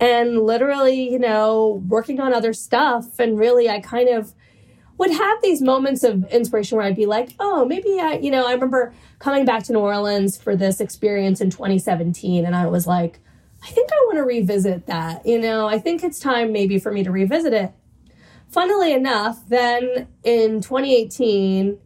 And 0.00 0.40
literally, 0.42 1.08
you 1.10 1.20
know, 1.20 1.80
working 1.86 2.18
on 2.18 2.34
other 2.34 2.52
stuff. 2.52 3.20
And 3.20 3.38
really, 3.38 3.70
I 3.70 3.78
kind 3.78 4.08
of 4.08 4.34
would 4.98 5.12
have 5.12 5.42
these 5.42 5.62
moments 5.62 6.02
of 6.02 6.24
inspiration 6.32 6.76
where 6.76 6.86
I'd 6.86 6.96
be 6.96 7.06
like, 7.06 7.30
oh, 7.38 7.64
maybe 7.64 8.00
I, 8.00 8.14
you 8.14 8.32
know, 8.32 8.46
I 8.46 8.52
remember 8.52 8.92
coming 9.20 9.44
back 9.44 9.62
to 9.64 9.72
New 9.72 9.78
Orleans 9.78 10.36
for 10.36 10.56
this 10.56 10.80
experience 10.80 11.40
in 11.40 11.50
2017, 11.50 12.44
and 12.44 12.56
I 12.56 12.66
was 12.66 12.84
like, 12.84 13.20
I 13.62 13.68
think 13.68 13.90
I 13.92 14.04
want 14.06 14.16
to 14.16 14.24
revisit 14.24 14.86
that. 14.86 15.24
You 15.24 15.38
know, 15.38 15.68
I 15.68 15.78
think 15.78 16.02
it's 16.02 16.18
time 16.18 16.50
maybe 16.50 16.80
for 16.80 16.90
me 16.90 17.04
to 17.04 17.12
revisit 17.12 17.52
it. 17.52 17.72
Funnily 18.50 18.92
enough, 18.92 19.48
then 19.48 20.08
in 20.24 20.60
2018, 20.60 21.78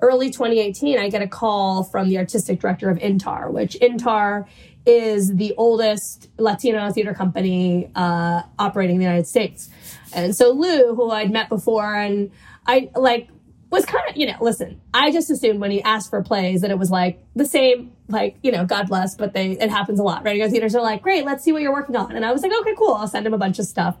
early 0.00 0.30
2018, 0.30 0.98
I 0.98 1.08
get 1.08 1.22
a 1.22 1.28
call 1.28 1.84
from 1.84 2.08
the 2.08 2.18
artistic 2.18 2.60
director 2.60 2.88
of 2.88 2.98
Intar, 2.98 3.50
which 3.50 3.76
Intar 3.80 4.46
is 4.86 5.34
the 5.34 5.52
oldest 5.58 6.30
Latino 6.38 6.90
theater 6.90 7.12
company 7.12 7.90
uh, 7.94 8.42
operating 8.58 8.96
in 8.96 9.00
the 9.00 9.04
United 9.04 9.26
States. 9.26 9.68
And 10.14 10.34
so 10.34 10.52
Lou, 10.52 10.94
who 10.94 11.10
I'd 11.10 11.30
met 11.30 11.48
before, 11.48 11.94
and 11.94 12.30
I 12.66 12.90
like 12.94 13.28
was 13.70 13.84
kind 13.84 14.08
of, 14.08 14.16
you 14.16 14.26
know, 14.26 14.36
listen, 14.40 14.80
I 14.94 15.10
just 15.10 15.28
assumed 15.30 15.60
when 15.60 15.70
he 15.70 15.82
asked 15.82 16.10
for 16.10 16.22
plays 16.22 16.60
that 16.60 16.70
it 16.70 16.78
was 16.78 16.90
like 16.90 17.18
the 17.34 17.44
same, 17.44 17.92
like, 18.08 18.36
you 18.42 18.52
know, 18.52 18.64
God 18.64 18.88
bless, 18.88 19.16
but 19.16 19.34
they, 19.34 19.50
it 19.52 19.70
happens 19.70 19.98
a 19.98 20.04
lot. 20.04 20.24
Radio 20.24 20.48
theaters 20.48 20.74
are 20.74 20.82
like, 20.82 21.02
great, 21.02 21.24
let's 21.24 21.42
see 21.42 21.52
what 21.52 21.62
you're 21.62 21.72
working 21.72 21.96
on. 21.96 22.14
And 22.14 22.24
I 22.24 22.32
was 22.32 22.42
like, 22.42 22.52
okay, 22.60 22.74
cool. 22.78 22.94
I'll 22.94 23.08
send 23.08 23.26
him 23.26 23.34
a 23.34 23.38
bunch 23.38 23.58
of 23.58 23.66
stuff, 23.66 23.96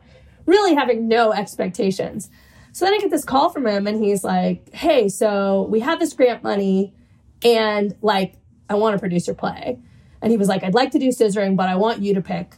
really 0.46 0.74
having 0.74 1.08
no 1.08 1.32
expectations. 1.32 2.30
So 2.72 2.84
then 2.84 2.94
I 2.94 2.98
get 2.98 3.10
this 3.10 3.24
call 3.24 3.50
from 3.50 3.66
him 3.66 3.86
and 3.86 4.02
he's 4.02 4.22
like, 4.22 4.72
hey, 4.74 5.08
so 5.08 5.66
we 5.70 5.80
have 5.80 5.98
this 5.98 6.12
grant 6.12 6.42
money 6.42 6.94
and 7.42 7.94
like, 8.02 8.34
I 8.68 8.74
want 8.74 8.94
to 8.94 8.98
produce 8.98 9.26
your 9.26 9.36
play. 9.36 9.78
And 10.22 10.30
he 10.30 10.36
was 10.36 10.48
like, 10.48 10.64
I'd 10.64 10.74
like 10.74 10.90
to 10.92 10.98
do 10.98 11.08
scissoring, 11.08 11.56
but 11.56 11.68
I 11.68 11.76
want 11.76 12.02
you 12.02 12.14
to 12.14 12.20
pick. 12.20 12.56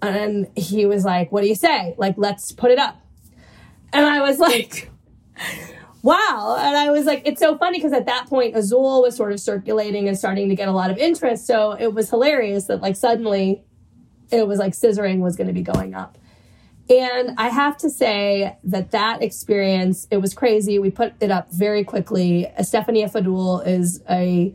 And 0.00 0.48
he 0.56 0.84
was 0.86 1.04
like, 1.04 1.30
What 1.30 1.42
do 1.42 1.48
you 1.48 1.54
say? 1.54 1.94
Like, 1.96 2.14
let's 2.16 2.52
put 2.52 2.70
it 2.70 2.78
up. 2.78 3.00
And 3.92 4.04
I 4.04 4.20
was 4.20 4.38
like, 4.40 4.90
Wow. 6.02 6.56
And 6.58 6.76
I 6.76 6.90
was 6.90 7.06
like, 7.06 7.22
It's 7.24 7.40
so 7.40 7.56
funny 7.56 7.78
because 7.78 7.92
at 7.92 8.06
that 8.06 8.26
point, 8.26 8.56
Azul 8.56 9.02
was 9.02 9.14
sort 9.14 9.32
of 9.32 9.40
circulating 9.40 10.08
and 10.08 10.18
starting 10.18 10.48
to 10.48 10.56
get 10.56 10.68
a 10.68 10.72
lot 10.72 10.90
of 10.90 10.98
interest. 10.98 11.46
So 11.46 11.72
it 11.72 11.94
was 11.94 12.10
hilarious 12.10 12.64
that, 12.66 12.80
like, 12.80 12.96
suddenly 12.96 13.62
it 14.32 14.48
was 14.48 14.58
like 14.58 14.72
scissoring 14.72 15.18
was 15.18 15.36
going 15.36 15.46
to 15.46 15.52
be 15.52 15.62
going 15.62 15.94
up. 15.94 16.18
And 16.92 17.34
I 17.38 17.48
have 17.48 17.78
to 17.78 17.88
say 17.88 18.54
that 18.64 18.90
that 18.90 19.22
experience, 19.22 20.06
it 20.10 20.18
was 20.18 20.34
crazy. 20.34 20.78
We 20.78 20.90
put 20.90 21.14
it 21.20 21.30
up 21.30 21.50
very 21.50 21.84
quickly. 21.84 22.52
Stephanie 22.60 23.02
Fadul 23.04 23.66
is 23.66 24.02
a 24.10 24.54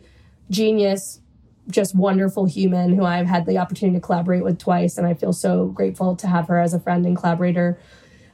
genius 0.52 1.20
just 1.68 1.96
wonderful 1.96 2.46
human 2.46 2.94
who 2.94 3.04
I've 3.04 3.26
had 3.26 3.46
the 3.48 3.58
opportunity 3.58 3.98
to 3.98 4.02
collaborate 4.02 4.44
with 4.44 4.60
twice, 4.60 4.98
and 5.00 5.08
I 5.08 5.16
feel 5.16 5.34
so 5.34 5.66
grateful 5.66 6.16
to 6.18 6.28
have 6.28 6.48
her 6.48 6.60
as 6.60 6.76
a 6.76 6.80
friend 6.80 7.06
and 7.06 7.18
collaborator. 7.18 7.80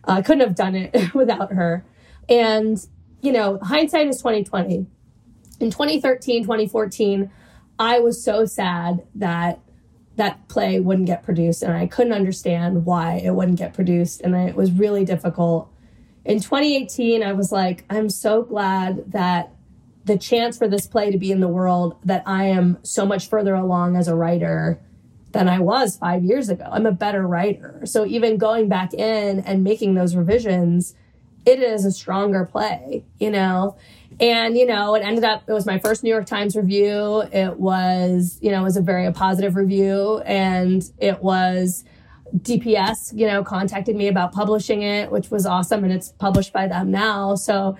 I 0.03 0.19
uh, 0.19 0.21
couldn't 0.21 0.45
have 0.45 0.55
done 0.55 0.75
it 0.75 1.13
without 1.15 1.53
her. 1.53 1.85
And 2.27 2.85
you 3.21 3.31
know, 3.31 3.57
hindsight 3.61 4.07
is 4.07 4.21
twenty 4.21 4.43
twenty. 4.43 4.85
In 5.59 5.71
2013, 5.71 6.43
2014, 6.43 7.31
I 7.79 7.99
was 7.99 8.21
so 8.21 8.43
sad 8.43 9.03
that 9.15 9.61
that 10.15 10.47
play 10.47 10.79
wouldn't 10.79 11.07
get 11.07 11.23
produced, 11.23 11.63
and 11.63 11.73
I 11.73 11.87
couldn't 11.87 12.13
understand 12.13 12.85
why 12.85 13.21
it 13.23 13.31
wouldn't 13.31 13.57
get 13.57 13.73
produced, 13.73 14.21
and 14.21 14.35
it 14.35 14.55
was 14.55 14.71
really 14.71 15.05
difficult. 15.05 15.71
In 16.25 16.39
2018, 16.39 17.23
I 17.23 17.33
was 17.33 17.51
like, 17.51 17.83
I'm 17.89 18.09
so 18.09 18.43
glad 18.43 19.11
that 19.11 19.53
the 20.05 20.17
chance 20.17 20.57
for 20.57 20.67
this 20.67 20.85
play 20.85 21.11
to 21.11 21.17
be 21.17 21.31
in 21.31 21.39
the 21.39 21.47
world 21.47 21.97
that 22.03 22.23
I 22.25 22.45
am 22.45 22.77
so 22.83 23.05
much 23.05 23.27
further 23.27 23.55
along 23.55 23.95
as 23.95 24.07
a 24.07 24.15
writer 24.15 24.79
than 25.31 25.49
I 25.49 25.59
was 25.59 25.97
five 25.97 26.23
years 26.23 26.49
ago. 26.49 26.67
I'm 26.71 26.85
a 26.85 26.91
better 26.91 27.25
writer. 27.25 27.81
So 27.85 28.05
even 28.05 28.37
going 28.37 28.69
back 28.69 28.93
in 28.93 29.39
and 29.39 29.63
making 29.63 29.95
those 29.95 30.15
revisions, 30.15 30.93
it 31.45 31.59
is 31.59 31.85
a 31.85 31.91
stronger 31.91 32.45
play, 32.45 33.03
you 33.19 33.31
know? 33.31 33.75
And, 34.19 34.57
you 34.57 34.65
know, 34.65 34.95
it 34.95 35.01
ended 35.01 35.23
up, 35.23 35.43
it 35.47 35.53
was 35.53 35.65
my 35.65 35.79
first 35.79 36.03
New 36.03 36.09
York 36.09 36.25
Times 36.25 36.55
review. 36.55 37.23
It 37.31 37.59
was, 37.59 38.37
you 38.41 38.51
know, 38.51 38.61
it 38.61 38.63
was 38.63 38.77
a 38.77 38.81
very 38.81 39.11
positive 39.11 39.55
review 39.55 40.19
and 40.19 40.83
it 40.97 41.21
was, 41.21 41.83
DPS, 42.35 43.15
you 43.15 43.27
know, 43.27 43.43
contacted 43.43 43.95
me 43.95 44.07
about 44.07 44.31
publishing 44.31 44.81
it, 44.81 45.11
which 45.11 45.29
was 45.29 45.45
awesome. 45.45 45.83
And 45.83 45.93
it's 45.93 46.13
published 46.13 46.51
by 46.51 46.67
them 46.67 46.89
now. 46.89 47.35
So 47.35 47.77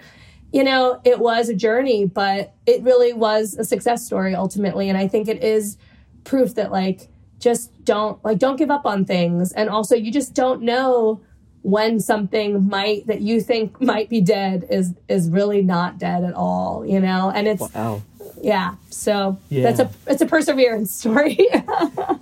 you 0.53 0.63
know, 0.63 1.01
it 1.03 1.19
was 1.19 1.49
a 1.49 1.55
journey, 1.55 2.05
but 2.05 2.53
it 2.67 2.83
really 2.83 3.11
was 3.11 3.55
a 3.55 3.63
success 3.63 4.05
story 4.05 4.35
ultimately. 4.35 4.87
And 4.87 4.97
I 4.97 5.07
think 5.07 5.27
it 5.27 5.43
is 5.43 5.77
proof 6.23 6.53
that 6.55 6.71
like, 6.71 7.09
just 7.39 7.83
don't 7.83 8.23
like, 8.23 8.37
don't 8.37 8.55
give 8.55 8.69
up 8.69 8.85
on 8.85 9.03
things. 9.03 9.51
And 9.51 9.67
also 9.67 9.95
you 9.95 10.11
just 10.11 10.35
don't 10.35 10.61
know 10.61 11.21
when 11.63 11.97
something 11.99 12.67
might 12.67 13.07
that 13.07 13.21
you 13.21 13.41
think 13.41 13.81
might 13.81 14.09
be 14.09 14.21
dead 14.21 14.67
is 14.69 14.93
is 15.07 15.29
really 15.29 15.61
not 15.61 15.97
dead 15.97 16.23
at 16.23 16.33
all 16.33 16.85
you 16.85 16.99
know 16.99 17.31
and 17.33 17.47
it's 17.47 17.61
wow. 17.73 18.01
yeah 18.41 18.75
so 18.89 19.37
yeah. 19.49 19.63
that's 19.63 19.79
a 19.79 19.89
it's 20.07 20.21
a 20.21 20.25
perseverance 20.25 20.91
story 20.99 21.39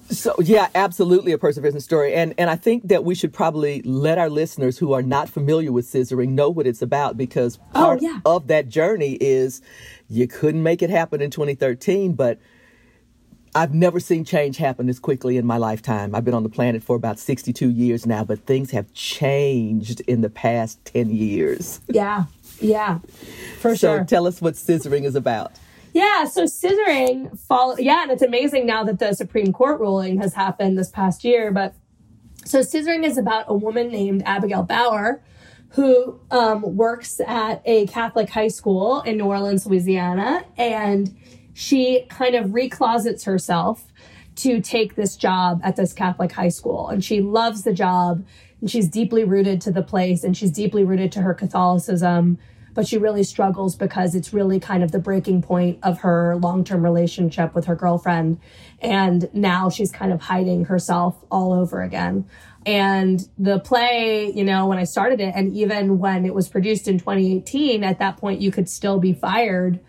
so 0.09 0.35
yeah 0.39 0.69
absolutely 0.75 1.31
a 1.31 1.39
perseverance 1.39 1.83
story 1.83 2.13
and 2.13 2.35
and 2.37 2.51
i 2.51 2.55
think 2.55 2.87
that 2.87 3.03
we 3.03 3.15
should 3.15 3.33
probably 3.33 3.81
let 3.81 4.19
our 4.19 4.29
listeners 4.29 4.77
who 4.77 4.93
are 4.93 5.01
not 5.01 5.27
familiar 5.27 5.71
with 5.71 5.85
scissoring 5.87 6.29
know 6.29 6.49
what 6.49 6.67
it's 6.67 6.83
about 6.83 7.17
because 7.17 7.57
oh, 7.73 7.79
part 7.79 7.99
oh, 7.99 8.05
yeah. 8.05 8.19
of 8.25 8.45
that 8.45 8.69
journey 8.69 9.13
is 9.13 9.59
you 10.07 10.27
couldn't 10.27 10.61
make 10.61 10.83
it 10.83 10.91
happen 10.91 11.19
in 11.19 11.31
2013 11.31 12.13
but 12.13 12.39
I've 13.53 13.73
never 13.73 13.99
seen 13.99 14.23
change 14.23 14.57
happen 14.57 14.87
this 14.87 14.99
quickly 14.99 15.37
in 15.37 15.45
my 15.45 15.57
lifetime. 15.57 16.15
I've 16.15 16.23
been 16.23 16.33
on 16.33 16.43
the 16.43 16.49
planet 16.49 16.83
for 16.83 16.95
about 16.95 17.19
62 17.19 17.69
years 17.69 18.05
now, 18.05 18.23
but 18.23 18.45
things 18.45 18.71
have 18.71 18.93
changed 18.93 20.01
in 20.01 20.21
the 20.21 20.29
past 20.29 20.83
10 20.85 21.09
years. 21.09 21.81
Yeah, 21.91 22.25
yeah, 22.61 22.99
for 23.59 23.75
so 23.75 23.97
sure. 23.97 23.99
So 23.99 24.03
tell 24.05 24.27
us 24.27 24.41
what 24.41 24.53
scissoring 24.53 25.03
is 25.03 25.15
about. 25.15 25.53
Yeah, 25.93 26.23
so 26.25 26.45
scissoring 26.45 27.37
follow 27.37 27.77
yeah, 27.77 28.03
and 28.03 28.11
it's 28.11 28.21
amazing 28.21 28.65
now 28.65 28.83
that 28.85 28.99
the 28.99 29.13
Supreme 29.13 29.51
Court 29.51 29.79
ruling 29.79 30.21
has 30.21 30.33
happened 30.33 30.77
this 30.77 30.89
past 30.89 31.25
year, 31.25 31.51
but 31.51 31.75
so 32.45 32.59
scissoring 32.59 33.03
is 33.03 33.17
about 33.17 33.45
a 33.47 33.53
woman 33.53 33.89
named 33.89 34.23
Abigail 34.25 34.63
Bauer 34.63 35.21
who 35.71 36.19
um, 36.31 36.61
works 36.75 37.19
at 37.25 37.61
a 37.65 37.87
Catholic 37.87 38.29
high 38.29 38.49
school 38.49 39.01
in 39.01 39.17
New 39.17 39.25
Orleans, 39.25 39.65
Louisiana, 39.65 40.45
and 40.57 41.15
she 41.53 42.05
kind 42.09 42.35
of 42.35 42.47
reclosets 42.47 43.25
herself 43.25 43.91
to 44.35 44.61
take 44.61 44.95
this 44.95 45.15
job 45.15 45.61
at 45.63 45.75
this 45.75 45.93
Catholic 45.93 46.31
high 46.31 46.49
school. 46.49 46.87
And 46.89 47.03
she 47.03 47.21
loves 47.21 47.63
the 47.63 47.73
job 47.73 48.25
and 48.59 48.69
she's 48.69 48.87
deeply 48.87 49.23
rooted 49.23 49.61
to 49.61 49.71
the 49.71 49.83
place 49.83 50.23
and 50.23 50.35
she's 50.35 50.51
deeply 50.51 50.83
rooted 50.83 51.11
to 51.13 51.21
her 51.21 51.33
Catholicism. 51.33 52.37
But 52.73 52.87
she 52.87 52.97
really 52.97 53.23
struggles 53.23 53.75
because 53.75 54.15
it's 54.15 54.33
really 54.33 54.57
kind 54.57 54.81
of 54.81 54.93
the 54.93 54.99
breaking 54.99 55.41
point 55.41 55.79
of 55.83 55.99
her 55.99 56.37
long 56.37 56.63
term 56.63 56.83
relationship 56.83 57.53
with 57.53 57.65
her 57.65 57.75
girlfriend. 57.75 58.39
And 58.79 59.29
now 59.33 59.69
she's 59.69 59.91
kind 59.91 60.13
of 60.13 60.21
hiding 60.21 60.65
herself 60.65 61.17
all 61.29 61.51
over 61.51 61.81
again. 61.81 62.25
And 62.65 63.27
the 63.37 63.59
play, 63.59 64.31
you 64.31 64.45
know, 64.45 64.67
when 64.67 64.77
I 64.77 64.85
started 64.85 65.19
it, 65.19 65.33
and 65.35 65.53
even 65.53 65.99
when 65.99 66.25
it 66.25 66.33
was 66.33 66.47
produced 66.47 66.87
in 66.87 66.97
2018, 66.97 67.83
at 67.83 67.99
that 67.99 68.17
point, 68.17 68.39
you 68.39 68.51
could 68.51 68.69
still 68.69 68.99
be 68.99 69.13
fired 69.13 69.81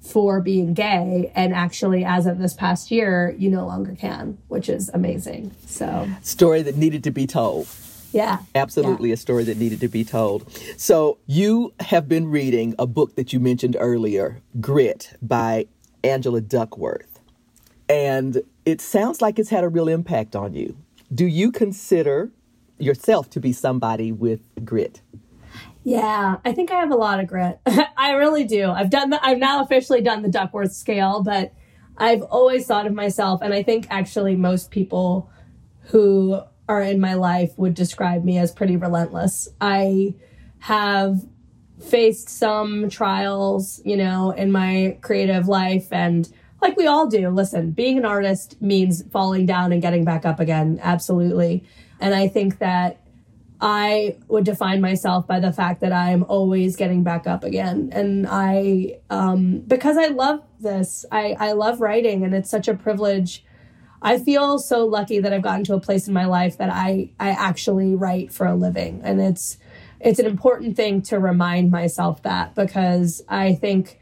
for 0.00 0.40
being 0.40 0.74
gay 0.74 1.32
and 1.34 1.52
actually 1.52 2.04
as 2.04 2.26
of 2.26 2.38
this 2.38 2.54
past 2.54 2.90
year 2.90 3.34
you 3.38 3.50
no 3.50 3.66
longer 3.66 3.94
can 3.94 4.38
which 4.48 4.68
is 4.68 4.90
amazing. 4.94 5.54
So 5.66 6.08
story 6.22 6.62
that 6.62 6.76
needed 6.76 7.04
to 7.04 7.10
be 7.10 7.26
told. 7.26 7.68
Yeah. 8.12 8.38
Absolutely 8.54 9.10
yeah. 9.10 9.14
a 9.14 9.16
story 9.18 9.44
that 9.44 9.58
needed 9.58 9.80
to 9.80 9.88
be 9.88 10.04
told. 10.04 10.50
So 10.76 11.18
you 11.26 11.74
have 11.80 12.08
been 12.08 12.30
reading 12.30 12.74
a 12.78 12.86
book 12.86 13.16
that 13.16 13.32
you 13.32 13.40
mentioned 13.40 13.76
earlier 13.78 14.40
grit 14.60 15.14
by 15.20 15.66
angela 16.02 16.40
duckworth. 16.40 17.20
And 17.88 18.42
it 18.64 18.80
sounds 18.80 19.22
like 19.22 19.38
it's 19.38 19.50
had 19.50 19.64
a 19.64 19.68
real 19.68 19.88
impact 19.88 20.36
on 20.36 20.54
you. 20.54 20.76
Do 21.14 21.26
you 21.26 21.50
consider 21.50 22.30
yourself 22.78 23.30
to 23.30 23.40
be 23.40 23.52
somebody 23.52 24.12
with 24.12 24.40
grit 24.64 25.00
yeah, 25.88 26.36
I 26.44 26.52
think 26.52 26.70
I 26.70 26.80
have 26.80 26.90
a 26.90 26.96
lot 26.96 27.18
of 27.18 27.26
grit. 27.26 27.60
I 27.96 28.12
really 28.12 28.44
do. 28.44 28.70
I've 28.70 28.90
done 28.90 29.08
the, 29.08 29.24
I've 29.24 29.38
now 29.38 29.62
officially 29.62 30.02
done 30.02 30.20
the 30.20 30.28
Duckworth 30.28 30.72
scale, 30.72 31.22
but 31.22 31.54
I've 31.96 32.20
always 32.20 32.66
thought 32.66 32.86
of 32.86 32.92
myself, 32.92 33.40
and 33.40 33.54
I 33.54 33.62
think 33.62 33.86
actually 33.88 34.36
most 34.36 34.70
people 34.70 35.30
who 35.84 36.42
are 36.68 36.82
in 36.82 37.00
my 37.00 37.14
life 37.14 37.52
would 37.56 37.72
describe 37.72 38.22
me 38.22 38.36
as 38.36 38.52
pretty 38.52 38.76
relentless. 38.76 39.48
I 39.62 40.14
have 40.58 41.24
faced 41.82 42.28
some 42.28 42.90
trials, 42.90 43.80
you 43.82 43.96
know, 43.96 44.32
in 44.32 44.52
my 44.52 44.98
creative 45.00 45.48
life 45.48 45.90
and 45.90 46.30
like 46.60 46.76
we 46.76 46.86
all 46.86 47.06
do. 47.06 47.30
Listen, 47.30 47.70
being 47.70 47.96
an 47.96 48.04
artist 48.04 48.60
means 48.60 49.02
falling 49.10 49.46
down 49.46 49.72
and 49.72 49.80
getting 49.80 50.04
back 50.04 50.26
up 50.26 50.38
again. 50.38 50.80
Absolutely. 50.82 51.64
And 51.98 52.14
I 52.14 52.28
think 52.28 52.58
that 52.58 53.00
I 53.60 54.16
would 54.28 54.44
define 54.44 54.80
myself 54.80 55.26
by 55.26 55.40
the 55.40 55.52
fact 55.52 55.80
that 55.80 55.92
I'm 55.92 56.22
always 56.24 56.76
getting 56.76 57.02
back 57.02 57.26
up 57.26 57.42
again. 57.42 57.90
And 57.92 58.26
I, 58.28 59.00
um, 59.10 59.60
because 59.60 59.96
I 59.96 60.06
love 60.06 60.42
this, 60.60 61.04
I, 61.10 61.36
I 61.38 61.52
love 61.52 61.80
writing 61.80 62.24
and 62.24 62.34
it's 62.34 62.50
such 62.50 62.68
a 62.68 62.74
privilege. 62.74 63.44
I 64.00 64.18
feel 64.18 64.60
so 64.60 64.86
lucky 64.86 65.18
that 65.18 65.32
I've 65.32 65.42
gotten 65.42 65.64
to 65.64 65.74
a 65.74 65.80
place 65.80 66.06
in 66.06 66.14
my 66.14 66.26
life 66.26 66.58
that 66.58 66.70
I, 66.70 67.10
I 67.18 67.30
actually 67.30 67.96
write 67.96 68.32
for 68.32 68.46
a 68.46 68.54
living. 68.54 69.00
And 69.02 69.20
it's, 69.20 69.58
it's 69.98 70.20
an 70.20 70.26
important 70.26 70.76
thing 70.76 71.02
to 71.02 71.18
remind 71.18 71.72
myself 71.72 72.22
that 72.22 72.54
because 72.54 73.22
I 73.28 73.54
think, 73.54 73.98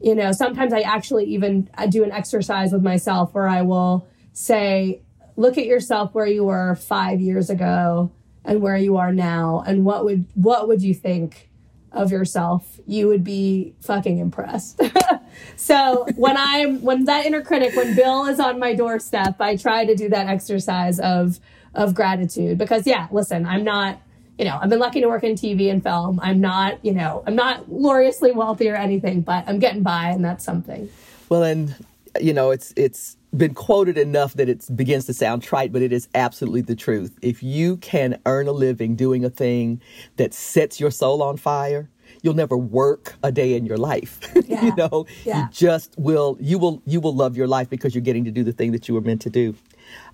you 0.00 0.14
know, 0.14 0.32
sometimes 0.32 0.72
I 0.72 0.80
actually 0.80 1.26
even 1.26 1.68
I 1.74 1.86
do 1.86 2.02
an 2.02 2.12
exercise 2.12 2.72
with 2.72 2.82
myself 2.82 3.34
where 3.34 3.48
I 3.48 3.60
will 3.60 4.08
say, 4.32 5.02
look 5.36 5.58
at 5.58 5.66
yourself 5.66 6.14
where 6.14 6.26
you 6.26 6.44
were 6.44 6.74
five 6.76 7.20
years 7.20 7.50
ago 7.50 8.10
and 8.46 8.62
where 8.62 8.76
you 8.76 8.96
are 8.96 9.12
now, 9.12 9.62
and 9.66 9.84
what 9.84 10.04
would 10.04 10.24
what 10.34 10.68
would 10.68 10.82
you 10.82 10.94
think 10.94 11.50
of 11.92 12.10
yourself? 12.10 12.80
You 12.86 13.08
would 13.08 13.24
be 13.24 13.74
fucking 13.82 14.18
impressed. 14.18 14.80
so 15.56 16.06
when 16.16 16.36
I'm 16.38 16.80
when 16.82 17.04
that 17.04 17.26
inner 17.26 17.42
critic, 17.42 17.76
when 17.76 17.94
Bill 17.94 18.26
is 18.26 18.40
on 18.40 18.58
my 18.58 18.74
doorstep, 18.74 19.40
I 19.40 19.56
try 19.56 19.84
to 19.84 19.94
do 19.94 20.08
that 20.08 20.28
exercise 20.28 20.98
of 21.00 21.38
of 21.74 21.94
gratitude 21.94 22.56
because 22.56 22.86
yeah, 22.86 23.08
listen, 23.10 23.44
I'm 23.44 23.64
not 23.64 24.00
you 24.38 24.44
know, 24.44 24.58
I've 24.60 24.68
been 24.68 24.78
lucky 24.78 25.00
to 25.00 25.08
work 25.08 25.24
in 25.24 25.34
TV 25.34 25.70
and 25.70 25.82
film. 25.82 26.20
I'm 26.22 26.40
not, 26.40 26.84
you 26.84 26.92
know, 26.92 27.24
I'm 27.26 27.34
not 27.34 27.66
gloriously 27.68 28.32
wealthy 28.32 28.68
or 28.68 28.74
anything, 28.74 29.22
but 29.22 29.44
I'm 29.48 29.58
getting 29.58 29.82
by 29.82 30.10
and 30.10 30.22
that's 30.22 30.44
something. 30.44 30.90
Well, 31.30 31.42
and 31.42 31.74
you 32.22 32.32
know, 32.32 32.50
it's 32.50 32.72
it's 32.76 33.16
been 33.36 33.54
quoted 33.54 33.98
enough 33.98 34.34
that 34.34 34.48
it 34.48 34.64
begins 34.74 35.04
to 35.06 35.12
sound 35.12 35.42
trite, 35.42 35.72
but 35.72 35.82
it 35.82 35.92
is 35.92 36.08
absolutely 36.14 36.62
the 36.62 36.76
truth. 36.76 37.18
If 37.22 37.42
you 37.42 37.76
can 37.78 38.18
earn 38.24 38.48
a 38.48 38.52
living 38.52 38.96
doing 38.96 39.24
a 39.24 39.30
thing 39.30 39.80
that 40.16 40.32
sets 40.32 40.80
your 40.80 40.90
soul 40.90 41.22
on 41.22 41.36
fire, 41.36 41.90
you'll 42.22 42.34
never 42.34 42.56
work 42.56 43.14
a 43.22 43.30
day 43.30 43.54
in 43.54 43.66
your 43.66 43.76
life. 43.78 44.20
Yeah. 44.46 44.64
you 44.64 44.74
know, 44.76 45.06
Yeah. 45.24 45.42
you 45.42 45.48
just 45.52 45.94
will 45.98 46.36
you 46.40 46.58
will 46.58 46.80
you 46.86 47.00
will 47.00 47.14
love 47.14 47.36
your 47.36 47.48
life 47.48 47.68
because 47.68 47.94
you're 47.94 48.02
getting 48.02 48.24
to 48.24 48.30
do 48.30 48.42
the 48.44 48.52
thing 48.52 48.72
that 48.72 48.88
you 48.88 48.94
were 48.94 49.00
meant 49.00 49.20
to 49.22 49.30
do. 49.30 49.54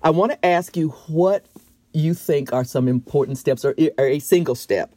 I 0.01 0.09
want 0.09 0.31
to 0.31 0.45
ask 0.45 0.75
you 0.75 0.89
what 1.07 1.45
you 1.93 2.13
think 2.15 2.51
are 2.51 2.63
some 2.63 2.87
important 2.87 3.37
steps 3.37 3.63
or, 3.63 3.75
or 3.97 4.05
a 4.07 4.19
single 4.19 4.55
step 4.55 4.93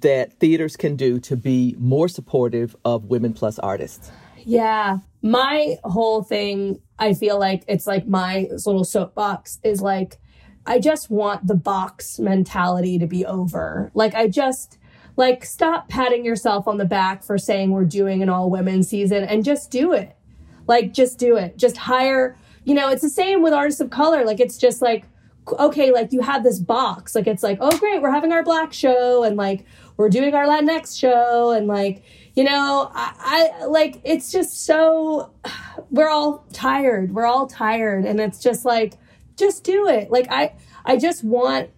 that 0.00 0.32
theaters 0.34 0.76
can 0.76 0.94
do 0.94 1.18
to 1.18 1.36
be 1.36 1.74
more 1.78 2.08
supportive 2.08 2.76
of 2.84 3.06
women 3.06 3.32
plus 3.34 3.58
artists. 3.58 4.12
Yeah. 4.48 5.00
My 5.20 5.76
whole 5.84 6.22
thing, 6.22 6.80
I 6.98 7.12
feel 7.12 7.38
like 7.38 7.64
it's 7.68 7.86
like 7.86 8.06
my 8.06 8.48
little 8.64 8.82
soapbox 8.82 9.58
is 9.62 9.82
like, 9.82 10.18
I 10.64 10.78
just 10.78 11.10
want 11.10 11.46
the 11.46 11.54
box 11.54 12.18
mentality 12.18 12.98
to 12.98 13.06
be 13.06 13.26
over. 13.26 13.90
Like, 13.92 14.14
I 14.14 14.26
just, 14.26 14.78
like, 15.16 15.44
stop 15.44 15.90
patting 15.90 16.24
yourself 16.24 16.66
on 16.66 16.78
the 16.78 16.86
back 16.86 17.22
for 17.22 17.36
saying 17.36 17.72
we're 17.72 17.84
doing 17.84 18.22
an 18.22 18.30
all 18.30 18.48
women 18.48 18.82
season 18.82 19.22
and 19.24 19.44
just 19.44 19.70
do 19.70 19.92
it. 19.92 20.16
Like, 20.66 20.94
just 20.94 21.18
do 21.18 21.36
it. 21.36 21.58
Just 21.58 21.76
hire, 21.76 22.34
you 22.64 22.74
know, 22.74 22.88
it's 22.88 23.02
the 23.02 23.10
same 23.10 23.42
with 23.42 23.52
artists 23.52 23.82
of 23.82 23.90
color. 23.90 24.24
Like, 24.24 24.40
it's 24.40 24.56
just 24.56 24.80
like, 24.80 25.04
okay, 25.58 25.92
like 25.92 26.12
you 26.12 26.20
have 26.22 26.42
this 26.42 26.58
box. 26.58 27.14
Like, 27.14 27.26
it's 27.26 27.42
like, 27.42 27.58
oh, 27.60 27.76
great, 27.78 28.00
we're 28.00 28.10
having 28.10 28.32
our 28.32 28.42
black 28.42 28.72
show 28.72 29.24
and 29.24 29.36
like 29.36 29.64
we're 29.96 30.10
doing 30.10 30.34
our 30.34 30.46
Latinx 30.46 30.98
show 30.98 31.50
and 31.50 31.66
like, 31.66 32.02
you 32.38 32.44
know, 32.44 32.88
I, 32.94 33.50
I 33.60 33.64
like 33.64 34.00
it's 34.04 34.30
just 34.30 34.64
so 34.64 35.32
we're 35.90 36.08
all 36.08 36.46
tired. 36.52 37.12
We're 37.12 37.26
all 37.26 37.48
tired. 37.48 38.04
And 38.04 38.20
it's 38.20 38.38
just 38.38 38.64
like, 38.64 38.94
just 39.36 39.64
do 39.64 39.88
it. 39.88 40.12
Like 40.12 40.28
I 40.30 40.54
I 40.84 40.98
just 40.98 41.24
want 41.24 41.70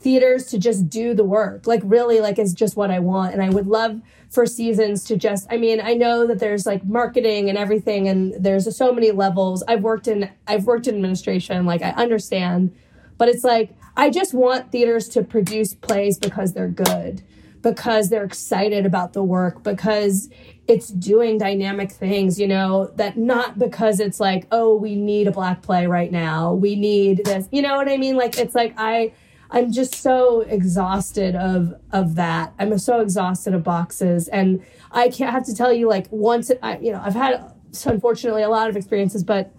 theaters 0.00 0.46
to 0.46 0.58
just 0.58 0.90
do 0.90 1.14
the 1.14 1.22
work. 1.22 1.68
Like 1.68 1.82
really 1.84 2.20
like 2.20 2.40
is 2.40 2.52
just 2.52 2.76
what 2.76 2.90
I 2.90 2.98
want. 2.98 3.32
And 3.32 3.40
I 3.40 3.50
would 3.50 3.68
love 3.68 4.00
for 4.28 4.44
seasons 4.44 5.04
to 5.04 5.16
just 5.16 5.46
I 5.52 5.56
mean, 5.56 5.80
I 5.80 5.94
know 5.94 6.26
that 6.26 6.40
there's 6.40 6.66
like 6.66 6.84
marketing 6.84 7.48
and 7.48 7.56
everything 7.56 8.08
and 8.08 8.34
there's 8.42 8.76
so 8.76 8.92
many 8.92 9.12
levels. 9.12 9.62
I've 9.68 9.82
worked 9.82 10.08
in 10.08 10.28
I've 10.48 10.64
worked 10.64 10.88
in 10.88 10.96
administration, 10.96 11.64
like 11.64 11.82
I 11.82 11.90
understand. 11.90 12.74
But 13.18 13.28
it's 13.28 13.44
like 13.44 13.76
I 13.96 14.10
just 14.10 14.34
want 14.34 14.72
theaters 14.72 15.08
to 15.10 15.22
produce 15.22 15.74
plays 15.74 16.18
because 16.18 16.54
they're 16.54 16.66
good 16.66 17.22
because 17.62 18.08
they're 18.08 18.24
excited 18.24 18.86
about 18.86 19.12
the 19.12 19.22
work, 19.22 19.62
because 19.62 20.30
it's 20.66 20.88
doing 20.88 21.38
dynamic 21.38 21.90
things, 21.90 22.38
you 22.38 22.46
know, 22.46 22.92
that 22.96 23.16
not 23.16 23.58
because 23.58 24.00
it's 24.00 24.20
like, 24.20 24.46
oh, 24.52 24.76
we 24.76 24.94
need 24.94 25.26
a 25.26 25.32
black 25.32 25.62
play 25.62 25.86
right 25.86 26.12
now. 26.12 26.52
We 26.52 26.76
need 26.76 27.24
this. 27.24 27.48
You 27.50 27.62
know 27.62 27.76
what 27.76 27.88
I 27.88 27.96
mean? 27.96 28.16
Like 28.16 28.38
it's 28.38 28.54
like 28.54 28.74
I 28.76 29.12
I'm 29.50 29.72
just 29.72 29.94
so 29.94 30.42
exhausted 30.42 31.34
of 31.34 31.74
of 31.92 32.16
that. 32.16 32.52
I'm 32.58 32.76
so 32.78 33.00
exhausted 33.00 33.54
of 33.54 33.64
boxes 33.64 34.28
and 34.28 34.62
I 34.92 35.08
can't 35.08 35.32
have 35.32 35.44
to 35.46 35.54
tell 35.54 35.72
you 35.72 35.88
like 35.88 36.06
once 36.10 36.50
it, 36.50 36.58
I 36.62 36.78
you 36.78 36.92
know, 36.92 37.00
I've 37.02 37.14
had 37.14 37.52
unfortunately 37.86 38.42
a 38.42 38.50
lot 38.50 38.68
of 38.68 38.76
experiences, 38.76 39.24
but 39.24 39.54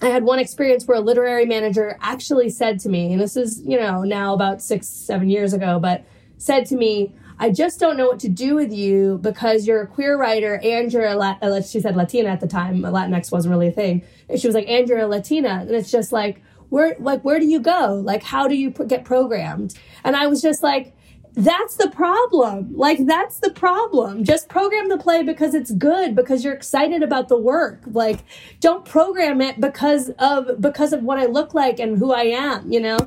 I 0.00 0.06
had 0.06 0.24
one 0.24 0.38
experience 0.40 0.86
where 0.86 0.98
a 0.98 1.00
literary 1.00 1.46
manager 1.46 1.96
actually 2.00 2.50
said 2.50 2.80
to 2.80 2.88
me, 2.88 3.12
and 3.12 3.20
this 3.20 3.36
is, 3.36 3.62
you 3.64 3.78
know, 3.78 4.02
now 4.02 4.34
about 4.34 4.60
six, 4.60 4.88
seven 4.88 5.30
years 5.30 5.52
ago, 5.52 5.78
but 5.78 6.04
said 6.42 6.66
to 6.66 6.76
me, 6.76 7.14
I 7.38 7.50
just 7.50 7.80
don't 7.80 7.96
know 7.96 8.06
what 8.06 8.20
to 8.20 8.28
do 8.28 8.54
with 8.54 8.72
you 8.72 9.18
because 9.22 9.66
you're 9.66 9.82
a 9.82 9.86
queer 9.86 10.16
writer 10.16 10.60
and 10.62 10.92
you're 10.92 11.06
a 11.06 11.14
Lat- 11.14 11.38
uh, 11.42 11.62
she 11.62 11.80
said 11.80 11.96
Latina 11.96 12.28
at 12.28 12.40
the 12.40 12.46
time. 12.46 12.80
Latinx 12.82 13.30
wasn't 13.30 13.52
really 13.52 13.68
a 13.68 13.72
thing. 13.72 14.04
And 14.28 14.40
she 14.40 14.46
was 14.46 14.54
like, 14.54 14.68
and 14.68 14.88
you're 14.88 14.98
a 14.98 15.06
Latina. 15.06 15.60
And 15.60 15.70
it's 15.70 15.90
just 15.90 16.12
like, 16.12 16.42
where, 16.68 16.96
like, 16.98 17.22
where 17.22 17.38
do 17.38 17.46
you 17.46 17.60
go? 17.60 18.00
Like, 18.04 18.22
how 18.22 18.48
do 18.48 18.56
you 18.56 18.70
get 18.70 19.04
programmed? 19.04 19.74
And 20.04 20.16
I 20.16 20.26
was 20.26 20.42
just 20.42 20.62
like, 20.62 20.94
that's 21.34 21.76
the 21.76 21.90
problem. 21.90 22.76
Like, 22.76 23.06
that's 23.06 23.38
the 23.38 23.50
problem. 23.50 24.24
Just 24.24 24.48
program 24.48 24.88
the 24.88 24.98
play 24.98 25.22
because 25.22 25.54
it's 25.54 25.70
good, 25.70 26.14
because 26.14 26.44
you're 26.44 26.54
excited 26.54 27.02
about 27.02 27.28
the 27.28 27.38
work. 27.38 27.82
Like, 27.86 28.20
don't 28.60 28.84
program 28.84 29.40
it 29.40 29.60
because 29.60 30.10
of, 30.18 30.60
because 30.60 30.92
of 30.92 31.02
what 31.02 31.18
I 31.18 31.26
look 31.26 31.54
like 31.54 31.78
and 31.78 31.98
who 31.98 32.12
I 32.12 32.24
am, 32.24 32.70
you 32.70 32.80
know? 32.80 32.98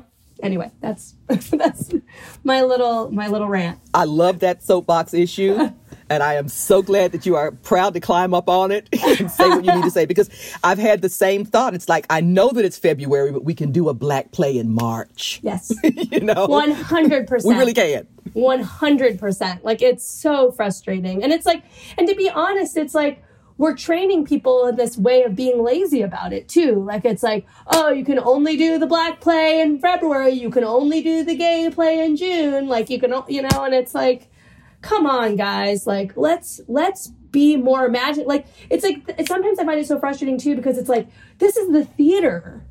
Anyway, 0.42 0.70
that's, 0.80 1.14
that's 1.28 1.92
my 2.44 2.62
little, 2.62 3.10
my 3.10 3.28
little 3.28 3.48
rant. 3.48 3.80
I 3.94 4.04
love 4.04 4.40
that 4.40 4.62
soapbox 4.62 5.14
issue. 5.14 5.70
And 6.08 6.22
I 6.22 6.34
am 6.34 6.48
so 6.48 6.82
glad 6.82 7.12
that 7.12 7.26
you 7.26 7.34
are 7.34 7.50
proud 7.50 7.94
to 7.94 8.00
climb 8.00 8.32
up 8.32 8.48
on 8.48 8.70
it 8.70 8.88
and 9.20 9.30
say 9.30 9.48
what 9.48 9.64
you 9.64 9.74
need 9.74 9.82
to 9.82 9.90
say 9.90 10.06
because 10.06 10.30
I've 10.62 10.78
had 10.78 11.02
the 11.02 11.08
same 11.08 11.44
thought. 11.44 11.74
It's 11.74 11.88
like, 11.88 12.06
I 12.08 12.20
know 12.20 12.50
that 12.50 12.64
it's 12.64 12.78
February, 12.78 13.32
but 13.32 13.44
we 13.44 13.54
can 13.54 13.72
do 13.72 13.88
a 13.88 13.94
black 13.94 14.30
play 14.30 14.56
in 14.56 14.70
March. 14.70 15.40
Yes. 15.42 15.72
you 15.82 16.20
know? 16.20 16.46
100%. 16.46 17.44
We 17.44 17.54
really 17.56 17.74
can. 17.74 18.06
100%. 18.36 19.64
Like, 19.64 19.82
it's 19.82 20.08
so 20.08 20.52
frustrating. 20.52 21.24
And 21.24 21.32
it's 21.32 21.46
like, 21.46 21.64
and 21.98 22.06
to 22.06 22.14
be 22.14 22.30
honest, 22.30 22.76
it's 22.76 22.94
like, 22.94 23.22
we're 23.58 23.74
training 23.74 24.26
people 24.26 24.66
in 24.66 24.76
this 24.76 24.98
way 24.98 25.22
of 25.22 25.34
being 25.34 25.62
lazy 25.62 26.02
about 26.02 26.32
it 26.32 26.48
too. 26.48 26.82
Like, 26.84 27.04
it's 27.04 27.22
like, 27.22 27.46
oh, 27.68 27.90
you 27.90 28.04
can 28.04 28.18
only 28.18 28.56
do 28.56 28.78
the 28.78 28.86
black 28.86 29.20
play 29.20 29.60
in 29.60 29.78
February. 29.78 30.32
You 30.32 30.50
can 30.50 30.64
only 30.64 31.02
do 31.02 31.24
the 31.24 31.34
gay 31.34 31.68
play 31.70 32.04
in 32.04 32.16
June. 32.16 32.68
Like, 32.68 32.90
you 32.90 33.00
can, 33.00 33.14
you 33.28 33.42
know, 33.42 33.64
and 33.64 33.74
it's 33.74 33.94
like, 33.94 34.30
come 34.82 35.06
on, 35.06 35.36
guys. 35.36 35.86
Like, 35.86 36.16
let's, 36.16 36.60
let's 36.68 37.08
be 37.30 37.56
more 37.56 37.86
imagine. 37.86 38.26
Like, 38.26 38.46
it's 38.68 38.84
like, 38.84 39.02
sometimes 39.26 39.58
I 39.58 39.64
find 39.64 39.80
it 39.80 39.86
so 39.86 39.98
frustrating 39.98 40.38
too 40.38 40.54
because 40.54 40.76
it's 40.78 40.88
like, 40.88 41.08
this 41.38 41.56
is 41.56 41.72
the 41.72 41.84
theater 41.84 42.66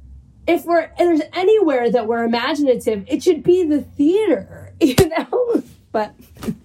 if 0.47 0.65
we're 0.65 0.83
if 0.83 0.97
there's 0.97 1.21
anywhere 1.33 1.89
that 1.91 2.07
we're 2.07 2.23
imaginative, 2.23 3.03
it 3.07 3.23
should 3.23 3.43
be 3.43 3.63
the 3.63 3.81
theater, 3.81 4.73
you 4.79 4.95
know. 5.09 5.63
But 5.91 6.13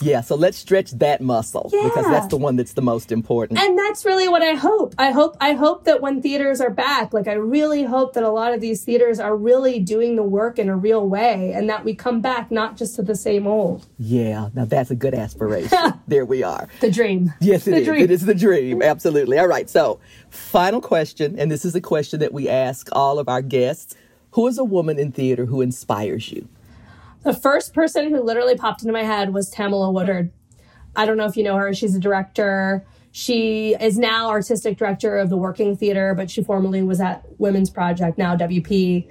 Yeah, 0.00 0.20
so 0.20 0.34
let's 0.34 0.58
stretch 0.58 0.90
that 0.92 1.20
muscle 1.20 1.70
because 1.70 2.04
that's 2.06 2.26
the 2.28 2.36
one 2.36 2.56
that's 2.56 2.72
the 2.74 2.82
most 2.82 3.12
important. 3.12 3.58
and 3.60 3.78
that's 3.78 4.04
really 4.04 4.28
what 4.28 4.42
I 4.42 4.54
hope. 4.54 4.94
I 4.98 5.10
hope 5.10 5.36
I 5.40 5.52
hope 5.52 5.84
that 5.84 6.00
when 6.00 6.20
theaters 6.20 6.60
are 6.60 6.70
back, 6.70 7.12
like 7.12 7.28
I 7.28 7.34
really 7.34 7.84
hope 7.84 8.14
that 8.14 8.22
a 8.22 8.30
lot 8.30 8.52
of 8.52 8.60
these 8.60 8.84
theaters 8.84 9.20
are 9.20 9.36
really 9.36 9.78
doing 9.80 10.16
the 10.16 10.22
work 10.22 10.58
in 10.58 10.68
a 10.68 10.76
real 10.76 11.08
way, 11.08 11.52
and 11.52 11.68
that 11.70 11.84
we 11.84 11.94
come 11.94 12.20
back 12.20 12.50
not 12.50 12.76
just 12.76 12.96
to 12.96 13.02
the 13.02 13.14
same 13.14 13.46
old. 13.46 13.86
yeah, 13.98 14.48
now 14.54 14.64
that's 14.64 14.90
a 14.90 14.96
good 14.96 15.14
aspiration. 15.14 15.78
there 16.08 16.24
we 16.24 16.42
are. 16.42 16.68
The 16.80 16.90
dream. 16.90 17.32
Yes, 17.40 17.66
it 17.66 17.72
the 17.72 17.76
is. 17.78 17.86
Dream. 17.86 18.02
It 18.02 18.10
is 18.10 18.26
the 18.26 18.34
dream. 18.34 18.82
Absolutely. 18.82 19.38
All 19.38 19.46
right. 19.48 19.68
So, 19.70 20.00
final 20.30 20.80
question, 20.80 21.38
and 21.38 21.50
this 21.50 21.64
is 21.64 21.74
a 21.74 21.80
question 21.80 22.20
that 22.20 22.32
we 22.32 22.48
ask 22.48 22.88
all 22.92 23.18
of 23.18 23.28
our 23.28 23.42
guests. 23.42 23.94
Who 24.32 24.48
is 24.48 24.58
a 24.58 24.64
woman 24.64 24.98
in 24.98 25.12
theater 25.12 25.46
who 25.46 25.60
inspires 25.60 26.32
you? 26.32 26.48
The 27.24 27.32
first 27.32 27.72
person 27.72 28.10
who 28.10 28.22
literally 28.22 28.56
popped 28.56 28.82
into 28.82 28.92
my 28.92 29.02
head 29.02 29.32
was 29.32 29.50
Tamilla 29.50 29.92
Woodard. 29.92 30.30
I 30.94 31.06
don't 31.06 31.16
know 31.16 31.24
if 31.24 31.36
you 31.36 31.42
know 31.42 31.56
her. 31.56 31.72
She's 31.72 31.96
a 31.96 32.00
director. 32.00 32.86
She 33.12 33.74
is 33.80 33.98
now 33.98 34.28
artistic 34.28 34.76
director 34.76 35.16
of 35.16 35.30
the 35.30 35.36
Working 35.36 35.76
Theater, 35.76 36.14
but 36.14 36.30
she 36.30 36.42
formerly 36.42 36.82
was 36.82 37.00
at 37.00 37.24
Women's 37.38 37.70
Project, 37.70 38.18
now 38.18 38.36
WP. 38.36 39.08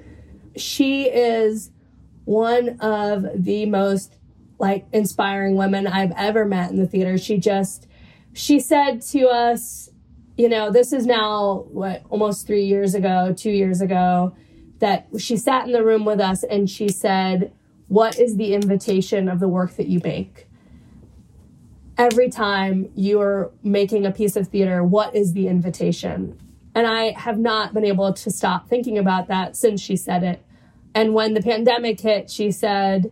She 0.55 1.05
is 1.05 1.72
one 2.26 2.78
of 2.80 3.26
the 3.36 3.66
most 3.66 4.18
like 4.59 4.86
inspiring 4.93 5.55
women 5.55 5.88
I've 5.88 6.14
ever 6.16 6.45
met 6.45 6.70
in 6.70 6.78
the 6.78 6.86
theater. 6.86 7.18
She 7.18 7.38
just 7.38 7.88
she 8.34 8.59
said 8.59 9.01
to 9.01 9.28
us, 9.28 9.89
you 10.38 10.47
know, 10.49 10.72
this 10.72 10.93
is 10.93 11.05
now 11.05 11.66
what 11.70 12.03
almost 12.09 12.47
3 12.47 12.64
years 12.64 12.95
ago, 12.95 13.34
2 13.36 13.49
years 13.49 13.82
ago 13.82 14.36
that 14.80 15.07
she 15.18 15.38
sat 15.38 15.66
in 15.66 15.72
the 15.72 15.84
room 15.84 16.05
with 16.05 16.20
us 16.20 16.43
and 16.43 16.70
she 16.70 16.89
said, 16.89 17.51
"What 17.93 18.17
is 18.17 18.37
the 18.37 18.55
invitation 18.55 19.29
of 19.29 19.39
the 19.39 19.47
work 19.47 19.75
that 19.75 19.87
you 19.87 20.01
make?" 20.03 20.47
Every 21.95 22.27
time 22.27 22.89
you 22.95 23.21
are 23.21 23.51
making 23.61 24.03
a 24.03 24.11
piece 24.11 24.35
of 24.35 24.47
theater, 24.47 24.83
what 24.83 25.15
is 25.15 25.33
the 25.33 25.47
invitation? 25.47 26.35
And 26.73 26.87
I 26.87 27.11
have 27.11 27.37
not 27.37 27.71
been 27.71 27.85
able 27.85 28.11
to 28.11 28.31
stop 28.31 28.67
thinking 28.67 28.97
about 28.97 29.27
that 29.27 29.55
since 29.55 29.79
she 29.79 29.95
said 29.95 30.23
it. 30.23 30.43
And 30.95 31.13
when 31.13 31.35
the 31.35 31.41
pandemic 31.43 31.99
hit, 31.99 32.31
she 32.31 32.49
said, 32.51 33.11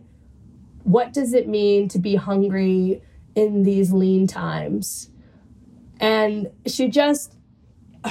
What 0.82 1.12
does 1.12 1.32
it 1.32 1.46
mean 1.46 1.86
to 1.90 2.00
be 2.00 2.16
hungry 2.16 3.02
in 3.36 3.62
these 3.62 3.92
lean 3.92 4.26
times? 4.26 5.10
And 6.00 6.50
she 6.66 6.88
just, 6.88 7.36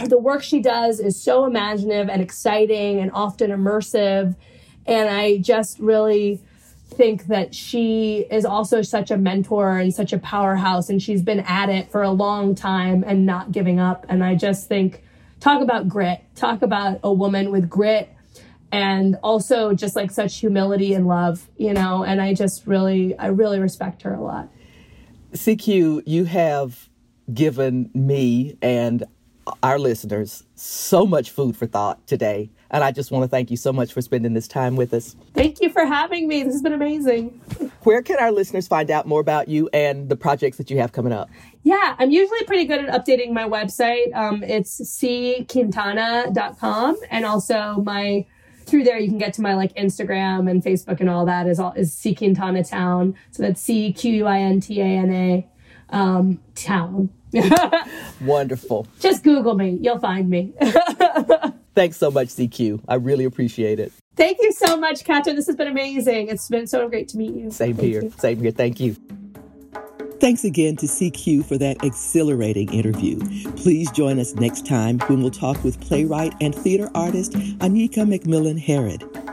the 0.07 0.17
work 0.17 0.41
she 0.41 0.61
does 0.61 1.01
is 1.01 1.21
so 1.21 1.43
imaginative 1.43 2.07
and 2.07 2.21
exciting 2.21 2.99
and 2.99 3.11
often 3.11 3.51
immersive. 3.51 4.37
And 4.85 5.09
I 5.09 5.39
just 5.39 5.77
really 5.79 6.41
think 6.91 7.27
that 7.27 7.55
she 7.55 8.25
is 8.29 8.45
also 8.45 8.81
such 8.81 9.11
a 9.11 9.17
mentor 9.17 9.77
and 9.77 9.93
such 9.93 10.13
a 10.13 10.19
powerhouse 10.19 10.89
and 10.89 11.01
she's 11.01 11.21
been 11.21 11.39
at 11.41 11.69
it 11.69 11.91
for 11.91 12.03
a 12.03 12.11
long 12.11 12.53
time 12.53 13.03
and 13.05 13.25
not 13.25 13.51
giving 13.51 13.79
up. 13.79 14.05
And 14.09 14.23
i 14.23 14.35
just 14.35 14.67
think 14.67 15.03
talk 15.39 15.61
about 15.61 15.87
grit. 15.87 16.21
Talk 16.35 16.61
about 16.61 16.99
a 17.03 17.11
woman 17.11 17.51
with 17.51 17.69
grit 17.69 18.09
and 18.71 19.17
also 19.23 19.73
just 19.73 19.95
like 19.95 20.11
such 20.11 20.37
humility 20.37 20.93
and 20.93 21.07
love 21.07 21.49
you 21.57 21.73
know? 21.73 22.03
And 22.03 22.21
i 22.21 22.33
just 22.33 22.67
really 22.67 23.17
i 23.17 23.27
really 23.27 23.59
respect 23.59 24.03
her 24.03 24.13
a 24.13 24.21
lot. 24.21 24.49
Cq 25.33 26.03
you 26.05 26.25
have 26.25 26.89
given 27.33 27.89
me 27.93 28.57
and 28.61 29.05
our 29.63 29.79
listeners 29.79 30.43
so 30.55 31.05
much 31.05 31.31
food 31.31 31.55
for 31.55 31.65
thought 31.65 32.05
today. 32.05 32.51
And 32.71 32.83
I 32.83 32.91
just 32.91 33.11
want 33.11 33.23
to 33.23 33.27
thank 33.27 33.51
you 33.51 33.57
so 33.57 33.71
much 33.73 33.93
for 33.93 34.01
spending 34.01 34.33
this 34.33 34.47
time 34.47 34.77
with 34.77 34.93
us. 34.93 35.15
Thank 35.33 35.61
you 35.61 35.69
for 35.69 35.85
having 35.85 36.27
me. 36.27 36.43
This 36.43 36.53
has 36.53 36.61
been 36.61 36.73
amazing. 36.73 37.41
Where 37.83 38.01
can 38.01 38.17
our 38.17 38.31
listeners 38.31 38.67
find 38.67 38.89
out 38.89 39.05
more 39.05 39.19
about 39.19 39.49
you 39.49 39.69
and 39.73 40.07
the 40.07 40.15
projects 40.15 40.55
that 40.57 40.71
you 40.71 40.79
have 40.79 40.93
coming 40.93 41.11
up? 41.11 41.29
Yeah, 41.63 41.95
I'm 41.99 42.11
usually 42.11 42.45
pretty 42.45 42.63
good 42.65 42.85
at 42.85 43.05
updating 43.05 43.33
my 43.33 43.43
website. 43.43 44.15
Um, 44.15 44.41
it's 44.41 44.79
cquintana.com. 44.81 46.97
And 47.09 47.25
also 47.25 47.83
my 47.85 48.25
through 48.65 48.83
there 48.85 48.97
you 48.99 49.09
can 49.09 49.17
get 49.17 49.33
to 49.33 49.41
my 49.41 49.55
like 49.55 49.75
Instagram 49.75 50.49
and 50.49 50.63
Facebook 50.63 51.01
and 51.01 51.09
all 51.09 51.25
that 51.25 51.47
is 51.47 51.59
all 51.59 51.73
is 51.73 51.93
C 51.93 52.15
Quintana 52.15 52.63
Town. 52.63 53.15
So 53.31 53.43
that's 53.43 53.61
C 53.61 53.91
Q 53.91 54.13
U 54.13 54.25
I 54.25 54.39
N 54.39 54.61
T 54.61 54.79
A 54.79 54.85
N 54.85 55.13
A 55.13 55.45
um, 55.89 56.39
town. 56.55 57.09
Wonderful. 58.21 58.87
Just 58.99 59.23
Google 59.23 59.55
me. 59.55 59.77
You'll 59.81 59.99
find 59.99 60.29
me. 60.29 60.53
Thanks 61.73 61.97
so 61.97 62.11
much, 62.11 62.27
CQ. 62.29 62.83
I 62.87 62.95
really 62.95 63.25
appreciate 63.25 63.79
it. 63.79 63.93
Thank 64.15 64.39
you 64.41 64.51
so 64.51 64.75
much, 64.75 65.05
Katrin. 65.05 65.35
This 65.35 65.47
has 65.47 65.55
been 65.55 65.69
amazing. 65.69 66.27
It's 66.27 66.49
been 66.49 66.67
so 66.67 66.89
great 66.89 67.07
to 67.09 67.17
meet 67.17 67.33
you. 67.33 67.49
Same 67.49 67.75
Thank 67.75 67.87
here. 67.87 68.03
You. 68.03 68.13
Same 68.17 68.39
here. 68.39 68.51
Thank 68.51 68.79
you. 68.79 68.95
Thanks 70.19 70.43
again 70.43 70.75
to 70.75 70.85
CQ 70.85 71.45
for 71.45 71.57
that 71.57 71.83
exhilarating 71.83 72.71
interview. 72.71 73.19
Please 73.55 73.89
join 73.91 74.19
us 74.19 74.35
next 74.35 74.67
time 74.67 74.99
when 75.07 75.21
we'll 75.21 75.31
talk 75.31 75.63
with 75.63 75.81
playwright 75.81 76.35
and 76.41 76.53
theater 76.53 76.91
artist 76.93 77.31
Anyika 77.31 78.05
McMillan 78.05 78.59
Herod. 78.59 79.30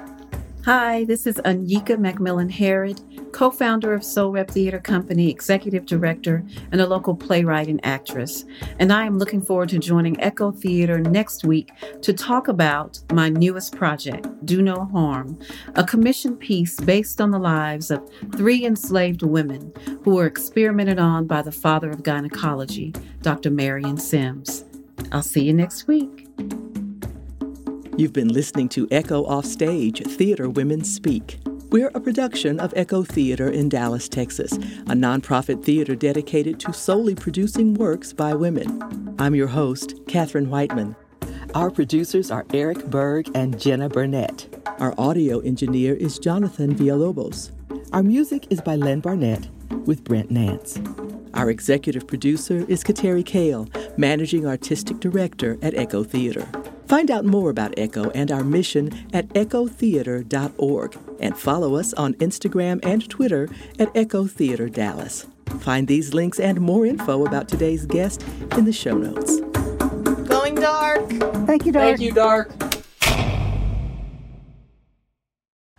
Hi, 0.69 1.05
this 1.05 1.27
is 1.27 1.37
Anyika 1.47 1.97
McMillan 1.97 2.51
Herod 2.51 3.01
co 3.33 3.51
founder 3.51 3.95
of 3.95 4.05
Soul 4.05 4.33
Rep 4.33 4.51
Theater 4.51 4.79
Company, 4.79 5.31
executive 5.31 5.87
director, 5.87 6.45
and 6.71 6.83
a 6.83 6.87
local 6.87 7.17
playwright 7.17 7.69
and 7.69 7.81
actress. 7.87 8.45
And 8.79 8.93
I 8.93 9.07
am 9.07 9.17
looking 9.17 9.41
forward 9.41 9.71
to 9.71 9.79
joining 9.79 10.21
Echo 10.21 10.53
Theater 10.53 10.99
next 10.99 11.43
week 11.43 11.73
to 12.03 12.13
talk 12.13 12.49
about 12.49 13.01
my 13.15 13.31
newest 13.31 13.77
project, 13.77 14.29
Do 14.45 14.61
No 14.61 14.85
Harm, 14.85 15.39
a 15.75 15.85
commission 15.85 16.37
piece 16.37 16.79
based 16.79 17.19
on 17.19 17.31
the 17.31 17.39
lives 17.39 17.91
of 17.91 18.07
three 18.37 18.67
enslaved 18.67 19.23
women 19.23 19.73
who 20.05 20.17
were 20.17 20.27
experimented 20.27 20.99
on 20.99 21.27
by 21.27 21.41
the 21.41 21.51
father 21.51 21.89
of 21.89 22.03
gynecology, 22.03 22.93
Dr. 23.23 23.51
Marion 23.51 23.97
Sims. 23.97 24.67
I'll 25.13 25.23
see 25.23 25.45
you 25.45 25.55
next 25.55 25.87
week. 25.87 26.29
You've 27.99 28.13
been 28.13 28.33
listening 28.33 28.69
to 28.69 28.87
Echo 28.93 29.25
Offstage 29.25 30.05
Theater 30.05 30.49
Women 30.49 30.85
Speak. 30.85 31.41
We're 31.71 31.91
a 31.97 32.01
production 32.01 32.61
of 32.61 32.73
Echo 32.77 33.03
Theater 33.03 33.51
in 33.51 33.69
Dallas, 33.69 34.09
Texas, 34.09 34.53
a 34.53 34.95
nonprofit 34.95 35.65
theater 35.65 35.97
dedicated 35.97 36.61
to 36.61 36.73
solely 36.73 37.17
producing 37.17 37.75
works 37.75 38.13
by 38.13 38.35
women. 38.35 39.17
I'm 39.19 39.35
your 39.35 39.49
host, 39.49 39.95
Katherine 40.07 40.49
Whiteman. 40.49 40.95
Our 41.57 41.73
producers 41.73 42.31
are 42.31 42.47
Eric 42.55 42.87
Berg 42.87 43.33
and 43.35 43.61
Jenna 43.61 43.89
Burnett. 43.89 44.47
Our 44.79 44.95
audio 44.97 45.41
engineer 45.41 45.95
is 45.95 46.21
Jonathan 46.21 46.77
Villalobos. 46.77 47.51
Our 47.93 48.05
music 48.05 48.47
is 48.49 48.61
by 48.61 48.77
Len 48.77 49.01
Barnett 49.01 49.49
with 49.87 50.05
Brent 50.05 50.31
Nance. 50.31 50.79
Our 51.35 51.51
executive 51.51 52.07
producer 52.07 52.65
is 52.69 52.85
Kateri 52.85 53.27
Cale, 53.27 53.69
managing 53.97 54.47
artistic 54.47 55.01
director 55.01 55.59
at 55.63 55.75
Echo 55.75 56.05
Theater. 56.05 56.47
Find 56.89 57.11
out 57.11 57.27
more 57.27 57.51
about 57.51 57.75
Echo 57.77 58.09
and 58.11 58.33
our 58.33 58.43
mission 58.43 58.91
at 59.13 59.29
echotheater.org 59.31 60.99
and 61.21 61.37
follow 61.37 61.77
us 61.77 61.93
on 61.93 62.15
Instagram 62.15 62.81
and 62.83 63.07
Twitter 63.11 63.51
at 63.79 63.95
Echo 63.95 64.27
Theater 64.27 64.71
Dallas. 64.71 65.27
Find 65.61 65.87
these 65.87 66.15
links 66.15 66.41
and 66.41 66.63
more 66.63 66.87
info 66.87 67.27
about 67.27 67.47
today's 67.47 67.85
guest 67.85 68.25
in 68.57 68.65
the 68.65 68.73
show 68.73 68.97
notes. 68.97 69.39
Going 70.29 70.55
dark. 70.55 71.07
Thank 71.47 71.67
you, 71.67 71.73
Dark. 71.73 71.85
Thank 71.85 72.01
you, 72.01 72.13
Dark. 72.13 72.53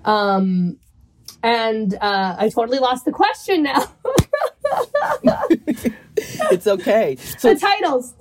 Um, 0.06 0.78
and 1.42 1.96
uh, 1.96 2.36
I 2.38 2.50
totally 2.50 2.78
lost 2.78 3.06
the 3.06 3.12
question 3.12 3.64
now. 3.64 3.92
it's 6.52 6.68
okay. 6.68 7.16
So 7.40 7.56
the 7.56 7.60
titles. 7.60 8.14